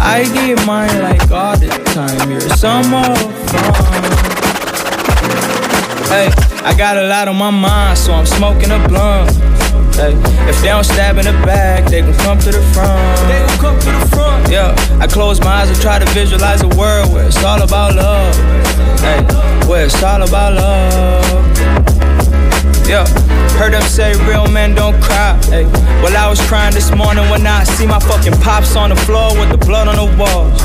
[0.00, 2.30] I get mine like all the time.
[2.30, 3.16] You're some more
[3.50, 4.38] fun.
[6.08, 6.30] Hey,
[6.64, 9.30] I got a lot on my mind, so I'm smoking a blunt.
[9.94, 10.14] Hey,
[10.48, 13.18] if they don't stab in the back, they gon' come to the front.
[13.28, 14.50] They gon' come to the front.
[14.50, 17.96] Yeah, I close my eyes and try to visualize a world where it's all about
[17.96, 18.34] love.
[19.00, 19.22] Hey,
[19.68, 21.47] where it's all about love.
[22.88, 23.06] Yeah,
[23.60, 25.38] heard them say real men don't cry.
[25.44, 25.66] Hey,
[26.00, 29.38] well I was crying this morning when I see my fucking pops on the floor
[29.38, 30.62] with the blood on the walls.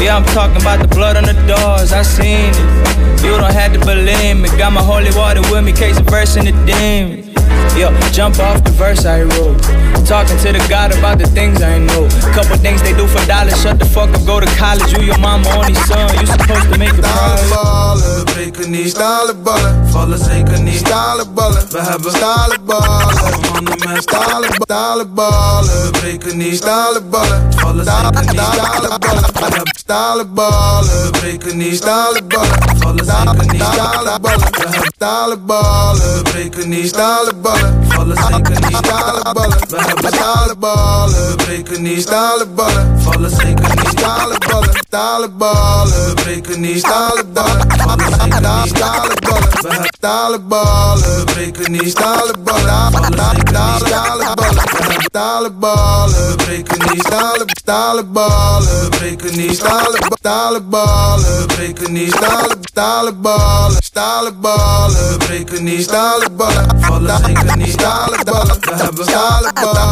[0.00, 1.92] Yeah, I'm talking about the blood on the doors.
[1.92, 3.22] I seen it.
[3.22, 4.48] You don't have to believe me.
[4.56, 7.28] Got my holy water with me, case of verse in the demon.
[7.76, 9.99] Yeah, jump off the verse I wrote.
[10.10, 12.08] Talking to the God about the things I know.
[12.34, 13.62] Couple things they do for dollars.
[13.62, 14.90] Shut the fuck up, go to college.
[14.90, 16.10] You your mama only son.
[16.18, 17.02] You supposed to make a
[17.46, 18.90] ballen, breken niet.
[18.90, 20.78] Stalen ballen, vallen zeker niet.
[20.78, 23.40] Stalen ballen, we hebben stalen ballen.
[23.52, 26.56] Mannen met stalen, stalen ballen, breken niet.
[26.56, 28.40] Stalen ballen, vallen zeker niet.
[28.40, 31.76] Stalen ballen, we hebben stalen ballen, breken niet.
[31.76, 33.62] Stalen ballen, vallen zeker niet.
[33.62, 36.88] Stalen ballen, we hebben stalen ballen, breken niet.
[36.88, 38.76] Stalen ballen, vallen zeker niet.
[38.76, 42.02] Stalen ballen, we hebben stalen ballen, breken niet.
[42.02, 43.88] Stalen ballen, vallen zeker niet.
[43.88, 46.78] Stalen ballen, stalen ballen, breken niet.
[46.78, 48.76] Stalen ballen, vallen zeker niet.
[48.76, 51.90] Stalen ballen, we stalen ballen, breken niet.
[51.90, 52.60] Stalen ballen.
[52.60, 57.06] Stalen ballen, we hebben stalen ballen, breken niet.
[57.06, 59.56] Stalen, stalen ballen, breken niet.
[59.56, 62.14] Stalen, stalen ballen, breken niet.
[62.14, 65.82] Stalen, stalen ballen, stalen ballen, breken niet.
[65.82, 67.72] Stalen ballen, vallen zeker niet.
[67.72, 69.89] Stalen ballen, we hebben stalen ballen,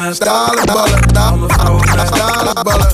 [0.00, 1.48] met stalen ballen, stalen
[2.62, 2.86] ballen,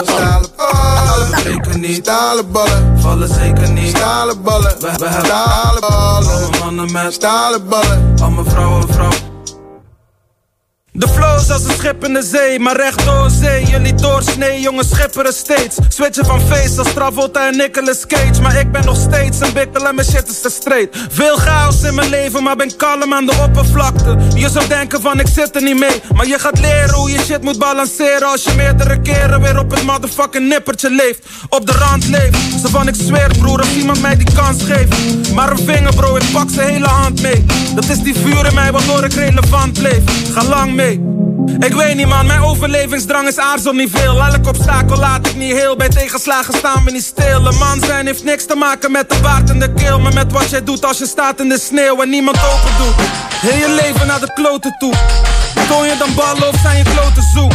[0.00, 1.96] stalen ballen, breken niet.
[1.96, 3.96] Stalen ballen, vallen zeker niet.
[3.96, 9.33] Stalen ballen, we hebben stalen ballen, alle mannen met stalen ballen, al mijn vrouwen vrouwen.
[10.96, 13.64] De flow is als een schip in de zee, maar recht door zee.
[13.66, 15.76] Jullie doorsnee, jongens schipperen steeds.
[15.88, 18.42] Switchen van face als Travolta en Nicolas Cage.
[18.42, 20.96] Maar ik ben nog steeds een bikkel en mijn shit is te straight.
[21.10, 24.16] Veel chaos in mijn leven, maar ben kalm aan de oppervlakte.
[24.34, 26.00] Je zou denken van ik zit er niet mee.
[26.12, 28.28] Maar je gaat leren hoe je shit moet balanceren.
[28.28, 31.26] Als je meerdere keren weer op het motherfucking nippertje leeft.
[31.48, 32.36] Op de rand leeft.
[32.62, 35.32] Zo van ik zweer broer, als iemand mij die kans geeft.
[35.32, 37.44] Maar een vinger bro, ik pak zijn hele hand mee.
[37.74, 40.02] Dat is die vuur in mij waardoor ik relevant bleef.
[40.32, 41.12] Ga lang mee.
[41.58, 45.52] Ik weet niet man, mijn overlevingsdrang is aarzel niet veel Elk obstakel laat ik niet
[45.52, 49.10] heel, bij tegenslagen staan we niet stil Een man zijn heeft niks te maken met
[49.10, 51.58] de baard en de keel Maar met wat jij doet als je staat in de
[51.58, 53.06] sneeuw en niemand open doet
[53.40, 54.92] Heel je leven naar de kloten toe
[55.68, 57.52] Toon je dan ballen of zijn je kloten zoek?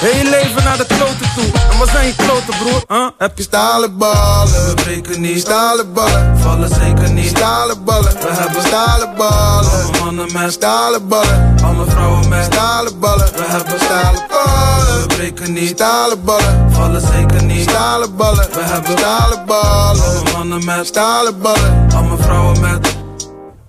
[0.00, 2.82] Heel leven naar de kloten toe En wat zijn je kloten broer?
[2.88, 3.08] Huh?
[3.18, 5.40] Heb je Stalen ballen, breken niet.
[5.40, 7.28] Stalen ballen, vallen zeker niet.
[7.28, 9.70] Stalen ballen, we hebben stalen ballen.
[9.70, 13.32] Alle mannen met stalen ballen, alle vrouwen met stalen ballen.
[13.36, 15.68] We hebben stalen ballen, breken niet.
[15.68, 17.70] Stalen ballen, vallen zeker niet.
[17.70, 20.02] Stalen ballen, we hebben stalen ballen.
[20.02, 22.96] Alle mannen met stalen ballen, alle vrouwen met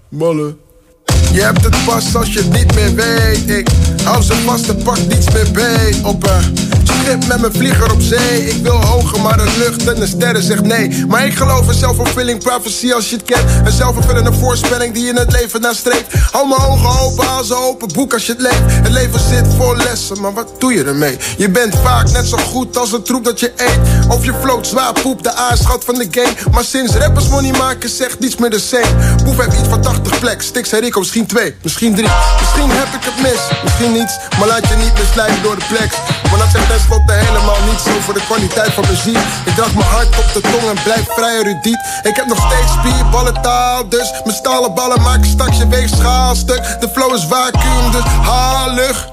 [0.10, 0.60] ballen.
[1.32, 3.49] Je hebt het pas als je het niet meer weet.
[3.49, 3.70] Ik
[4.03, 6.02] hou ze vast en pak niets meer beet.
[6.03, 6.56] Op een
[6.92, 8.46] schip met mijn vlieger op zee.
[8.46, 11.06] Ik wil hoger, maar de lucht en de sterren zegt nee.
[11.08, 13.44] Maar ik geloof in zelfvervulling prophecy als je het kent.
[13.66, 16.06] Een zelfvervullende voorspelling die in het leven nastreeft.
[16.32, 18.62] Hou mijn ogen open, haal ze open, boek als je het leeft.
[18.66, 21.18] Het leven zit vol lessen, maar wat doe je ermee?
[21.38, 24.10] Je bent vaak net zo goed als een troep dat je eet.
[24.10, 26.34] Of je floot zwaar poep, de aarschat van de game.
[26.52, 29.16] Maar sinds rappers money maken, zegt niets meer de same.
[29.24, 32.10] Boef heeft iets van 80 plek, Stix en Rico misschien twee, misschien drie.
[32.40, 34.14] Misschien heb ik het mis, misschien niets.
[34.40, 35.96] Maar laat je niet misleiden door de flex.
[36.30, 39.18] Maar dat zegt tenslotte helemaal niet zo voor de kwaliteit van muziek.
[39.45, 41.80] Ik draag mijn hart op de tong en blijf vrij erudiet.
[42.03, 46.78] Ik heb nog steeds spierballen taal, dus mijn stalen ballen maken straks je weegschaal stuk.
[46.80, 49.10] De flow is vacuüm, dus halig.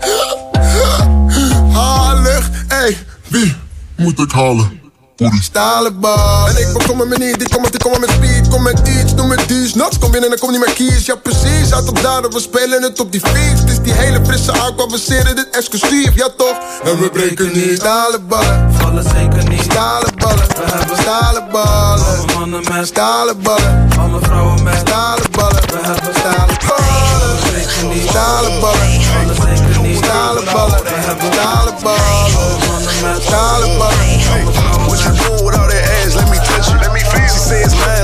[1.73, 3.57] Halig, ey, wie
[3.97, 4.88] moet ik halen?
[5.19, 6.49] Stalen bal.
[6.49, 8.49] En ik bekom met manier, die komt, die komen met speed.
[8.49, 11.07] Kom met iets, doe met die Nuts, kom binnen en kom niet meer kies.
[11.07, 13.61] Ja, precies, uit op daden, we spelen het op die fiets.
[13.61, 16.57] Het is die hele frisse aqua, we zeren dit exclusief, ja toch?
[16.85, 17.78] En we breken niet.
[17.78, 19.62] Stalen ballen, vallen zeker niet.
[19.62, 22.07] Stalen ballen, we hebben stalen ballen.
[22.07, 23.89] Alle mannen met stalen ballen.
[23.99, 25.62] Alle vrouwen met stalen ballen.
[25.70, 27.36] We hebben stalen ballen.
[27.51, 28.09] Breken niet.
[28.09, 30.05] Stalen ballen, vallen zeker niet.
[30.05, 32.01] Stalen ballen, we hebben stalen ballen.
[32.01, 34.68] Alle mannen met stalen ballen.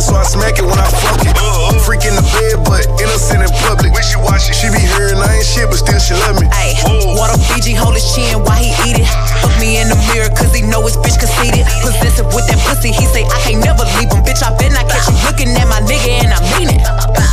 [0.04, 1.32] So I smack it when I fuck it.
[1.32, 1.80] Uh-huh.
[1.80, 3.96] Freak in the bed, but innocent in public.
[3.96, 6.46] When she watch it, she be hearing I ain't shit, but still she love me.
[6.52, 9.08] Ayy, water Fiji hold his chin while he eat it.
[9.40, 11.64] Look me in the mirror, cause he know his bitch conceited.
[11.80, 14.20] Possessive with that pussy, he say, I can't never leave him.
[14.20, 16.84] Bitch, I bet not catch you looking at my nigga, and I mean it.
[16.84, 17.24] Uh, uh,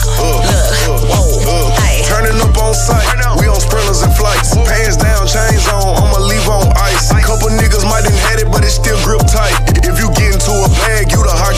[0.88, 2.07] Look, whoa, uh, ayy.
[2.07, 3.03] Turning up on sight,
[3.39, 4.56] we on sprinters and flights.
[4.56, 7.11] Pants down, chains on, I'ma leave on ice.
[7.31, 9.56] Couple niggas might done had it, but it's still grip tight.
[9.88, 10.91] If you get into a bag, you the hot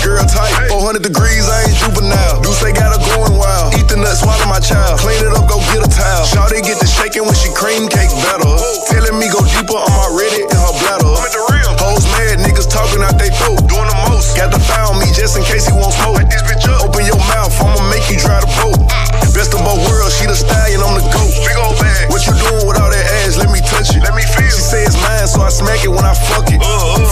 [0.04, 0.52] girl type.
[0.68, 2.44] 400 degrees, I ain't juvenile.
[2.44, 3.74] Do they got her going wild.
[3.80, 5.00] Eat the nut, swallow my child.
[5.00, 6.28] Clean it up, go get a towel.
[6.28, 8.52] Shawty get the shaking when she cream cake better.
[8.92, 11.08] Telling me go deeper, I'm already in her bladder.
[11.08, 11.72] I'm at the rim.
[11.80, 13.64] Hoes mad, niggas talking out they throat.
[13.72, 14.36] Doing the most.
[14.36, 16.20] Got the file me just in case he won't smoke.
[16.28, 16.84] This bitch up.
[16.84, 18.84] Open your mouth, I'ma make you dry the boat.
[19.34, 21.32] Best of both worlds, she the stallion, I'm the goat.
[21.48, 22.12] Big old bag.
[22.12, 23.40] What you doing with all that ass?
[23.40, 24.04] Let me touch it.
[24.04, 24.53] Let me feel.
[24.74, 26.58] Say it's mine, so I smack it when I fuck it.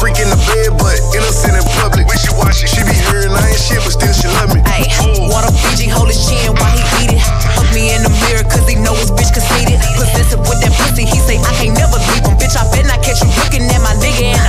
[0.02, 2.10] Freak in the bed, but innocent in public.
[2.10, 4.66] When she watch it, she be hearing I ain't shit, but still she love me.
[4.66, 4.90] Ayy,
[5.30, 7.22] water Fiji hold his chin while he eat it.
[7.54, 9.78] Look me in the mirror, cause he know his bitch conceited.
[9.94, 12.34] Possessive with that pussy, he say, I can't never leave him.
[12.42, 14.41] Bitch, I bet not catch you looking at my nigga,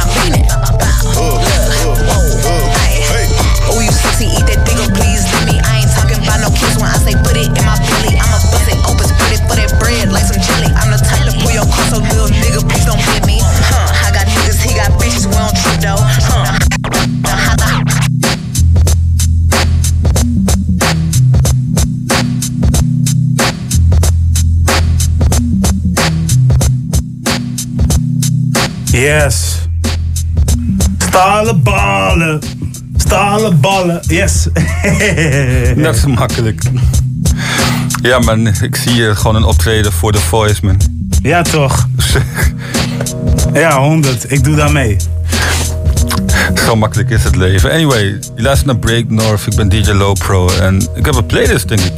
[28.93, 29.59] Yes.
[30.98, 32.40] Stalen ballen.
[32.97, 34.01] Stalen ballen.
[34.06, 34.48] Yes.
[35.85, 36.62] Dat is makkelijk.
[38.02, 40.77] Ja man, ik zie hier gewoon een optreden voor The Voice man.
[41.23, 41.86] Ja toch.
[43.52, 44.32] Ja, 100.
[44.32, 44.97] Ik doe daar mee.
[46.66, 47.70] Zo makkelijk is het leven.
[47.70, 49.47] Anyway, je luistert naar Break North.
[49.47, 51.93] Ik ben DJ Low Pro en ik heb een playlist denk ik.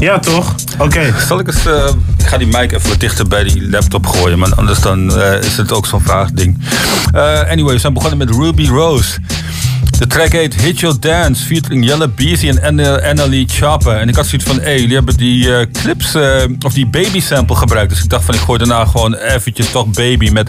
[0.00, 0.54] Ja toch?
[0.78, 1.14] Oké.
[1.26, 1.66] Zal ik eens...
[1.66, 1.88] eh,
[2.32, 4.56] ga die mic even dichter bij die laptop gooien, man.
[4.56, 6.58] Anders dan eh, is het ook zo'n vaag ding.
[7.14, 9.18] Eh, anyway, we zijn begonnen met Ruby Rose.
[9.98, 13.96] De track heet Hit Your Dance, featuring Yellow Beezy en Annalie Chopper.
[13.96, 16.16] En ik had zoiets van, hé, hey, jullie hebben die eh, clips,
[16.64, 17.90] of die baby sample gebruikt.
[17.90, 20.48] Dus ik dacht van, ik gooi daarna gewoon eventjes toch baby met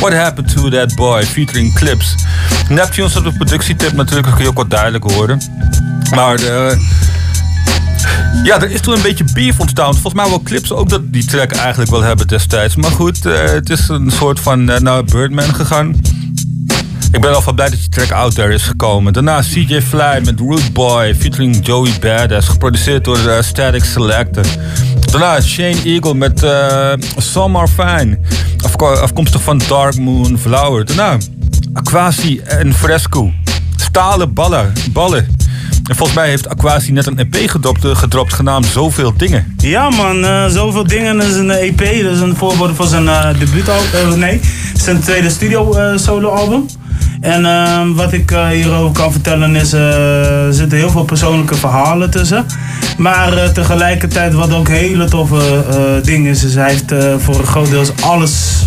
[0.00, 2.14] What Happened to That Boy, featuring clips.
[2.68, 5.40] Neptunes op de productietip natuurlijk, dat kun je ook wat duidelijk horen.
[6.14, 6.76] Maar eh,
[8.44, 9.92] ja, er is toen een beetje beef ontstaan.
[9.92, 12.76] Volgens mij wel clips ook dat die track eigenlijk wel hebben destijds.
[12.76, 15.88] Maar goed, eh, het is een soort van eh, naar Birdman gegaan.
[17.12, 19.12] Ik ben wel van blij dat die track out there is gekomen.
[19.12, 22.48] Daarna CJ Fly met Root Boy featuring Joey Badass.
[22.48, 24.44] Geproduceerd door eh, Static Selector.
[25.10, 26.38] Daarna Shane Eagle met
[27.16, 28.18] Some Are Fine.
[28.64, 30.84] Afko- afkomstig van Dark Moon Flower.
[30.84, 31.16] Daarna
[31.72, 33.32] Aquasi en Fresco.
[33.76, 34.72] Stalen ballen.
[34.92, 35.26] ballen.
[35.84, 39.54] En volgens mij heeft Aquasi net een EP gedropt, eh, gedropt genaamd Zoveel Dingen.
[39.56, 41.20] Ja man, eh, zoveel dingen.
[41.20, 41.78] Is een EP.
[41.78, 44.18] Dat is een voorbode van zijn eh debuutalbum.
[44.18, 44.40] nee,
[44.74, 46.66] zijn tweede studio solo album.
[47.20, 52.46] En ehm, wat ik hierover kan vertellen is, er zitten heel veel persoonlijke verhalen tussen.
[52.98, 57.84] Maar tegelijkertijd wat ook hele toffe ding is, is hij heeft voor een groot deel
[58.00, 58.64] alles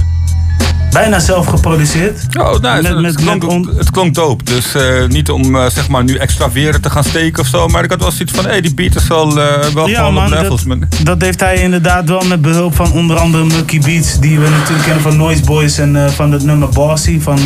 [0.99, 2.19] bijna zelf geproduceerd.
[2.39, 4.43] Oh, nou, Met- het, met- klonk, met het klonk dope.
[4.43, 7.67] Dus eh, niet om eh, zeg maar nu extra veren te gaan steken of zo.
[7.67, 9.97] Maar ik had wel zoiets van, hé, hey, die beat is wel, eh, wel Ja,
[9.97, 10.63] gewoon man, op levels.
[10.63, 14.49] dat, dat heeft hij inderdaad wel met behulp van onder andere Mucky Beats, die we
[14.49, 17.39] natuurlijk kennen van Noise Boys en van het nummer Bossy van,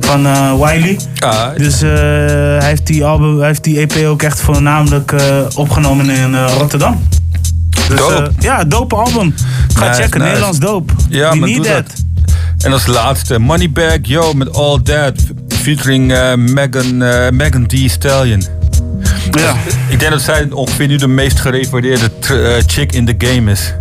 [0.00, 0.22] van
[0.58, 0.98] Wiley.
[1.56, 5.14] Dus hij, heeft die album, hij heeft die EP ook echt voornamelijk
[5.54, 7.00] opgenomen in Rotterdam.
[7.88, 8.30] Dus, Dope.
[8.38, 9.34] ja, dope album.
[9.74, 10.30] Ga Nice, checken, nice.
[10.32, 10.92] Nederlands dope.
[11.08, 11.86] Ja, We maar need doe that.
[11.86, 12.04] dat.
[12.58, 15.12] En als laatste, Moneybag Yo met All That.
[15.48, 17.74] Featuring eh, Megan, eh, Megan D.
[17.86, 18.42] Stallion.
[19.30, 19.54] Ja.
[19.88, 23.50] Ik denk dat zij ongeveer nu de meest gerefereerde tr- eh, chick in de game
[23.50, 23.74] is.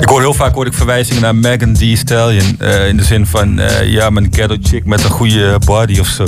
[0.00, 2.58] Ik hoor heel vaak hoor ik verwijzingen naar Megan Thee Stallion.
[2.88, 6.24] in de zin van, ja, mijn ghetto chick met een goede body of zo.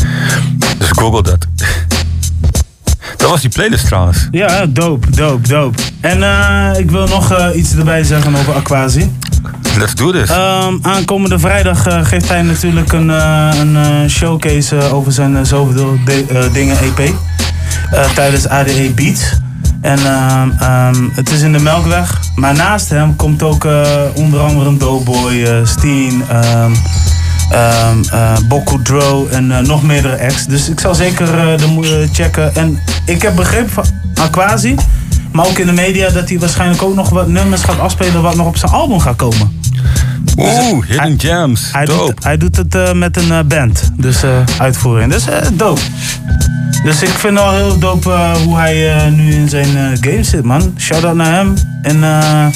[0.78, 1.46] dus google dat.
[3.16, 4.28] Dat was die playlist trouwens.
[4.30, 5.78] Ja, dope, dope, dope.
[6.00, 6.16] En
[6.78, 9.10] ik wil nog iets erbij zeggen over Aquasi.
[9.78, 10.12] Let's do.
[10.12, 15.98] Ehm, aankomende vrijdag eh, geeft hij natuurlijk een, eh, een eh, showcase over zijn zoveel
[16.52, 17.12] dingen EP.
[18.14, 19.32] tijdens ADE Beats.
[19.80, 22.20] En ehm, ehm, het is in de Melkweg.
[22.34, 23.66] Maar naast hem komt ook
[24.14, 26.22] onder andere een Doughboy, Steen,
[27.50, 30.46] eh, Boku Dro en nog meerdere acts.
[30.46, 31.26] Dus ik zal zeker
[31.58, 32.54] de mo- eh, checken.
[32.54, 33.84] En ik heb begrepen van
[34.14, 34.74] Aquasi,
[35.32, 38.36] maar ook in de media, dat hij waarschijnlijk ook nog wat nummers gaat afspelen wat
[38.36, 39.57] nog op zijn album gaat komen.
[40.36, 41.68] Oeh, Hidden Gems.
[41.72, 45.12] Hij doet, hij doet het eh, met een eh, band, dus eh, uitvoering.
[45.12, 45.80] Dus dope.
[46.82, 48.10] Dus ik vind wel heel dope
[48.44, 50.74] hoe hij nu in zijn game zit, man.
[50.78, 51.54] Shout out naar hem.
[51.82, 52.46] En eh,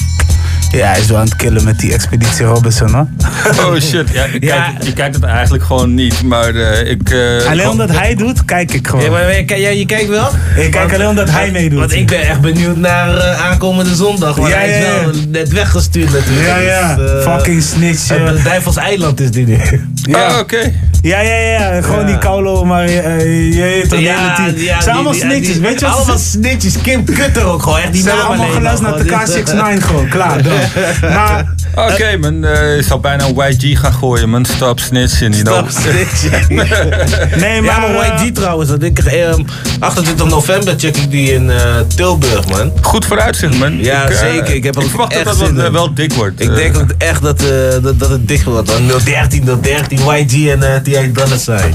[0.73, 3.07] ja, hij is wel aan het killen met die Expeditie Robinson, hoor.
[3.67, 7.11] Oh shit, ja, ik Kijk, je kijkt het eigenlijk gewoon niet, maar eh, ik...
[7.11, 9.05] eh, Alleen ik- omdat hij doet, kijk ik gewoon.
[9.05, 10.29] Ja, maar, maar, ja, je kijkt wel?
[10.57, 11.79] Ik kijk alleen omdat hij meedoet.
[11.79, 14.37] Want ik ben echt benieuwd naar eh, aankomende zondag.
[14.37, 15.01] Want Ja, hij is ja, ja.
[15.05, 16.47] wel net weggestuurd natuurlijk.
[16.47, 16.95] Ja, ja.
[16.97, 18.09] Dus, Fucking snitch.
[18.09, 18.45] het.
[18.45, 19.59] Duivels Eiland is die nu.
[19.95, 20.27] Ja.
[20.27, 20.73] Ah, oké.
[21.03, 21.83] Ja, ja, ja.
[21.83, 24.65] Gewoon die Kaulo, maar eh, je weet toch, Ja, hele team.
[24.65, 25.25] ja, Zijn allemaal die-
[25.61, 26.81] weet je wat allemaal snitches.
[26.81, 27.79] Kim Kutter ook gewoon.
[27.79, 29.79] Echt die hebben allemaal geluisterd naar de gewoon.
[29.81, 30.53] K69 gewoon, klaar, dan.
[31.01, 32.45] Maar Oké, man.
[32.45, 34.45] eh, je zou bijna een YG gaan gooien, man.
[34.45, 35.69] Stop snitching, you know.
[35.71, 36.47] Stop snitching.
[37.41, 38.71] Nee, Ja, maar, maar eh, YG trouwens.
[38.71, 39.35] Dat ik, eh,
[39.79, 41.59] 28 november check ik die in eh,
[41.97, 42.73] Tilburg, man.
[42.81, 43.77] Goed vooruitzicht, man.
[43.79, 44.55] Ja, Ik, eh, zeker.
[44.55, 46.41] Ik, heb ik verwacht dat echt dat wel, dik wordt.
[46.41, 47.49] Ik Eh, denk ook echt dat, eh,
[47.83, 48.69] dat, dat het dik wordt.
[48.69, 49.01] man.
[49.05, 51.13] 013, 013, YG en eh T.I.
[51.13, 51.75] Dollar Sign.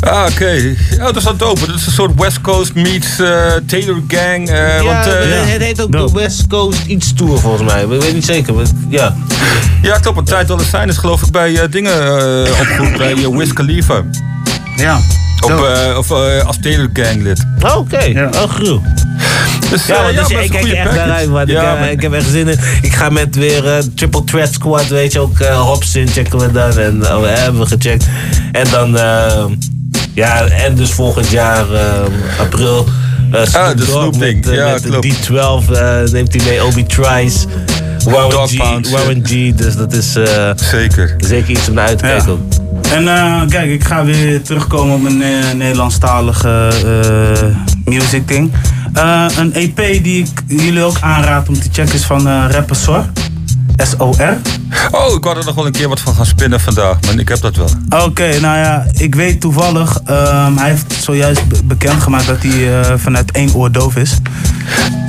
[0.00, 0.50] Ah, oké.
[0.90, 1.66] Ja, dat is wel dope.
[1.66, 4.48] Dat is een soort West Coast meets eh, Taylor Gang.
[4.48, 7.82] eh, ja, want, eh, het, het heet ook de West Coast iets tour volgens mij.
[7.82, 8.54] Ik weet niet zeker.
[8.54, 9.14] maar ja.
[9.82, 10.18] Ja, klopt.
[10.18, 12.96] Een tijd Dollar Sign is geloof ik bij eh, dingen eh opgegroeid.
[12.98, 14.02] bij uh, Wiz Khalifa.
[14.76, 14.98] Ja.
[15.40, 17.44] Op, eh, of eh, als Taylor Gang lid.
[17.60, 18.80] Oh, Oké, oh groe.
[19.70, 21.06] Dus, Ja, maar ja, dus maar dat is ik een kijk er echt package.
[21.06, 21.46] naar uit, man.
[21.46, 21.88] Ja, ik, man.
[21.88, 22.58] ik heb echt zin in.
[22.82, 25.38] Ik ga met weer Triple Threat Squad, weet je ook.
[25.40, 26.78] eh Hobson checken we dan.
[26.78, 28.04] En uh, we hebben gecheckt.
[28.52, 29.44] En dan, eh,
[30.12, 31.80] ja, en dus volgend jaar, eh,
[32.40, 32.86] april.
[33.32, 34.44] eh Snoop Ah, de Snoop ding.
[34.46, 35.06] met, Ja, met de klopt.
[35.06, 36.64] D12 eh, neemt hij mee.
[36.64, 37.38] Obi Trice.
[38.04, 39.54] Dog G, Pound, Warren G.
[39.54, 41.14] Dus dat is eh, zeker.
[41.18, 42.38] zeker iets om naar uit te kijken.
[42.92, 48.52] En eh, kijk, ik ga weer terugkomen op mijn eh, Nederlandstalige eh music ding.
[48.92, 52.76] Eh, een EP die ik jullie ook aanraad om te checken is van eh rapper
[52.76, 53.04] Sor.
[53.76, 54.36] S-O-R.
[54.90, 57.28] Oh, ik wou er nog wel een keer wat van gaan spinnen vandaag, maar ik
[57.28, 57.68] heb dat wel.
[58.04, 62.92] Oké, nou ja, ik weet toevallig, ehm, hij heeft zojuist be- bekendgemaakt dat hij eh,
[62.96, 64.18] vanuit één oor doof is.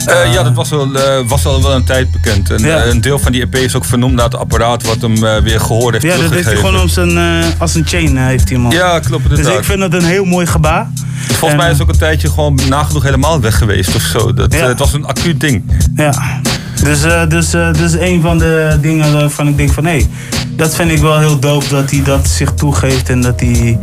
[0.05, 2.49] Eh, ja, dat was, wel, eh, was al wel een tijd bekend.
[2.49, 2.85] En, Ja.
[2.85, 5.93] een deel van die EP is ook vernoemd naar het apparaat wat hem weer gehoord
[6.01, 8.71] heeft Ja, dat heeft hij gewoon om zijn, als een chain heeft hij hem al.
[8.71, 9.29] Ja, klopt.
[9.29, 10.87] Dus ik vind het een heel mooi gebaar.
[11.27, 14.33] Volgens En, mij is het ook een tijdje gewoon nagenoeg helemaal weg geweest of zo.
[14.33, 14.67] Dat, Ja.
[14.67, 15.63] het was een acuut ding.
[15.95, 16.39] Ja,
[16.85, 20.07] dus, eh dus, eh, dus een van de dingen waarvan ik denk van hé,
[20.55, 23.79] dat vind ik wel heel dope dat hij dat zich toegeeft en dat hij,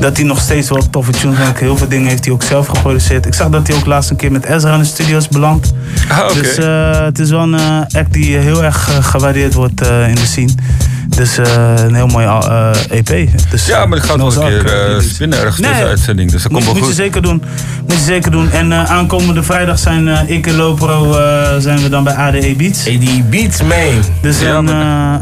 [0.00, 1.60] dat hij nog steeds wel toffe tunes maakt.
[1.60, 3.26] Heel veel dingen heeft hij ook zelf geproduceerd.
[3.26, 5.74] Ik zag dat hij ook laatst een keer met Ezra in de studio is beland.
[6.08, 6.32] Ah.
[6.32, 10.52] Dus eh, het is wel een act die heel erg gewaardeerd wordt in de scene.
[11.16, 13.28] Dus eh, een heel mooi eh, EP.
[13.50, 15.84] Dus, Ja, maar ik ga het wel Noah's een keer eh, spinnen ergens Nee, deze
[15.84, 16.30] uitzending.
[16.30, 17.12] Dus dat moet, komt wel moet je goed.
[17.12, 17.42] zeker doen.
[17.86, 18.50] Moet je zeker doen.
[18.50, 22.54] En eh, aankomende vrijdag zijn eh, ik en Lopro eh, zijn we dan bij ADE
[22.56, 22.80] Beats.
[22.86, 24.02] ADE Beats, man.
[24.22, 24.74] Dus Ja, dan eh,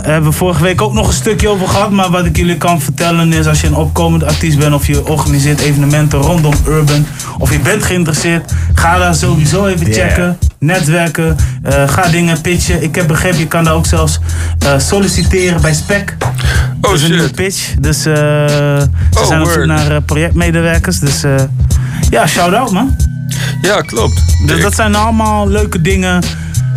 [0.02, 1.90] hebben we vorige week ook nog een stukje over gehad.
[1.90, 5.06] Maar wat ik jullie kan vertellen is als je een opkomend artiest bent of je
[5.06, 7.06] organiseert evenementen rondom urban
[7.38, 10.08] of je bent geïnteresseerd, ga daar sowieso even Yeah.
[10.08, 10.38] checken.
[10.58, 12.82] Netwerken, eh, ga dingen pitchen.
[12.82, 14.18] Ik heb begrepen, je kan daar ook zelfs
[14.58, 16.16] eh, solliciteren bij Spec.
[16.80, 17.34] Oh dus een nieuwe shit.
[17.34, 17.74] pitch.
[17.80, 18.88] Dus eh, ze
[19.18, 20.98] Oh, zijn op zoek naar eh, projectmedewerkers.
[20.98, 21.34] Dus eh,
[22.10, 22.96] ja, shout-out man.
[23.62, 24.22] Ja, klopt.
[24.46, 26.22] Dus Ik- dat zijn allemaal leuke dingen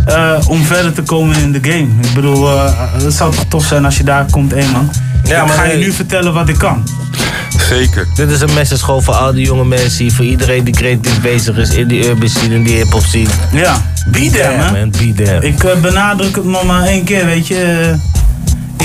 [0.06, 1.88] eh, om verder te komen in de game.
[2.02, 2.74] Ik bedoel, eh,
[3.04, 4.92] het zou toch tof zijn als je daar komt, één man.
[5.24, 6.84] Ja, ik maar ga je nu vertellen wat ik kan.
[7.70, 8.08] Zeker.
[8.16, 11.58] Dit is een message gewoon voor al die jonge mensen, voor iedereen die creatief bezig
[11.58, 13.30] is in die urban scene, in die hip-hop scene.
[13.52, 14.72] Ja, be there, there, man.
[14.72, 14.90] man.
[14.92, 15.48] Be there.
[15.48, 17.94] Ik benadruk het nog maar één keer, weet je.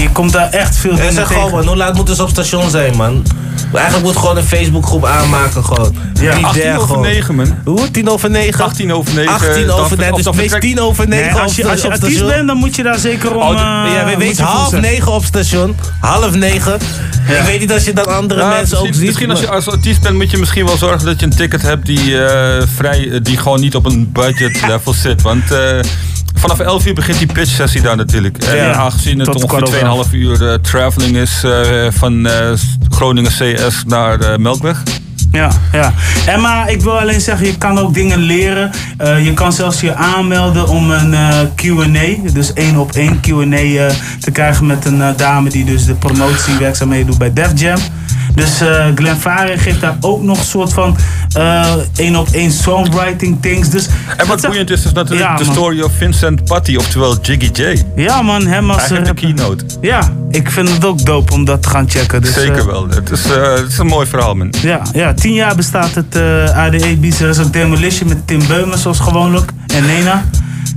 [0.01, 1.56] Je komt daar echt veel En dingen zeg gewoon, tegen.
[1.56, 3.23] man, hoe laat moeten ze op station zijn, man?
[3.74, 5.97] Eigenlijk moet gewoon een Facebookgroep aanmaken, gewoon.
[6.20, 7.02] Ja, Be 18 there, over gewoon.
[7.02, 7.59] 9, man.
[7.64, 7.90] Hoe?
[7.90, 8.64] 10 over 9?
[8.64, 9.32] 18 over 9.
[9.32, 11.68] 18 dan- over 9, of dus wees vertrekt- 10 over 9 Nee, op, als je,
[11.70, 13.43] als je artiest bent, dan moet je daar zeker om...
[13.43, 14.82] Oh, eh, Ja, we je half voor zijn.
[14.82, 15.77] 9 op station.
[16.01, 16.74] Half 9.
[17.28, 19.01] Ik weet niet als je dan andere Ja, mensen ook ziet.
[19.05, 21.62] misschien als je als artiest bent, moet je misschien wel zorgen dat je een ticket
[21.62, 25.23] hebt die, eh, vrij, die gewoon niet op een budget level zit.
[25.23, 25.78] Want eh,
[26.48, 28.39] vanaf 11 uur begint die pitch sessie daar natuurlijk.
[28.44, 31.52] En Ja, aangezien het ongeveer over 2,5 uur eh, traveling is eh,
[31.90, 32.52] van eh,
[32.89, 34.82] Groningen CS naar eh, Melkweg.
[35.32, 35.93] Ja, ja.
[36.27, 38.70] En maar ik wil alleen zeggen, je kan ook dingen leren.
[38.98, 43.56] Eh, je kan zelfs je aanmelden om een eh, Q&A, dus één op één Q&A
[43.56, 47.78] eh, te krijgen met een eh, dame die dus de promotiewerkzaamheden doet bij Def Jam.
[48.37, 50.97] Dus eh Glenn Varen geeft daar ook nog een soort van
[51.33, 53.69] eh, één op één songwriting things.
[53.69, 53.87] Dus
[54.17, 57.83] En wat boeiend is, is natuurlijk Ja, de story of Vincent Patty, oftewel Jiggy J.
[57.97, 58.89] Ja man, hem als...
[58.89, 59.65] Hij eh, de keynote.
[59.81, 62.23] Ja, ik vind het ook dope om dat te gaan checken.
[62.23, 62.89] Dus, Zeker eh, wel.
[62.89, 64.53] Het is, eh, het is een mooi verhaal, man.
[64.63, 67.21] Ja, ja, tien jaar bestaat het eh ADE Beats.
[67.21, 69.53] Er is ook Demolition met Tim Beumen zoals gewoonlijk.
[69.67, 70.25] En Nena.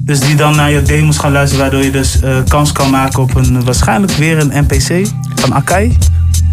[0.09, 1.63] Dus die dan naar je demos gaan luisteren.
[1.63, 5.97] Waardoor je dus eh, kans kan maken op een waarschijnlijk weer een NPC van Akai.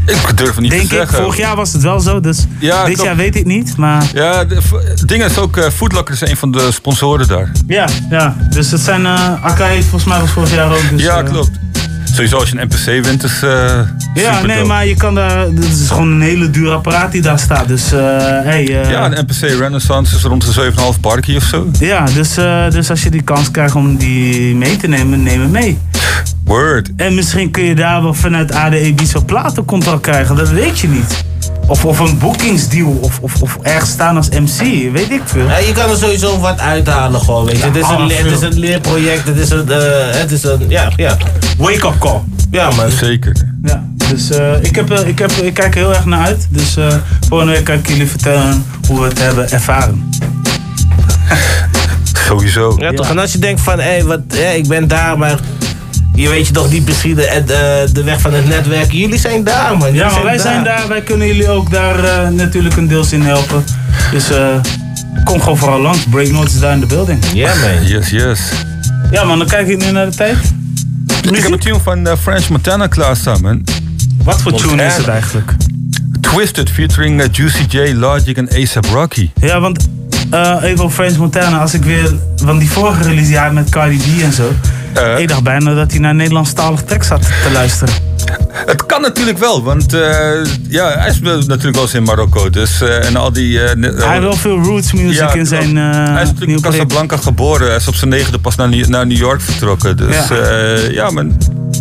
[0.06, 1.18] Ik durf het niet Denk te ik, zeggen.
[1.18, 2.20] vorig jaar was het wel zo.
[2.20, 3.08] Dus Ja, dit klopt.
[3.08, 3.76] jaar weet ik niet.
[3.76, 7.50] Maar Ja, v- ding is ook, eh Foodlocker is een van de sponsoren daar.
[7.66, 8.36] ja, ja.
[8.50, 10.90] Dus het zijn eh Akai, volgens mij was vorig jaar ook.
[10.90, 11.50] Dus, ja, eh, klopt.
[12.16, 13.80] Sowieso als je een NPC wint, is eh
[14.14, 14.68] Ja, nee, dope.
[14.68, 15.38] maar je kan daar.
[15.38, 17.68] Het is gewoon een hele duur apparaat die daar staat.
[17.68, 17.98] Dus, eh
[18.42, 18.82] hey.
[18.82, 21.70] eh, Ja, een NPC Renaissance is rond de 7,5 parkie of zo.
[21.78, 25.40] Ja, dus, eh, dus als je die kans krijgt om die mee te nemen, neem
[25.40, 25.78] hem mee.
[26.44, 26.90] Word.
[26.96, 31.24] En misschien kun je daar wel vanuit ADE Biso platencontract krijgen, dat weet je niet.
[31.68, 35.46] Of, of een boekingsdeal, of, of, of ergens staan als MC, weet ik veel.
[35.46, 37.62] Ja, je kan er sowieso wat uithalen gewoon, weet je.
[37.62, 40.64] Ja, het, is een, het is een leerproject, het is een, eh, het is een,
[40.68, 41.16] ja, ja.
[41.58, 42.20] Wake-up call.
[42.50, 42.90] Ja man.
[42.90, 43.36] Zeker.
[43.62, 46.46] Ja, dus eh, ik, heb, eh, ik, heb, ik kijk er heel erg naar uit.
[46.50, 46.94] Dus eh
[47.28, 50.10] volgende week kan ik jullie vertellen hoe we het hebben ervaren.
[52.26, 52.76] Sowieso.
[52.78, 53.08] Ja, toch?
[53.08, 55.38] En als je denkt van, hé, wat, ja, ik ben daar, maar
[56.16, 58.92] je weet je toch niet precies de, eh, de, de weg van het netwerk.
[58.92, 59.86] Jullie zijn daar, man.
[59.86, 63.12] Jullie Ja, maar wij zijn daar, wij kunnen jullie ook daar eh, natuurlijk een deels
[63.12, 63.64] in helpen.
[64.10, 64.56] Dus eh,
[65.24, 66.04] kom gewoon vooral langs.
[66.10, 67.24] Breaknotes is daar in de building.
[67.32, 67.86] Ja, man.
[67.86, 68.40] Yes, yes.
[69.10, 70.36] Ja, man, dan kijk ik nu naar de tijd.
[71.30, 73.64] Ik heb een tune van French Montana klaarstaan, man.
[74.24, 75.52] Wat voor tune is het eigenlijk?
[76.20, 79.30] Twisted featuring Juicy J, Logic en ASAP Rocky.
[79.40, 79.88] Ja, want
[80.30, 82.14] eh, even op French Montana, als ik weer...
[82.42, 84.52] Want die vorige release die hij met Cardi B en zo...
[85.18, 87.94] ik dacht bijna dat hij naar Nederlandstalig tekst zat te luisteren.
[88.66, 90.00] Het kan natuurlijk wel, want eh,
[90.68, 92.50] ja, hij is wel natuurlijk wel eens in Marokko.
[92.50, 95.76] Dus, eh, en al die, eh, hij heeft wel veel roots music Ja, in zijn
[95.78, 97.66] eh hij is natuurlijk in Casablanca geboren.
[97.66, 99.96] Hij is op zijn negende pas naar, New- naar New York vertrokken.
[99.96, 100.36] Dus Ja.
[100.36, 101.36] ja, ja man.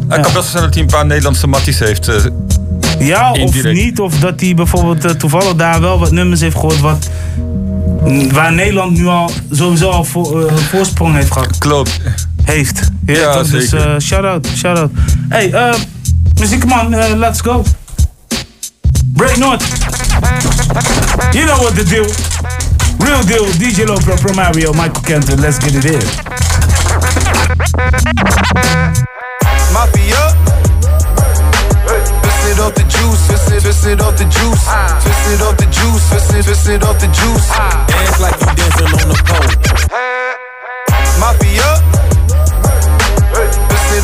[0.08, 2.08] Hij kan best zijn dat hij een paar Nederlandse matties heeft.
[2.08, 2.16] eh,
[3.00, 4.00] Ja, of niet.
[4.00, 7.10] Of dat hij bijvoorbeeld eh, toevallig daar wel wat nummers heeft gehoord wat...
[8.32, 11.58] Waar Nederland nu al sowieso al voor, eh, voorsprong heeft gehad.
[11.58, 12.00] Klopt.
[12.46, 12.90] Heeft.
[13.06, 13.48] Ja, toch?
[13.48, 13.94] Dus zeker.
[13.94, 14.92] eh, shout-out, shout-out.
[15.30, 15.74] Hey, eh
[16.40, 17.64] muziekman, eh, let's go.
[19.06, 19.64] Break North.
[21.32, 22.06] You know what the deal.
[23.00, 26.02] Real deal, DJ Lopro, Pro Mario, Michael Kenton, let's get it in.
[29.74, 30.34] Mafia.
[32.22, 34.64] Twist it off the juice, twist it, twist it off the juice,
[35.02, 37.48] twist it off the juice, twist it, twist it off the juice.
[37.88, 39.52] Dance like you dancing on the pole.
[41.20, 41.95] Mafia.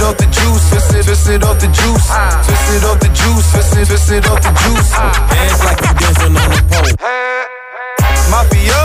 [0.02, 3.10] It off the juice, twist it, twist it off the juice, twist it off the
[3.14, 4.90] juice, twist it, twist it off the juice.
[4.98, 6.90] Dance like you dancing on the pole.
[8.34, 8.82] Mafia.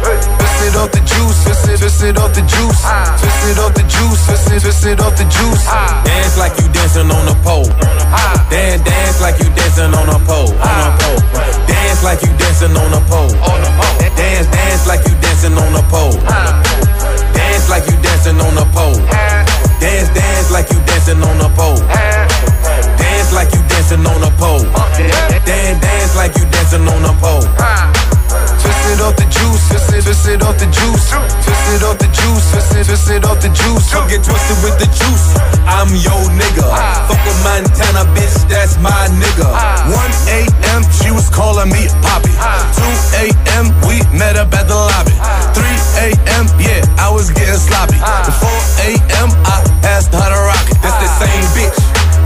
[0.00, 2.80] Twist it off the juice, twist it, twist it off the juice,
[3.20, 5.64] twist it off the juice, twist it, twist it off the juice.
[6.08, 7.68] Dance like you dancing on a pole.
[8.48, 10.56] Dance, dance like you dancing on a pole.
[10.56, 11.20] On a pole.
[11.68, 13.28] Dance like you dancing on a pole.
[14.16, 16.16] Dance, dance like you dancing on a pole.
[17.36, 18.96] Dance like you dancing on a pole.
[19.80, 21.80] Dance, dance like you dancing on a pole.
[23.00, 24.60] Dance like you dancing on a pole.
[25.44, 28.19] Dance, dance like you dancing on a pole.
[28.30, 31.98] Twist it off the juice, twist it, twist it off the juice, twist it off
[31.98, 33.90] the juice, twist it, twist it off the juice.
[33.90, 35.26] Don't get twisted with the juice.
[35.66, 36.62] I'm your nigga.
[37.10, 39.50] Fuck a Montana bitch, that's my nigga.
[39.90, 39.98] 1
[40.30, 40.82] a.m.
[40.94, 42.30] she was calling me Poppy.
[42.30, 43.74] 2 a.m.
[43.82, 45.14] we met up at the lobby.
[45.58, 45.66] 3
[46.06, 46.46] a.m.
[46.62, 47.98] yeah, I was getting sloppy.
[47.98, 48.06] 4
[48.86, 49.28] a.m.
[49.42, 50.78] I asked her to rock it.
[50.78, 51.78] That's the same bitch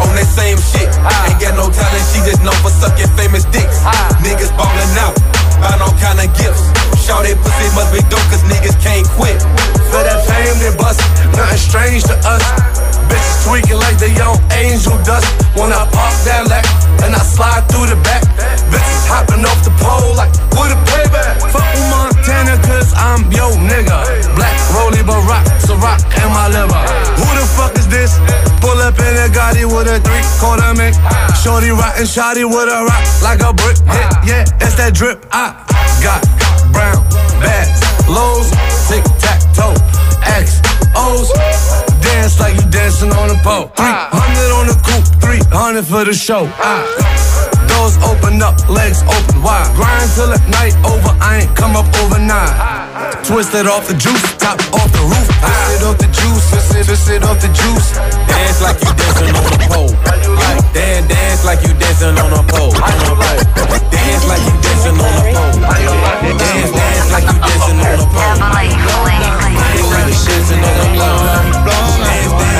[0.02, 0.90] on that same shit.
[1.24, 3.78] Ain't got no talent, she just known for sucking famous dicks.
[4.20, 5.14] Niggas ballin' out,
[5.60, 6.64] buying all kind of gifts.
[7.04, 9.38] Shout that pussy must be dope, cause niggas can't quit.
[9.92, 11.00] For that fame, they bust,
[11.36, 12.73] nothing strange to us.
[13.08, 15.26] Bitches tweaking like they on angel dust.
[15.54, 16.66] When I pop that lack,
[17.04, 18.22] and I slide through the back.
[18.72, 21.38] Bitches hopping off the pole like, with a payback.
[21.52, 23.98] Fuck with Montana, cause I'm yo nigga.
[24.34, 26.82] Black Rolly Barack, Ciroc, and my liver.
[27.20, 28.18] Who the fuck is this?
[28.60, 30.96] Pull up in a Gotti with a three quarter mink.
[31.42, 33.76] Shorty rockin' shotty with a rock like a brick.
[33.92, 35.24] Hit, yeah, it's that drip.
[35.30, 35.52] I
[36.02, 36.24] got
[36.72, 37.04] brown
[37.38, 37.78] bags,
[38.08, 38.50] lows,
[38.88, 39.76] tic tac toe.
[40.24, 40.60] X,
[40.96, 41.93] O's.
[42.04, 43.72] Dance like you dancing on a pole.
[43.76, 46.48] 300 on the coupe, 300 for the show.
[46.60, 46.84] Ah.
[47.68, 49.66] Doors open up, legs open wide.
[49.74, 52.52] Grind till the night over, I ain't come up overnight.
[53.24, 55.28] Twisted off the juice, top off the roof.
[55.40, 57.88] Twist it off the juice, twist it, twist it off the juice.
[58.28, 59.92] Dance like you dancing on a pole.
[60.76, 62.72] Dan- dance like you dancing on a pole.
[62.72, 65.56] Dance like you dancing on a pole.
[66.36, 68.36] Dance, dance like you dancing on a pole.
[68.36, 68.40] Dance
[69.92, 70.88] like you dancing on a
[71.64, 71.83] pole.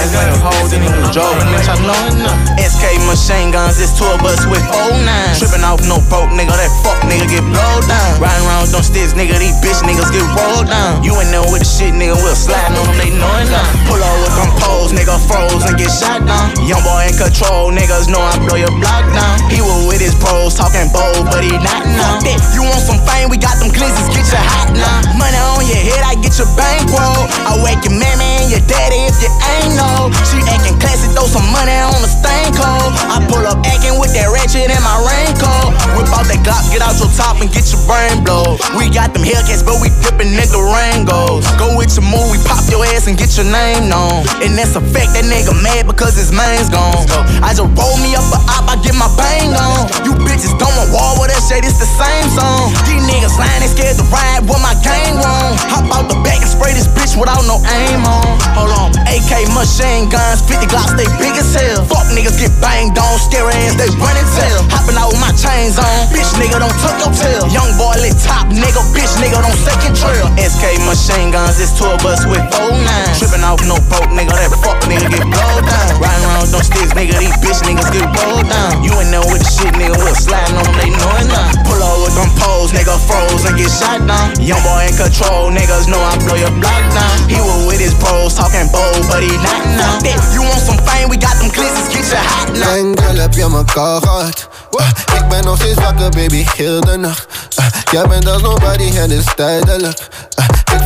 [0.05, 2.45] Dance, dance like you dancing on a pole.
[2.61, 5.01] SK machine guns, it's tour bus with 09.
[5.41, 8.21] Tripping off no broke nigga, that fuck nigga get blowed down.
[8.21, 11.01] Riding around with them sticks, nigga, these bitch niggas get rolled down.
[11.01, 13.65] You ain't know with the shit, nigga, we'll slide on them, they know it now.
[13.89, 16.53] Pull up with them poles, nigga, froze and get shot down.
[16.69, 19.41] Young boy in control, niggas know I blow your block down.
[19.49, 22.21] He was with his bros, talking bold, but he not now.
[22.53, 25.17] You want some fame, we got them glizzies, get you hot now.
[25.17, 27.25] Money on your head, I get your bankroll.
[27.49, 30.11] I wake your mammy and your daddy if you ain't know.
[30.27, 32.91] She acting classy, throw some money on the stain cold.
[33.09, 35.71] I pull up acting with that ratchet in my raincoat.
[35.95, 38.59] Whip out that Glock, get out your top and get your brain blow.
[38.75, 41.47] We got them Hellcats, but we dipping in Durangos.
[41.57, 44.27] Go with your move, we pop your ass and get your name known.
[44.43, 47.07] And that's a fact, that nigga mad because his man's gone.
[47.41, 49.87] I just roll me up a op, I get my bang on.
[50.03, 52.75] You bitches don't want war with that shit, it's the same song.
[52.89, 55.55] These niggas lying, they scared to ride with my gang wrong.
[55.71, 58.27] Hop out the back and spray this bitch without no aim on.
[58.57, 59.47] Hold on, AK
[59.85, 61.85] machine guns, 50 glocks, they big as hell.
[61.85, 64.61] Fuck niggas get banged on, scary ass, they running tell.
[64.73, 67.45] Hopping out with my chains on, bitch nigga don't tuck your tail.
[67.53, 70.33] Young boy lit top nigga, bitch nigga don't second trail.
[70.41, 72.81] SK machine guns, it's tour bus with 09.
[73.21, 76.01] Tripping off no broke nigga, that fuck nigga get blowed down.
[76.01, 78.81] Riding around them sticks, nigga, these bitch niggas get rolled down.
[78.81, 81.53] You ain't know with the shit, nigga, we'll sliding on they know it now.
[81.69, 84.33] Pull up with them poles, nigga, froze and get shot down.
[84.41, 87.15] Young boy in control, niggas know I blow your block down.
[87.29, 91.17] He was with his bros, talking bold, but he not you want some fame, we
[91.17, 92.65] got them glitzies, get you hot now.
[92.65, 94.89] Mijn girl heb je mekaar gehad Ah,
[95.23, 99.11] Ik ben nog steeds wakker baby heel de nacht Ah, Jij bent als nobody en
[99.11, 100.09] is tijdelijk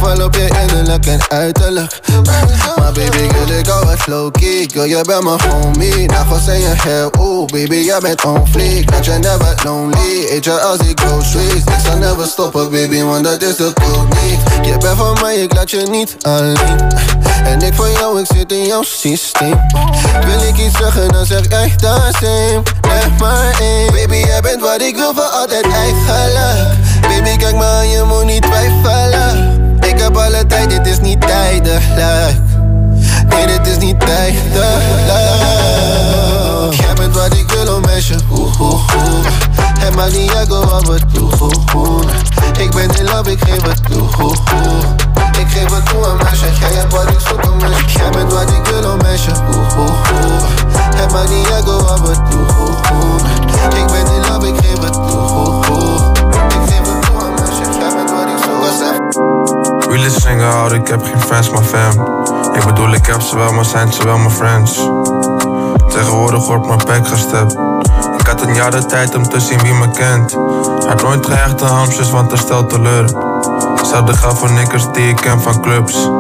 [0.01, 2.01] val op je innerlijk en uiterlijk.
[2.77, 6.07] Maar baby girl ik hou het low key Girl je bent mijn homie.
[6.07, 7.11] Nagels zijn je hair
[7.47, 8.91] baby jij bent on fleek.
[8.91, 10.27] Dat je never lonely.
[10.29, 14.17] Eet je als ik streets Ik zal never stoppen baby want dat is de code
[14.23, 14.67] niet.
[14.67, 16.57] Je bent van mij ik laat je niet alleen.
[17.45, 19.61] En ik van jou ik zit in jouw systeem.
[20.27, 22.63] Wil ik iets zeggen dan zeg jij dat same.
[22.81, 23.93] Leg maar één.
[23.93, 26.77] Baby jij bent wat ik wil voor altijd eigenlijk.
[27.01, 29.58] Baby kijk maar je moet niet twijfelen
[29.89, 32.39] Ik heb alle tijd dit is niet tijdelijk
[33.29, 34.85] Nee dit is niet tijdelijk
[36.71, 39.27] Jij bent wat ik wil oh meisje oeh, oeh, oeh.
[39.79, 41.33] Het maakt niet uit wat we doen
[41.75, 42.03] oeh.
[42.59, 44.85] Ik ben in love ik geef het toe oeh, oeh.
[45.39, 48.33] Ik geef het toe aan meisje Jij hebt wat ik zoek oh meisje Jij bent
[48.33, 49.91] wat ik wil oh meisje oeh, oeh,
[50.25, 50.43] oeh.
[50.95, 53.79] Het maakt niet uit wat we doen oeh.
[53.81, 56.11] Ik ben in love ik geef het toe oeh, oeh.
[56.49, 59.58] Ik geef het toe aan meisje Jij bent wat ik zoek oh
[59.89, 62.07] Really single out, ik heb geen fans, maar fam.
[62.55, 64.91] Ik bedoel, ik heb ze wel, maar zijn ze wel mijn friends.
[65.89, 67.57] Tegenwoordig wordt mijn bek gestept.
[68.19, 70.33] Ik had een jaar de tijd om te zien wie me kent.
[70.87, 73.05] Had nooit gehechte hamsters, want dat stelt teleur.
[73.77, 76.11] Hetzelfde geldt voor nikkers die ik ken van clubs.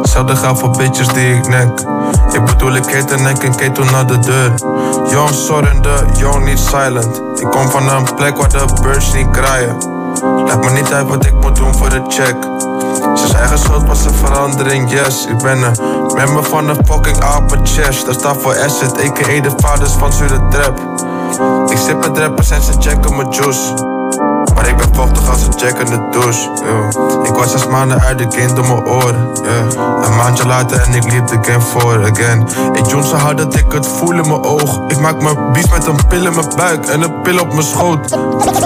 [0.00, 1.80] Hetzelfde geldt voor bitches die ik nek.
[2.32, 4.52] Ik bedoel, ik heet een nek en ketel naar de deur.
[5.10, 7.22] Jong zorrende, jong niet silent.
[7.34, 9.76] Ik kom van een plek waar de birds niet kraaien.
[10.46, 12.36] Lijkt me niet uit wat ik moet doen voor de check.
[13.14, 15.26] Zijn eigen schuld was een verandering, yes.
[15.26, 15.76] Ik ben een
[16.14, 18.06] member van een fucking Alpha Chest.
[18.06, 19.40] Dat staat voor Asset, a.k.a.
[19.40, 20.80] de vaders van Zure Trap.
[21.70, 23.88] Ik zit met rappers en ze checken mijn juice.
[24.54, 26.50] Maar ik ben vochtig als een check in de douche.
[27.22, 29.28] Ik was zes maanden uit de game door mijn oren.
[30.02, 32.46] Een maandje later en ik liep de game voor again.
[32.72, 34.80] Ik joen zo hard dat ik het voel in mijn oog.
[34.88, 37.66] Ik maak mijn beats met een pil in mijn buik en een pil op mijn
[37.66, 38.16] schoot.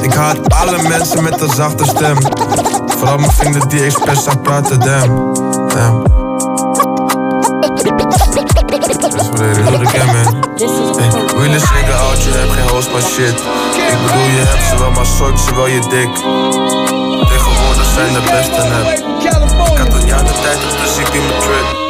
[0.00, 2.16] Ik haat alle mensen met een zachte stem.
[3.04, 5.34] Vooral mijn vrienden die expres zou praten, damn.
[5.68, 6.02] damn.
[7.62, 7.80] Dat
[9.40, 10.42] is wat ik man.
[10.96, 13.40] Hey, Really single out, je hebt geen host, maar shit.
[13.92, 16.14] Ik bedoel, je hebt ze wel, maar soort ze wel je dik.
[17.28, 18.86] Tegenwoordig zijn de beste nep.
[19.72, 21.83] Ik had een jaar de tijd, dus ik mijn trip.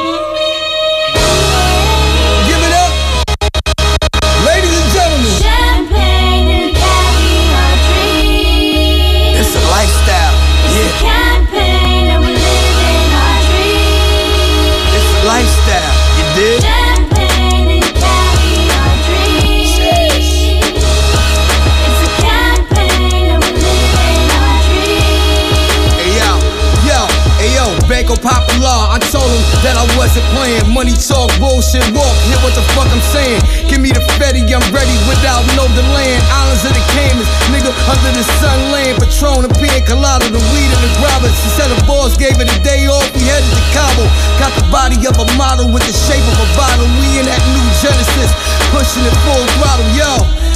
[29.64, 30.76] Popular, I wasn't playing.
[30.76, 32.12] Money talk, bullshit walk.
[32.28, 33.40] Hear what the fuck I'm saying?
[33.64, 36.20] Give me the Fetty, I'm ready without no delaying.
[36.28, 38.96] Islands of the Caymans, nigga under the sun laying.
[39.00, 41.32] Patron and pina colada, the weed and the grabbers.
[41.48, 44.04] Instead of boss gave it a day off, we headed to Cabo.
[44.36, 46.84] Got the body of a model with the shape of a bottle.
[47.00, 48.30] We in that new Genesis,
[48.68, 50.12] pushing it full throttle, yo.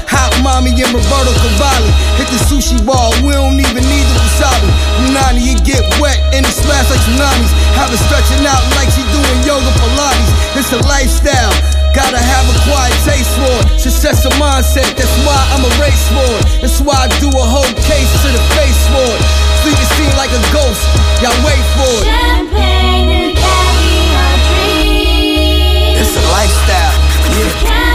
[0.08, 1.92] Hot mommy and Roberto Cavalli.
[2.16, 4.68] Hit the sushi bar, we don't even need the wasabi.
[4.96, 7.52] Punani, it get wet and it splash like tsunamis.
[7.76, 10.30] Have it stretching out like she doing yoga Pilates.
[10.56, 11.52] It's a lifestyle.
[11.92, 13.80] Gotta have a quiet taste for it.
[13.80, 16.44] Success a mindset, that's why I'm a race for it.
[16.60, 19.22] That's why I do a whole case to the face for it.
[19.64, 20.84] Fleet the scene like a ghost,
[21.20, 22.04] y'all wait for it.
[22.06, 26.00] Champagne and caviar dreams.
[26.00, 26.96] It's a lifestyle,
[27.34, 27.87] yeah.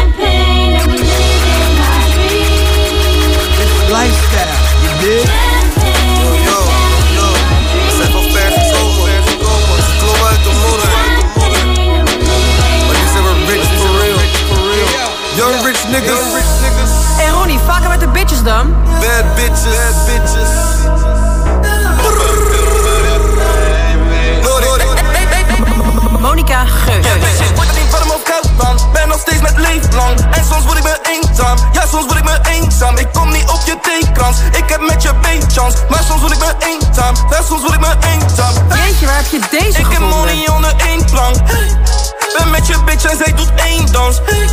[44.26, 44.48] Hey.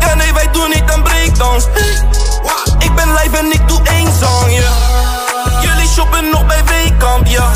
[0.00, 2.10] Ja nee, wij doen niet een breakdance hey.
[2.78, 4.08] Ik ben live en ik doe één
[4.48, 5.62] yeah.
[5.62, 7.50] Jullie shoppen nog bij Weekamp, ja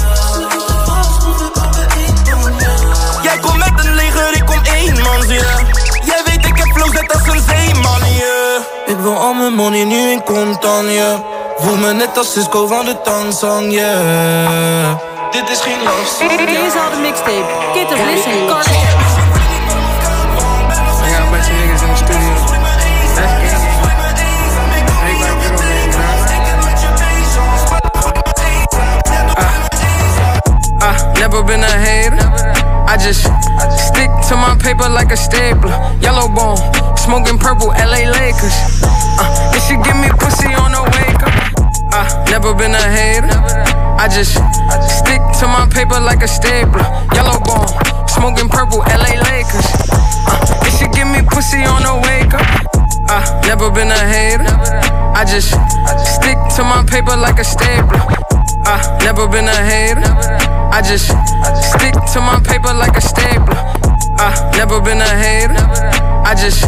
[3.23, 5.59] Jij komt met een leger, ik kom één man, yeah.
[6.05, 8.63] Jij weet ik heb flows net als een zeeman, yeah.
[8.87, 11.19] Ik wil al mijn money nu in contant, yeah.
[11.57, 14.95] Voel me net als Cisco van de Tanzang, yeah.
[15.31, 15.79] Dit is geen
[16.19, 17.45] song, Dit is al de mixtape.
[17.73, 19.06] Kid of Listen,
[34.77, 35.73] paper like a stapler.
[36.01, 36.59] Yellow bone,
[36.97, 38.57] smoking purple, LA Lakers.
[38.85, 41.33] Uh, and she give me pussy on the wake up.
[41.93, 43.33] I never been a hater.
[43.97, 44.37] I just
[45.01, 46.85] stick to my paper like a stapler.
[47.15, 47.69] Yellow bone,
[48.09, 49.69] smoking purple, LA Lakers.
[50.29, 52.45] Uh, and she give me pussy on the wake up.
[53.09, 54.45] I never been a hater.
[55.17, 55.57] I just
[56.05, 58.03] stick to my paper like a stapler.
[58.67, 60.05] I never been a hater.
[60.69, 61.07] I just
[61.65, 63.86] stick to my paper like a stapler.
[64.57, 65.55] Never been a hater.
[66.27, 66.61] I just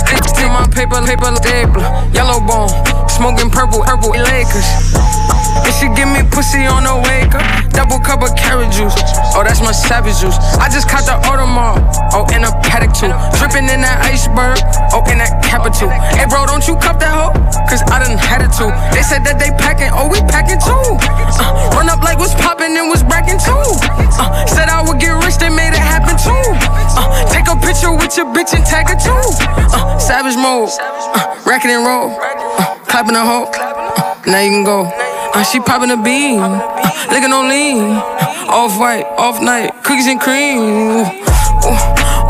[0.00, 1.86] stick to my paper, paper stapler.
[2.12, 2.68] Yellow bone,
[3.08, 4.99] smoking purple, purple Lakers.
[5.66, 7.44] And she give me pussy on the wake up.
[7.72, 8.94] Double cup of carrot juice.
[9.34, 10.36] Oh, that's my savage juice.
[10.60, 11.80] I just caught the Audemars.
[12.12, 13.12] Oh, in a paddock too.
[13.38, 14.58] Dripping in that iceberg.
[14.92, 15.88] Oh, in that capital.
[15.88, 17.32] Hey, bro, don't you cup that hoe?
[17.70, 18.70] Cause I done had it too.
[18.92, 19.90] They said that they packing.
[19.94, 20.98] Oh, we packing too.
[21.38, 23.64] Uh, run up like what's popping and was bracking too.
[24.18, 26.44] Uh, said I would get rich, they made it happen too.
[26.98, 29.22] Uh, take a picture with your bitch and tag her too.
[29.72, 30.68] Uh, savage mode.
[30.82, 32.12] Uh, racking and roll.
[32.18, 33.46] Uh, clapping a hoe.
[33.54, 34.99] Uh, now you can go.
[35.32, 37.96] Uh, she popping a bean, uh, licking on lean.
[38.50, 40.58] Off white, off night, cookies and cream.
[40.58, 41.06] Ooh,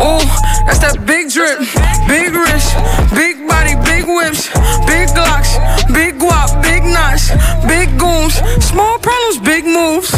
[0.05, 0.25] ooh,
[0.69, 1.59] that's that big drip,
[2.05, 2.77] big wrist,
[3.17, 4.53] big body, big whips,
[4.85, 5.57] big glocks,
[5.95, 7.33] big guap, big knots,
[7.65, 10.13] big goons, small problems, big moves.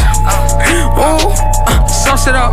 [0.99, 1.31] Ooh,
[2.03, 2.51] sauce it up.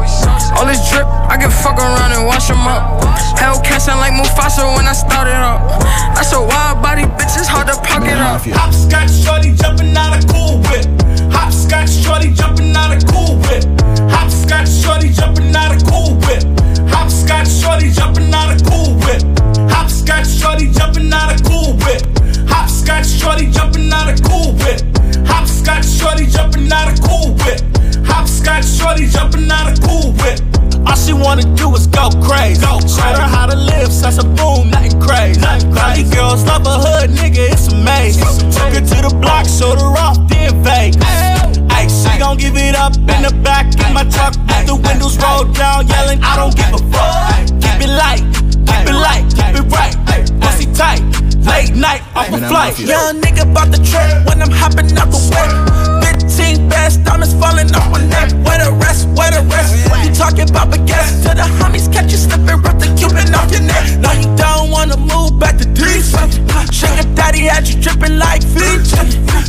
[0.57, 3.03] All this drip, I can fuck around and wash them up.
[3.35, 5.83] Hellcat sound like Mufasa when I started up.
[6.15, 8.43] That's a wild body, bitch, it's hard to pocket up.
[8.55, 10.87] Hopscotch shorty jumping out of cool whip.
[11.35, 13.65] Hopscotch shorty jumping out of cool whip.
[14.15, 16.45] Hopscotch shorty jumping out of cool whip.
[16.95, 19.23] Hopscotch shorty jumping out of cool whip.
[19.75, 22.03] Hopscotch shorty jumping out of cool whip.
[22.51, 24.81] Hopscotch shorty jumping out of cool whip.
[25.27, 27.61] Hopscotch shorty jumping out of cool whip.
[28.07, 30.41] Hopscotch shorty jumping out of cool whip.
[30.87, 32.61] All she wanna do is go crazy.
[32.61, 35.41] Go Showed her how to live, such a boom, nothing crazy.
[35.41, 36.15] Nothing crazy.
[36.15, 38.27] girls love a hood, nigga, it's amazing.
[38.51, 41.01] Took her to the block, showed her off, then Vegas.
[41.71, 45.17] Ay, she gon' give it up in the back in my truck with the windows
[45.19, 47.47] rolled down, yelling, I don't give a fuck.
[47.63, 48.25] Keep it light,
[48.67, 49.95] keep it light, keep it right.
[50.41, 51.01] Pussy tight,
[51.45, 52.79] late night off a flight.
[52.79, 55.47] Young nigga bout the trip when I'm hopping out the way.
[56.21, 58.31] 15 best diamonds falling off my neck.
[58.45, 59.75] Where the rest, where the rest?
[60.05, 63.63] You talking about baguettes to the homies, catch you slipping, rip the Cuban off your
[63.63, 63.85] neck.
[64.01, 66.41] Now you don't wanna move back to decent.
[66.73, 68.97] Sugar daddy had you dripping like Fiji.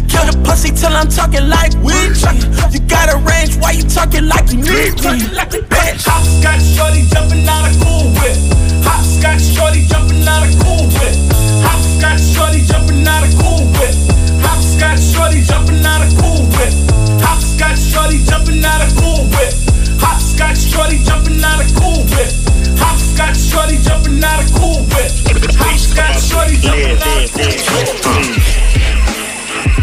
[0.08, 2.32] Kill the pussy till I'm talking like Ouija.
[2.72, 5.24] You got a range, why you talking like you need me?
[5.72, 6.04] Bitch.
[6.08, 8.38] Hopscotch shorty jumping out of cool whip.
[8.84, 11.51] Hopscotch shorty jumping out of cool whip.
[11.64, 13.96] Hopscotch shorty jumping out of cool whip.
[14.42, 16.74] Hopscotch shorty jumping out of cool whip.
[17.22, 19.54] Hopscotch shorty jumping out cool whip.
[20.00, 22.32] Hopscotch shorty jumping out of cool whip.
[22.78, 25.12] Hopscotch shorty jumping out cool whip.
[25.58, 28.81] Hopscotch shorty jumping out of cool whip.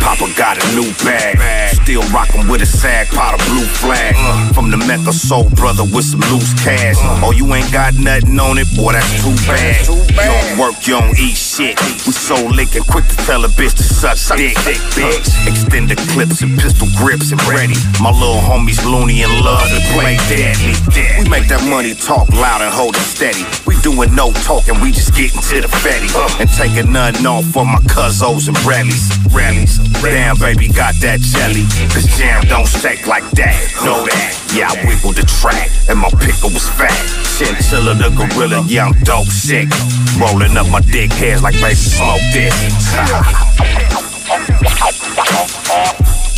[0.01, 1.39] Papa got a new bag.
[1.83, 4.15] Still rockin' with a sag pot of blue flag.
[4.55, 6.97] From the Mecca Soul Brother with some loose cash.
[7.23, 8.67] Oh, you ain't got nothing on it?
[8.77, 9.87] Boy, that's too bad.
[9.89, 11.79] You don't work, you don't eat shit.
[12.07, 14.57] We so lickin' quick to tell a bitch to suck dick.
[14.95, 15.29] Bitch.
[15.47, 17.75] Uh, Extend the clips and pistol grips and ready.
[18.01, 20.75] My little homies loony and love to play deadly.
[21.19, 23.45] We make that money talk loud and hold it steady.
[23.67, 26.09] We doin' no talking, we just getting to the fatty.
[26.41, 29.09] And taking nothing off for my cousins and rallies.
[29.33, 29.79] Rallies.
[30.03, 31.67] Damn, baby, got that jelly.
[31.93, 33.55] Cause jam don't shake like that.
[33.85, 34.39] Know that.
[34.55, 36.95] Yeah, I wiggled the track, and my pickle was fat.
[37.37, 39.69] Chinchilla the gorilla, yeah, I'm dope sick.
[40.17, 42.55] Rolling up my dick hairs like baby smoke this.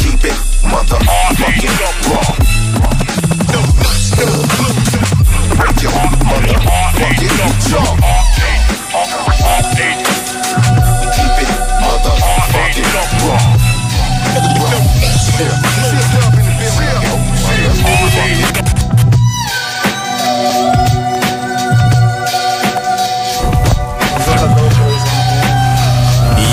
[0.01, 1.77] Keep it motherfucking
[2.11, 2.25] raw.
[5.57, 5.93] Break your
[6.27, 7.37] motherfucking
[7.69, 7.93] jaw.
[11.15, 11.51] Keep it
[11.85, 12.91] motherfucking
[13.29, 13.50] raw.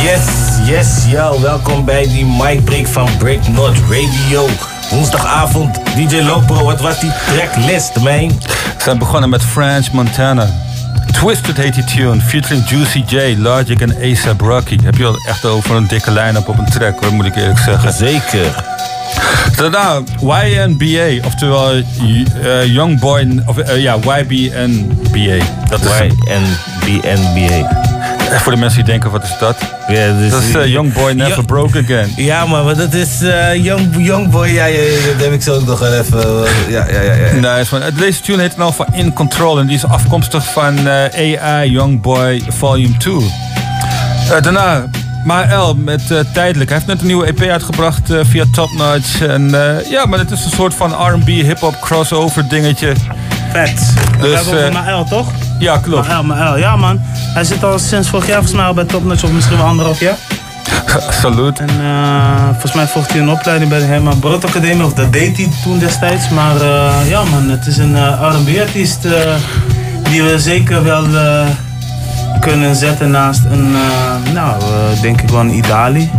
[0.03, 0.26] Yes,
[0.65, 1.41] yes, yo.
[1.41, 4.45] Welkom bij die mic break van Break Not Radio.
[4.89, 8.27] Woensdagavond, DJ Lopo, wat was die tracklist, man?
[8.27, 10.48] We zijn begonnen met French Montana.
[11.11, 14.77] Twisted heet die tune, featuring Juicy J, Logic en A$AP Rocky.
[14.84, 17.59] Heb je al echt over een dikke line-up op een track, hoor, moet ik eerlijk
[17.59, 17.93] zeggen.
[17.93, 18.75] Zeker.
[19.55, 25.45] Daarna YNBA, oftewel uh, Young Boy, of uh, ja, YBNBA.
[25.69, 25.91] Dat is
[26.85, 27.97] YNBNBA.
[28.32, 29.56] Voor de mensen die denken, wat is dat?
[29.88, 32.14] Ja, dus dat is uh, Young Boy Never Yo- Broke Again.
[32.16, 34.48] Ja, maar wat dat is eh, young, young Boy.
[34.48, 36.20] Ja, ja, ja, dat heb ik zo ook nog wel even.
[36.45, 37.14] eh, ja, ja, ja.
[37.14, 37.58] ja.
[37.58, 42.02] Eh, deze tune heet nou van In Control en die is afkomstig van AI Young
[42.02, 43.16] Boy Volume 2.
[44.32, 44.86] Eh, daarna
[45.26, 46.02] Mael met
[46.34, 46.70] Tijdelijk.
[46.70, 49.22] Hij heeft net een nieuwe EP uitgebracht via Top Notch.
[49.22, 49.49] En
[49.90, 52.94] ja, maar het is een soort van R&B hip-hop crossover dingetje.
[53.61, 55.27] We Dus, hebben over eh, Maël, toch?
[55.59, 56.07] Ja, klopt.
[56.07, 56.57] Maël, Maël.
[56.57, 56.99] Ja, man.
[57.34, 59.99] Hij zit al sinds vorig jaar volgens mij al bij Topnotch, of misschien wel anderhalf
[59.99, 60.15] jaar.
[61.21, 61.59] Salut.
[61.59, 65.13] En eh, volgens mij volgt hij een opleiding bij de Herman Brood Academie, of dat
[65.13, 66.29] deed hij toen destijds.
[66.29, 69.07] Maar eh, ja, man, het is een eh, R&B-artiest
[70.09, 71.05] die we zeker wel
[72.39, 73.75] kunnen zetten naast een,
[74.34, 74.61] nou,
[75.01, 76.11] denk ik wel een Idali.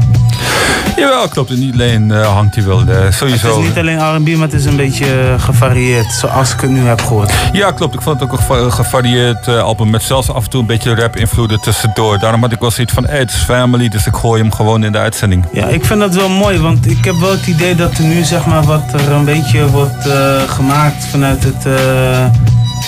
[0.97, 1.51] Jawel, klopt.
[1.51, 3.48] En niet alleen eh, hangt hij wel eh, sowieso.
[3.48, 6.70] Het is niet alleen R&B, maar het is een beetje eh, gevarieerd, zoals ik het
[6.70, 7.32] nu heb gehoord.
[7.52, 7.94] Ja, klopt.
[7.94, 10.66] Ik vond het ook een geva- gevarieerd eh, album met zelfs af en toe een
[10.66, 12.19] beetje rap-invloeden tussendoor.
[12.19, 14.85] Daarom had ik wel zoiets van, hey, het is family, dus ik gooi hem gewoon
[14.85, 15.44] in de uitzending.
[15.52, 18.23] Ja, ik vind dat wel mooi, want ik heb wel het idee dat er nu
[18.24, 22.24] zeg maar wat er een beetje wordt eh, gemaakt vanuit het, eh,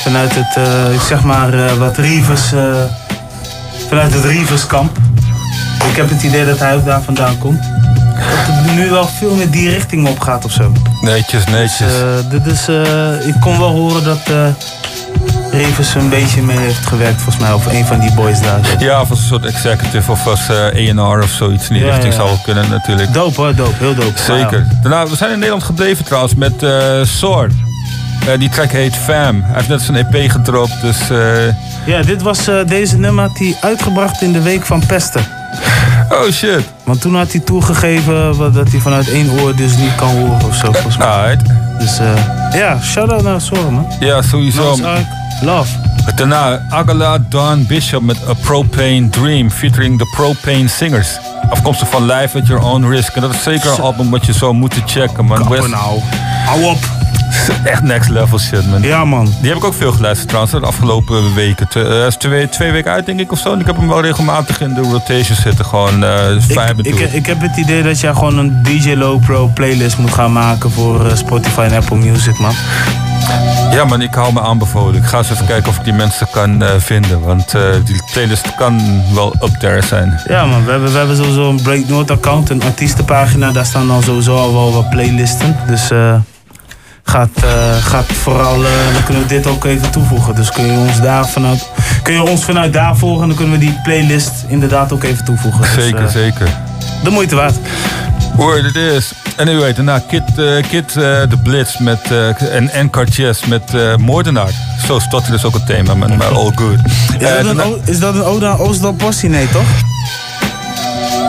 [0.03, 2.61] vanuit het eh, zeg maar eh, wat Rivers, eh,
[3.89, 4.99] vanuit het Riverskamp.
[5.91, 7.61] Ik heb het idee dat hij ook daar vandaan komt.
[8.47, 10.73] Dat het nu wel veel meer die richting op gaat of zo.
[11.01, 11.93] Netjes, netjes.
[12.31, 14.47] Dit is, eh, ik kon wel horen dat eh
[15.51, 18.61] Rivers een beetje mee heeft gewerkt volgens mij, of een van die boys daar.
[18.79, 21.91] Ja, of als een soort executive of als eh, A&R of zoiets in die Ja,
[21.91, 22.19] richting ja.
[22.19, 23.13] zou kunnen natuurlijk.
[23.13, 24.19] Dope hoor, dope, heel dope.
[24.19, 24.67] Zeker.
[24.83, 27.53] Daarna, we zijn in Nederland gebleven trouwens met eh Sword.
[28.39, 29.43] Die track heet Fam.
[29.43, 30.99] Hij heeft net zijn EP gedropt, dus...
[31.87, 35.40] Ja, dit was, deze nummer had hij uitgebracht in de week van pesten.
[36.13, 36.65] Oh shit.
[36.85, 40.55] Want toen had hij toegegeven dat hij vanuit één oor dus niet kan horen of
[40.57, 41.39] zo, volgens mij.
[41.79, 42.15] Dus eh,
[42.55, 43.87] ja, shout-out naar Zorg, man.
[44.01, 44.77] Ja, sowieso.
[45.43, 45.77] Love.
[46.17, 51.19] Daarna Agala Dawn Bishop met A Propane Dream featuring de Propane Singers.
[51.51, 53.15] Afkomstig van Live at Your Own Risk.
[53.15, 55.49] En dat is zeker een album wat je zou moeten checken, man.
[55.49, 56.01] West- nou.
[56.47, 56.79] Hou op.
[57.65, 58.83] Echt next level shit, man.
[58.83, 59.25] Ja, man.
[59.41, 61.69] Die heb ik ook veel geluisterd trouwens, de afgelopen weken.
[61.69, 63.53] Te- eh, Hij is twee, twee weken uit, denk ik, of zo.
[63.53, 65.65] En ik heb hem wel regelmatig in de rotation zitten.
[65.65, 66.05] Gewoon
[66.41, 70.13] vibe Ik, ik heb het idee dat jij gewoon een DJ Low Pro playlist moet
[70.15, 72.53] gaan maken voor eh, Spotify en Apple Music, man.
[73.73, 74.95] Ja, man, ik hou me aanbevolen.
[74.95, 77.21] Ik ga eens even kijken of ik die mensen kan vinden.
[77.21, 77.51] Want
[77.85, 80.21] die playlist kan wel up there zijn.
[80.29, 83.51] Ja, man, we hebben, we hebben sowieso een Breaknote account, een artiestenpagina.
[83.53, 85.57] Daar staan dan sowieso al wel wat playlisten.
[85.67, 86.15] Dus eh
[87.11, 90.35] gaat, eh, gaat vooral, eh, dan kunnen we dit ook even toevoegen.
[90.35, 91.69] Dus kun je ons daar vanuit,
[92.03, 95.25] kun je ons vanuit daar volgen en dan kunnen we die playlist inderdaad ook even
[95.25, 95.61] toevoegen.
[95.61, 96.49] Dus, Zeker, eh, zeker.
[97.05, 97.55] De moeite waard.
[98.35, 99.13] Word it is.
[99.37, 100.95] Anyway, daarna Kid, eh, Kid eh,
[101.29, 102.01] de Blitz met,
[102.51, 103.63] en, en Cartiers met
[103.99, 104.51] Moordenaar.
[104.87, 106.79] Zo stotterde is ook een thema, maar, maar all good.
[106.85, 109.29] Is dat, een, daarna- is dat een ode aan Oostdal Possie?
[109.29, 109.67] Nee, toch?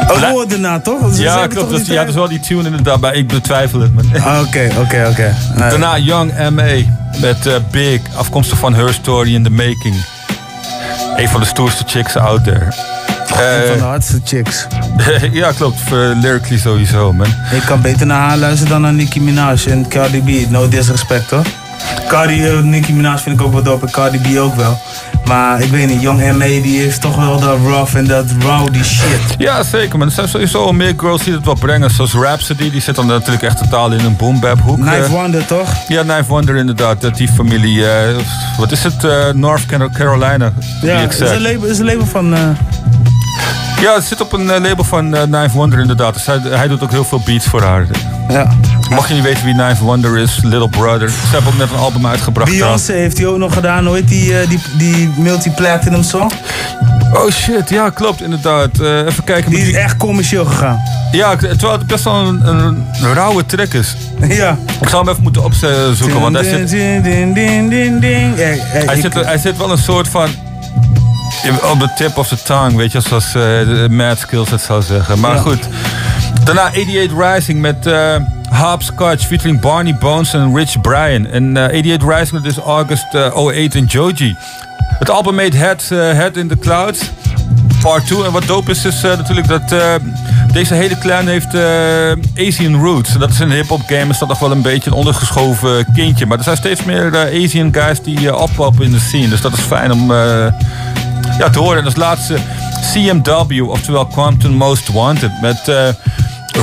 [0.08, 1.14] Een woord daarna, toch?
[1.16, 1.70] Ze ja, klopt.
[1.70, 3.92] toch Dus, ja, dat is wel die tune inderdaad, maar ik betwijfel het.
[4.24, 5.36] Ah, Oké, oké, oké.
[5.58, 6.76] Daarna Young M.A.
[7.22, 9.96] met eh, Big, afkomstig van Her Story in the Making.
[11.16, 12.66] Een van de stoerste chicks out there.
[12.66, 14.68] Een van de Eh, hardste chicks.
[15.32, 15.80] ja, klopt.
[15.82, 17.28] Voor lyrically sowieso, man.
[17.52, 20.50] Ik kan beter naar haar luisteren dan naar Nicki Minaj en Cardi B.
[20.50, 21.46] No disrespect hoor.
[22.08, 24.78] Cardi, eh, Nicki Minaj vind ik ook wel dope en Cardi B ook wel.
[25.26, 26.46] Maar ik weet niet, Young M.A.
[26.46, 29.20] die heeft toch wel dat rough en dat rowdy shit.
[29.38, 29.98] Ja, zeker.
[29.98, 31.90] Maar er zijn sowieso al meer girls die het wel brengen.
[31.90, 34.76] Zoals Rhapsody, die zit dan natuurlijk echt totaal in een boom bap hoek.
[34.82, 35.74] Knife Eh, Wonder toch?
[35.88, 37.02] Ja, Knife Wonder inderdaad.
[37.02, 38.16] Dat die familie, eh,
[38.58, 39.04] wat is het?
[39.04, 40.52] eh, North Car- Carolina.
[40.82, 41.32] Ja, is exact.
[41.32, 42.34] een label, is een label van...
[43.82, 46.14] Ja, het zit op een eh, label van eh, Knife Wonder inderdaad.
[46.14, 47.86] Dus hij, hij doet ook heel veel beats voor haar.
[48.30, 48.52] Ja.
[48.90, 51.10] Mocht je niet weten wie Knife Wonder is, Little Brother.
[51.10, 52.52] Ze hebben ook net een album uitgebracht.
[52.52, 56.32] Beyoncé heeft hij ook nog gedaan, heet die, eh, die, die multi-platinum song?
[57.14, 58.80] Oh shit, ja klopt inderdaad.
[58.80, 59.52] Even kijken.
[59.52, 60.80] Die is echt commercieel gegaan.
[61.12, 63.96] Ja, terwijl het best wel een, een, een rauwe track is.
[64.28, 64.58] Ja.
[64.82, 66.72] Ik zou hem even moeten opzoeken, want hij zit...
[68.86, 70.30] Hij zit, hij zit wel een soort van.
[71.72, 75.20] Op de tip of the tongue, weet je, zoals de Mad Skills het zou zeggen.
[75.20, 75.42] Maar Ja.
[75.42, 75.68] goed.
[76.44, 78.16] Daarna 88 Rising met eh
[78.50, 81.26] Hopscotch featuring Barney Bones en Rich Brian.
[81.28, 84.36] En eh 88 Rising, dat is August eh, 08 in Joji.
[85.00, 87.10] Het album made Head, Head in the Clouds.
[87.82, 88.24] Part 2.
[88.26, 89.76] En wat dope is, is natuurlijk dat
[90.54, 91.56] deze hele clan heeft
[92.48, 93.14] Asian roots.
[93.18, 96.26] Dat is de hip-hop game is dat nog wel een beetje een ondergeschoven kindje.
[96.26, 99.30] Maar er zijn steeds meer Asian guys die oppoppen in de scene.
[99.30, 100.12] Dus dat is fijn om
[101.42, 101.78] ja, te horen.
[101.80, 102.36] En als laatste
[102.94, 105.32] CMW, oftewel Quantum Most Wanted.
[105.42, 105.88] Met eh,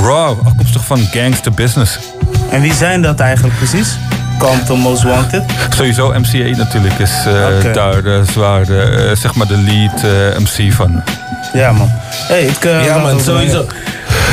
[0.02, 1.98] Raw, afkomstig van Gangster Business.
[2.50, 3.96] En wie zijn dat eigenlijk precies?
[4.38, 5.42] Compton Most Wanted?
[5.76, 7.70] Sowieso MCA natuurlijk is eh, Oké.
[7.72, 10.02] daar eh, zwaar eh, zeg maar de lead
[10.40, 11.02] MC van.
[11.52, 11.90] Ja man.
[12.28, 13.66] Hey, ik, eh, Ja man, sowieso.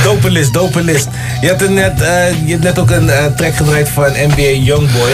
[0.04, 1.08] Dope list, dope list.
[1.42, 5.12] Je hebt, er net, eh, je hebt net ook een track gedraaid van NBA Youngboy.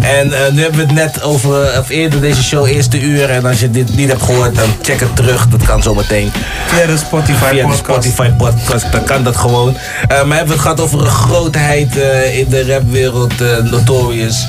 [0.00, 3.30] En eh, nu hebben we het net over, eh, of eerder deze show, eerste uur.
[3.30, 5.48] En als je dit niet hebt gehoord, dan check het terug.
[5.48, 6.30] Dat kan zometeen.
[6.66, 7.78] Via de Spotify Via de podcast.
[7.84, 9.76] Spotify podcast, dan kan dat gewoon.
[9.76, 11.96] Eh, maar hebben we het gehad over een grootheid
[12.32, 13.32] in de rapwereld,
[13.70, 14.46] Notorious.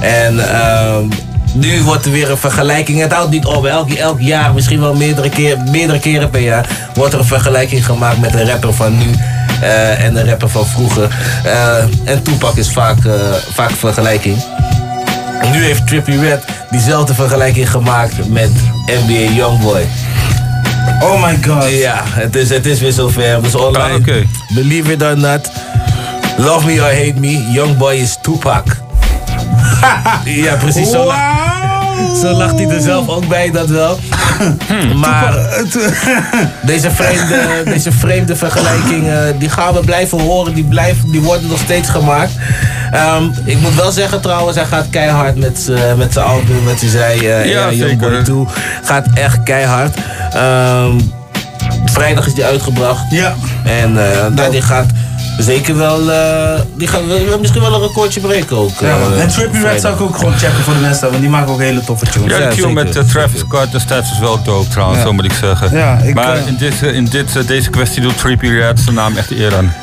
[0.00, 1.04] En ehm,
[1.54, 3.00] nu wordt er weer een vergelijking.
[3.00, 3.66] Het houdt niet op.
[3.66, 7.86] Elk, elk jaar, misschien wel meerdere, keer, meerdere keren per jaar, wordt er een vergelijking
[7.86, 9.10] gemaakt met een rapper van nu.
[9.98, 11.08] en een rapper van vroeger.
[12.04, 12.98] En Tupac is vaak,
[13.52, 14.36] vaak vergelijking.
[15.52, 18.50] Nu heeft Trippie Red diezelfde vergelijking gemaakt met
[18.86, 19.86] NBA Youngboy.
[21.00, 21.70] Oh my god.
[21.70, 23.42] Ja, het is, het is weer zover.
[23.42, 24.26] Dus online.
[24.54, 25.50] Believe it or not.
[26.36, 27.50] Love me or hate me.
[27.52, 28.64] Youngboy is Tupac.
[30.24, 30.90] ja, precies.
[30.90, 31.12] Zo,
[32.20, 33.98] zo lacht hij er zelf ook bij, dat wel.
[34.94, 35.34] maar
[36.62, 40.54] deze vreemde, deze vreemde vergelijking, eh, die gaan we blijven horen.
[40.54, 42.32] Die, blijven, die worden nog steeds gemaakt.
[42.90, 46.64] Ehm, ik moet wel zeggen trouwens, hij gaat keihard met z'n- met zijn album.
[46.64, 48.24] Wat hij zei, eh Ja, ja, Youngboy zeker.
[48.24, 48.44] 2.
[48.82, 49.96] Gaat echt keihard.
[50.32, 50.98] Ehm,
[51.84, 53.10] vrijdag is die uitgebracht.
[53.10, 53.34] Ja.
[53.64, 54.86] En eh nou, die gaat
[55.38, 58.80] zeker wel, eh, die gaat wel- misschien wel een recordje breken ook.
[58.80, 59.12] Ja, man.
[59.12, 61.52] eh, en Trippie Red zou ik ook gewoon checken voor de mensen, want die maken
[61.52, 62.36] ook hele toffe tunes.
[62.38, 65.04] Ja, de Q met eh, Travis Scott destijds is wel dope trouwens, Ja.
[65.04, 65.76] zo moet ik zeggen.
[65.76, 69.30] Ja, ik, maar in, dit, in dit, deze kwestie doet Trippie Red zijn naam echt
[69.30, 69.74] eer aan.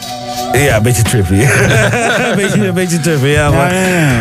[0.53, 1.33] Ja, een beetje trippy.
[1.43, 3.49] een, beetje, een beetje trippy, ja.
[3.49, 3.73] Maar,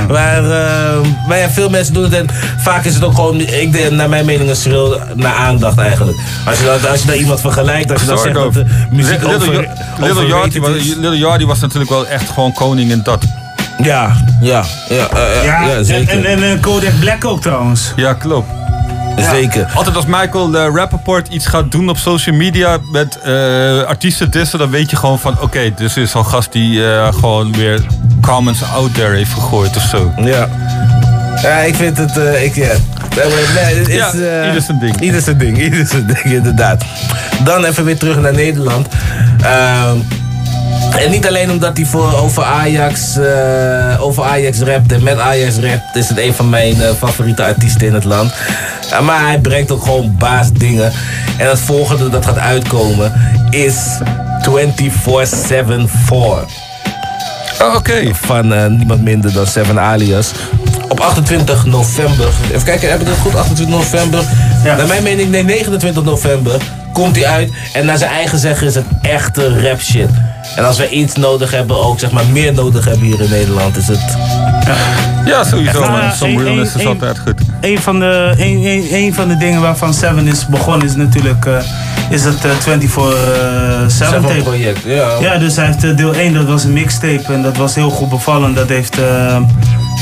[0.09, 2.27] maar, eh, maar ja, veel mensen doen het en
[2.57, 6.19] vaak is het ook gewoon, ik denk, naar mijn mening, een schril naar aandacht eigenlijk.
[6.47, 9.23] Als je, dat, als je daar iemand vergelijkt, als je dan zegt dat de muziek
[9.23, 9.53] Little, over,
[9.99, 10.70] Little, Little was.
[10.70, 13.24] Little Yachty was natuurlijk wel echt gewoon koning in dat.
[13.82, 15.09] Ja, ja, ja,
[15.45, 16.09] Ja, ja, zeker.
[16.12, 17.93] en, en, en Kodak Black ook trouwens.
[17.97, 18.64] Ja, klopt.
[19.16, 19.70] Zeker.
[19.74, 24.59] Altijd als Michael uh, Rappaport iets gaat doen op social media met eh, artiesten dissen,
[24.59, 27.81] dan weet je gewoon van oké, dit is zo'n gast die eh, gewoon weer
[28.20, 30.12] comments out there heeft gegooid of zo.
[30.20, 30.49] Ja.
[31.43, 32.73] Ja, ik vind het, eh, ik, ja.
[33.55, 35.01] Nee, het is, Ja, ieder zijn ding.
[35.01, 36.85] Ieder zijn ding, ieder zijn ding, inderdaad.
[37.45, 38.89] Dan even weer terug naar Nederland.
[39.43, 39.97] Ehm,
[40.98, 45.56] en niet alleen omdat hij voor, over, Ajax, eh, over Ajax rapt en met Ajax
[45.56, 48.32] rapt, is het een van mijn eh, favoriete artiesten in het land.
[49.02, 50.92] Maar hij brengt ook gewoon baasdingen.
[51.36, 53.12] En het volgende dat gaat uitkomen
[53.51, 53.98] is
[54.42, 54.48] 24-7-4.
[57.62, 58.14] Oh, Oké.
[58.14, 60.32] Van eh, niemand minder dan Seven Alias.
[60.94, 62.28] Op 28 november.
[62.52, 63.34] Even kijken, heb ik het goed?
[63.36, 64.24] 28 november.
[64.64, 66.60] Naar mijn mening, nee, 29 november
[66.92, 67.52] komt hij uit.
[67.72, 70.08] En naar zijn eigen zeggen is het echte rap shit.
[70.56, 73.76] En als we iets nodig hebben, ook zeg maar meer nodig hebben hier in Nederland,
[73.76, 74.16] is het.
[75.24, 76.12] Ja, sowieso, Ja, man.
[76.12, 77.40] Some realness is altijd goed.
[77.60, 81.46] Een van, de, een, een, een van de dingen waarvan Seven is begonnen is natuurlijk
[81.46, 81.56] eh,
[82.10, 82.54] is het eh, 24-7
[83.86, 84.42] Seven tape.
[84.42, 85.08] project, ja.
[85.20, 87.90] Ja, dus hij heeft eh, deel 1, dat was een mixtape en dat was heel
[87.90, 88.54] goed bevallen.
[88.54, 88.96] Dat heeft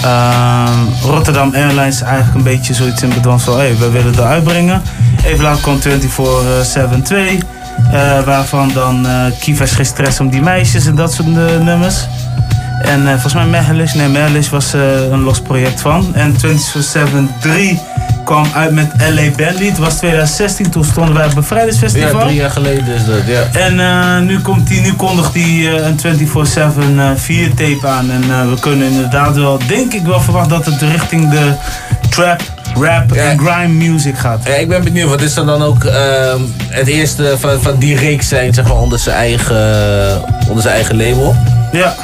[0.03, 0.69] eh, eh,
[1.03, 4.83] Rotterdam Airlines eigenlijk een beetje zoiets in bedwang van, hey, we willen dat uitbrengen.
[5.25, 7.39] Even later kwam 24-7 2,
[7.93, 11.59] eh, waarvan dan eh Kiva is geen stress om die meisjes en dat soort eh,
[11.61, 12.07] nummers.
[12.83, 16.15] En eh, volgens mij Merlish, nee Merlish was eh, een los project van.
[16.15, 16.39] En 24-7
[17.41, 17.81] 3
[18.25, 19.69] kwam uit met LA Bandit.
[19.69, 22.21] Het was 2016, toen stonden wij op Bevrijdingsfestival.
[22.21, 23.61] Ja, drie jaar geleden is dat, ja.
[23.61, 26.29] En eh, nu, komt die, nu kondigt hij eh, een
[26.97, 28.11] 24-7 eh 4 tape aan.
[28.11, 31.53] En eh, we kunnen inderdaad wel, denk ik wel verwachten dat het richting de
[32.11, 32.43] trap,
[32.75, 34.41] rap en grime music gaat.
[34.45, 37.97] Ja, ik ben benieuwd, wat is er dan ook ehm, het eerste van, van die
[37.97, 41.37] reeks zijn, zeg maar, onder zijn eigen, onder zijn eigen label?
[41.73, 41.95] Ja,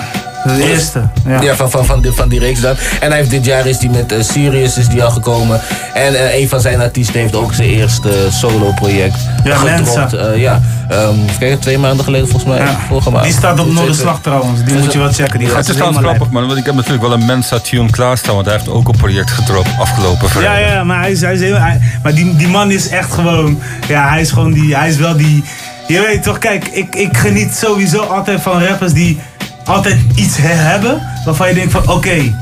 [0.44, 1.02] de eerste.
[1.40, 2.74] Ja, van, van, van, die, van die reeks dan.
[3.01, 5.60] En hij heeft dit jaar is die met eh, Sirius is die al gekomen.
[5.94, 10.09] En eh, een van zijn artiesten heeft ook zijn eerste solo project Ja, Mensa.
[10.36, 13.24] ja, Ehm, even kijken, twee maanden geleden volgens mij voorgemaakt.
[13.24, 15.39] Die staat op Noorderslag trouwens, die moet je wel checken.
[15.39, 16.47] Die Ja, gaat het is trouwens grappig, man.
[16.47, 18.35] Want ik heb natuurlijk wel een Mensa tune klaarstaan.
[18.35, 20.73] Want hij heeft ook een project gedropt afgelopen Ja, vrijdag.
[20.73, 23.60] ja, maar, hij is, hij is heel, hij- maar die, die man is echt gewoon.
[23.89, 24.77] Ja, hij is gewoon die.
[24.77, 25.44] Hij is wel die.
[25.86, 29.20] Je weet toch, kijk, ik, ik geniet sowieso altijd van rappers die
[29.69, 31.03] altijd iets he- hebben.
[31.24, 32.35] Waarvan je denkt van, oké.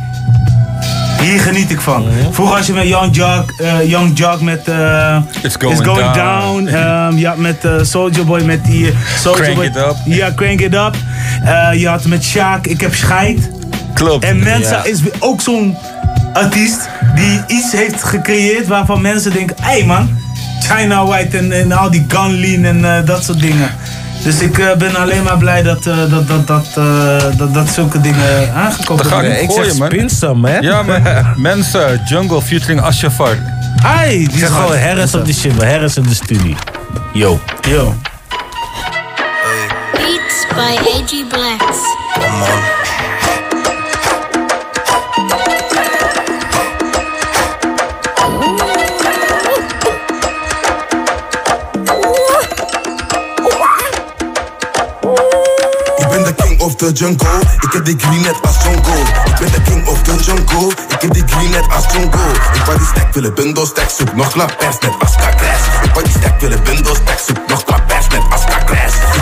[1.21, 2.05] hier geniet ik van.
[2.31, 6.13] Vroeger als je met Young Jog, eh, Young Jog met eh, It's Going Down.
[6.65, 6.65] Down.
[7.21, 8.93] je had met eh, Soldier Boy met die...
[9.19, 9.95] Soulja Crank Boy, It Up.
[10.05, 10.95] Ja, Crank It Up.
[11.75, 13.51] Je had met Sjaak, Ik heb scheid.
[13.95, 14.25] Klopt.
[14.25, 14.85] En Mensa Ja.
[14.85, 15.77] is ook zo'n
[16.33, 20.19] artiest die iets heeft gecreëerd waarvan mensen denken: hé hey man,
[20.61, 23.71] China White en, en al die gun lean en dat soort dingen.
[24.27, 27.69] Dus ik eh, ben alleen maar blij dat, eh, dat, dat, dat, eh, dat, dat
[27.69, 29.89] zulke dingen aangekomen Dat ga ik man.
[29.89, 30.59] Spinsam, hè?
[30.59, 31.03] Ja, man.
[31.37, 33.37] Mensa, Jungle featuring Ashafar.
[33.83, 36.57] Ai, Ik zeg gewoon Harris op die shit, maar Harris in de studie.
[37.13, 37.41] Yo.
[37.69, 37.95] Yo.
[39.93, 41.79] Beats by AG Blacks.
[42.15, 42.76] Ik
[56.67, 57.41] of the jungle.
[57.61, 59.01] Ik heb die green net als jungle.
[59.25, 60.71] Ik ben de king of the jungle.
[60.89, 62.31] Ik heb die green net als jungle.
[62.55, 65.63] Ik wou die stack willen bundel stack zoek nog la pers net als kakres.
[65.83, 68.56] Ik wou die stack willen bundel stack zoek nog la pers net als kakres.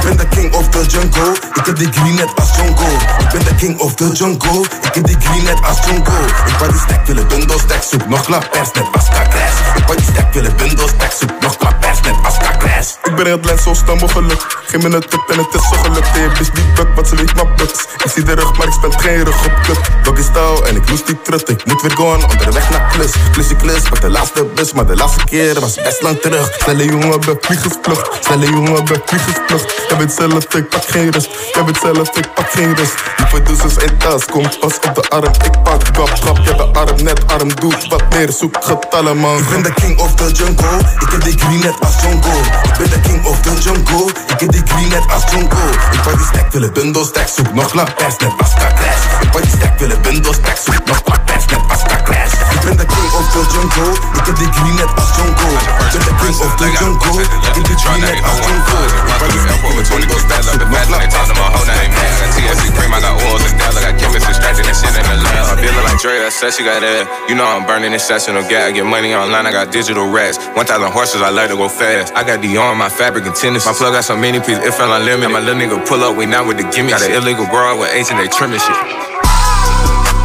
[0.05, 1.33] Ben de king of the jungle.
[1.55, 2.93] Ik heb die green net als jungle.
[3.19, 4.61] Ik ben de king of the jungle.
[4.61, 6.25] Ik heb die green net als jungle.
[6.47, 9.55] Ik wou die stack willen bundel stack zoek nog la pers net als kakres.
[9.77, 12.97] Ik wou die stack willen bundel stack zoek nog la pers net als kakres.
[13.03, 14.43] Ik ben het lens zo snel mogelijk.
[14.67, 16.09] Geef me een tip en het is zo gelukt.
[16.15, 17.87] Je bitch die buk, wat ze weet maar buks.
[18.05, 19.79] Ik zie de rug, maar ik spend geen rug op kut.
[20.03, 21.49] Doggy style en ik loes die trut.
[21.49, 23.13] Ik moet weer gaan onderweg naar klus.
[23.33, 24.73] Klusje klus, pak de laatste bus.
[24.73, 26.51] Maar de laatste keer was best lang terug.
[26.59, 28.09] Snelle jongen, ben vliegensvlucht.
[28.21, 29.73] Snelle jongen, ben vliegensvlucht.
[29.95, 31.29] Jij weet zelf, ik pak geen rust.
[31.53, 32.95] Jij weet zelf, ik pak geen rust.
[33.17, 35.25] Die producers in tas, kom pas op de arm.
[35.25, 37.55] Ik pak kap, kap, je de arm net arm.
[37.55, 39.39] Doe wat meer, zoek getallen man.
[39.39, 40.79] Ik ben de king of the jungle.
[40.99, 42.39] Ik heb die green net als jungle.
[42.63, 44.11] Ik ben de king of the jungle.
[44.27, 45.71] Ik heb die green net als jungle.
[45.93, 49.01] Ik wou die stack willen bundel stack zoek nog la pers net als kakres.
[49.21, 52.33] Ik wou die stack willen bundel stack zoek nog la pers net als kakres.
[52.65, 53.93] Ben de king of the jungle.
[54.19, 55.53] Ik heb die green net als jungle.
[55.53, 57.23] Ik ben de king of the jungle.
[57.23, 58.85] Ik heb die green net als jungle.
[59.11, 62.33] Ik wou die stack willen bundel stack zoek nog la pers net als kakres.
[62.35, 63.77] TSC cream, I got oils and down.
[63.77, 65.45] I got chemists extracting this shit in the lab.
[65.51, 67.05] I'm feeling like Dre, that says you got that.
[67.29, 68.69] You know I'm burning this session of gas.
[68.69, 70.37] I get money online, I got digital racks.
[70.57, 72.17] 1,000 horses, I like to go fast.
[72.17, 73.67] I got the on my fabric and tennis.
[73.67, 75.33] My plug got so many pieces, it felt unlimited.
[75.37, 76.91] My little nigga pull up, we not with the gimme.
[76.91, 79.14] Got an illegal broad with H and they trimming shit.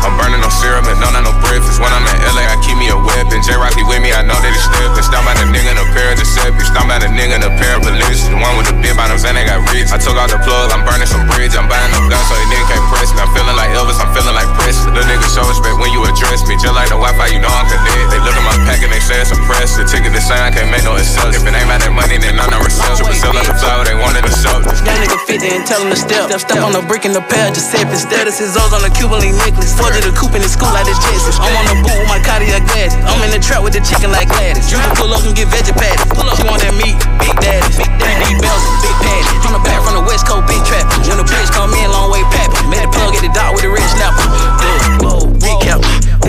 [0.05, 1.83] I'm burning no syrup and no, not no breakfast.
[1.83, 3.43] When I'm in LA, I keep me a weapon.
[3.43, 5.03] J Rocky with me, I know that he's stepping.
[5.03, 6.63] Stop by the nigga in a pair of Giuseppe.
[6.63, 8.31] Stop by the nigga in a pair of Balenciagas.
[8.31, 9.91] The one with the big bottoms and they got rich.
[9.91, 11.51] I took out the plug, I'm burning some bridge.
[11.59, 13.19] I'm buying no guns so they nigga can't press me.
[13.19, 14.95] I'm feeling like Elvis, I'm feeling like Presley.
[14.95, 16.55] The nigga show respect when you address me.
[16.55, 18.07] Just like the Wi-Fi, you know I'm cadet.
[18.07, 19.75] They look at my pack and they say it's a press.
[19.75, 21.35] The ticket same, I can't make no exception.
[21.35, 23.03] If it ain't about that money, then I'm not reception.
[23.03, 24.63] But sell up the flower, they wanted to sell.
[24.63, 25.18] Young nigga 50
[25.51, 26.29] and tell him to step.
[26.29, 27.95] Step, step on the brick in the pair, Giuseppe.
[27.97, 29.73] Status is O's on the Cuban link necklace.
[29.73, 31.33] Forged the coupe in the school like this Jetson.
[31.41, 32.97] I'm on the boot with my Cartier glasses.
[33.05, 34.69] I'm in the trap with the chicken like Gladys.
[34.69, 36.05] You can pull up and get veggie patties.
[36.13, 37.65] Pull up, you want that meat, big daddy.
[37.75, 39.33] Big daddy, bells, big patty.
[39.41, 40.85] From the back, from the west coast, big trap.
[41.09, 42.69] When the bitch come in, long way papping.
[42.69, 44.25] Made the plug at the dot with the red snapper.
[44.61, 44.98] Yeah.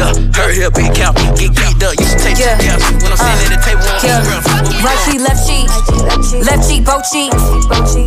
[0.01, 1.13] Yeah, hurt here, big count.
[1.37, 2.89] Get geeked up, used to take caps.
[3.05, 4.81] When I'm sitting at the uh, table, I'm Yeah.
[4.81, 5.69] Right cheek, left cheek,
[6.41, 7.37] left cheek, both cheeks.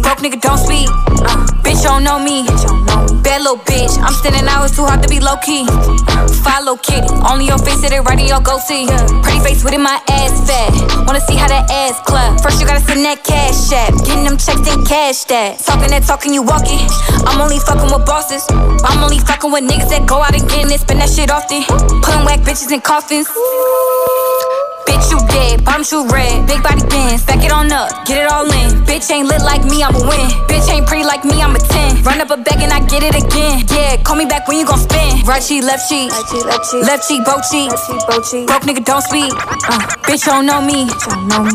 [0.01, 0.89] Broke nigga don't speak.
[1.61, 2.49] Bitch don't know me.
[3.21, 3.93] Bad little bitch.
[4.01, 5.69] I'm standing out, it's too hard to be low key.
[6.41, 8.89] Follow kitty, only your face, it right in your goatee.
[9.21, 10.73] Pretty face with it, my ass fat.
[11.05, 12.41] Wanna see how that ass clap?
[12.41, 13.93] First, you gotta send that cash app.
[14.01, 15.59] Getting them checks, then cash that.
[15.61, 16.81] Talking that talking, you walking.
[17.29, 18.41] I'm only fucking with bosses.
[18.81, 21.61] I'm only fucking with niggas that go out and get it, spend that shit often.
[22.03, 23.27] Putting whack bitches in coffins.
[24.87, 28.31] Bitch, you dead, bottom shoe red, big body bands, back it on up, get it
[28.31, 28.83] all in.
[28.85, 30.27] Bitch ain't lit like me, I'ma win.
[30.47, 32.03] Bitch ain't pretty like me, I'm a 10.
[32.03, 33.65] Run up a bag and I get it again.
[33.71, 35.23] Yeah, call me back when you gon' spin.
[35.25, 37.69] Right cheek, left cheek, left cheek, both cheek.
[38.47, 39.31] Broke nigga don't speak.
[39.33, 40.85] Uh, bitch don't know me.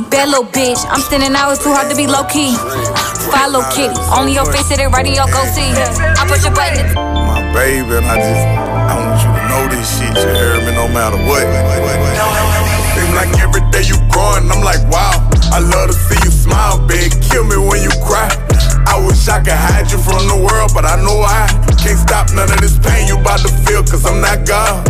[0.09, 2.57] Bad little bitch, I'm standing out, it's too hard to be low key.
[3.31, 5.73] Follow kitty, only your face, it right in your goatee.
[5.77, 6.95] I push your button.
[6.95, 8.45] my baby, and I just
[8.89, 10.15] I want you to know this shit.
[10.15, 11.43] You heard me, no matter what.
[12.95, 15.19] Seem like every day you growing, I'm like, wow.
[15.51, 17.11] I love to see you smile, big.
[17.23, 18.31] Kill me when you cry.
[18.87, 21.51] I wish I could hide you from the world, but I know I
[21.83, 24.87] can't stop none of this pain you about to feel, cause I'm not God.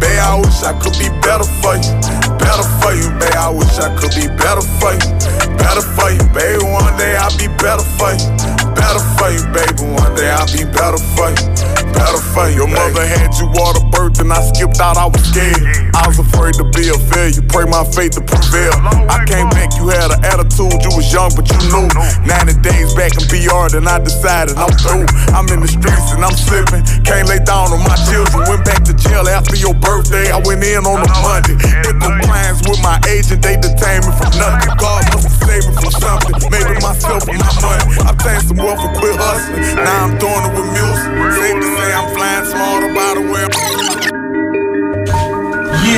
[0.00, 1.92] Babe, I wish I could be better for you.
[2.36, 3.32] Better for you, babe.
[3.32, 5.08] I wish I could be better for you.
[5.56, 6.62] Better for you, baby.
[6.62, 8.28] One day I'll be better for you.
[8.76, 9.88] Better for you, baby.
[9.96, 11.85] One day I'll be better for you.
[11.96, 12.62] Better you.
[12.62, 15.64] Your mother had you water birth and I skipped out, I was scared.
[15.96, 17.42] I was afraid to be a failure.
[17.48, 18.76] Pray my faith to prevail.
[19.08, 20.76] I came back, you had an attitude.
[20.84, 21.88] You was young, but you knew.
[22.28, 25.08] 90 days back in BR, then I decided I'm through.
[25.32, 26.84] I'm in the streets and I'm slipping.
[27.02, 28.44] Can't lay down on my children.
[28.44, 30.30] Went back to jail after your birthday.
[30.30, 31.56] I went in on a Monday.
[31.88, 34.76] In compliance with my agent, they detained me from nothing.
[34.76, 36.34] God must have saved me from something.
[36.52, 37.84] Maybe myself and my money.
[38.04, 39.64] I've some wealth and quit hustling.
[39.80, 41.08] Now I'm doing it with music.
[41.40, 43.46] Safe to say I'm flying smarter by the way.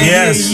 [0.05, 0.53] Yes.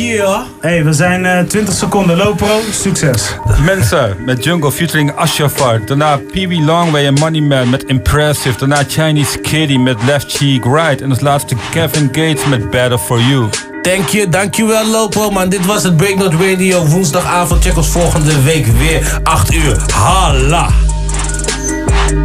[0.61, 2.61] Hey, we zijn eh 20 seconden lopro.
[2.71, 3.35] Succes.
[3.65, 5.87] Mensen met Jungle featuring Ashafar.
[5.87, 8.59] Daarna Pee Wee Longway en Money Man met Impressive.
[8.59, 11.01] Daarna Chinese Kitty met Left Cheek Right.
[11.01, 13.49] En als laatste Kevin Gates met Better For You.
[13.83, 15.49] Dank je, dankjewel Lopo man.
[15.49, 17.63] Dit was het Breaknote Radio woensdagavond.
[17.65, 19.77] Check ons volgende week weer 8 uur.
[19.93, 20.94] Halla.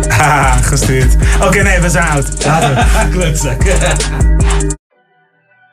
[0.08, 1.16] Haha, gestuurd.
[1.42, 2.46] Oké, nee, we zijn oud.
[2.46, 3.08] Laten we.
[3.18, 3.64] Klutzak.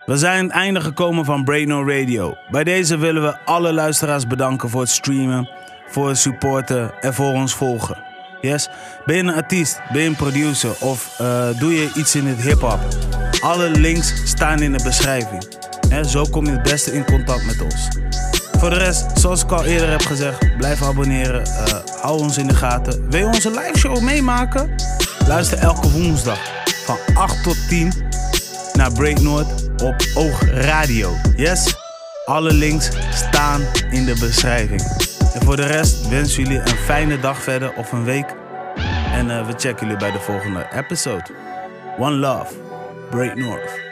[0.07, 2.35] We zijn aan het einde gekomen van Braino Radio.
[2.51, 5.49] Bij deze willen we alle luisteraars bedanken voor het streamen,
[5.91, 8.05] voor het supporten en voor ons volgen.
[8.41, 8.69] Yes?
[9.05, 12.41] Ben je een artiest, ben je een producer of eh, doe je iets in het
[12.43, 12.79] hip-hop?
[13.41, 15.47] Alle links staan in de beschrijving.
[15.89, 17.89] Hè, zo kom je het beste in contact met ons.
[18.59, 21.43] Voor de rest, zoals ik al eerder heb gezegd, blijf abonneren.
[21.47, 23.11] eh, hou ons in de gaten.
[23.11, 24.75] Wil je onze live show meemaken?
[25.27, 26.39] Luister elke woensdag
[26.85, 27.93] van 8 tot 10
[28.73, 29.47] naar Break Noord
[29.83, 31.11] op Oog Radio.
[31.37, 31.75] Yes?
[32.25, 33.61] Alle links staan
[33.91, 34.81] in de beschrijving.
[35.35, 38.35] En voor de rest wensen jullie een fijne dag verder of een week.
[39.13, 41.27] En eh, we checken jullie bij de volgende episode.
[41.99, 42.55] One love.
[43.11, 43.86] Break North.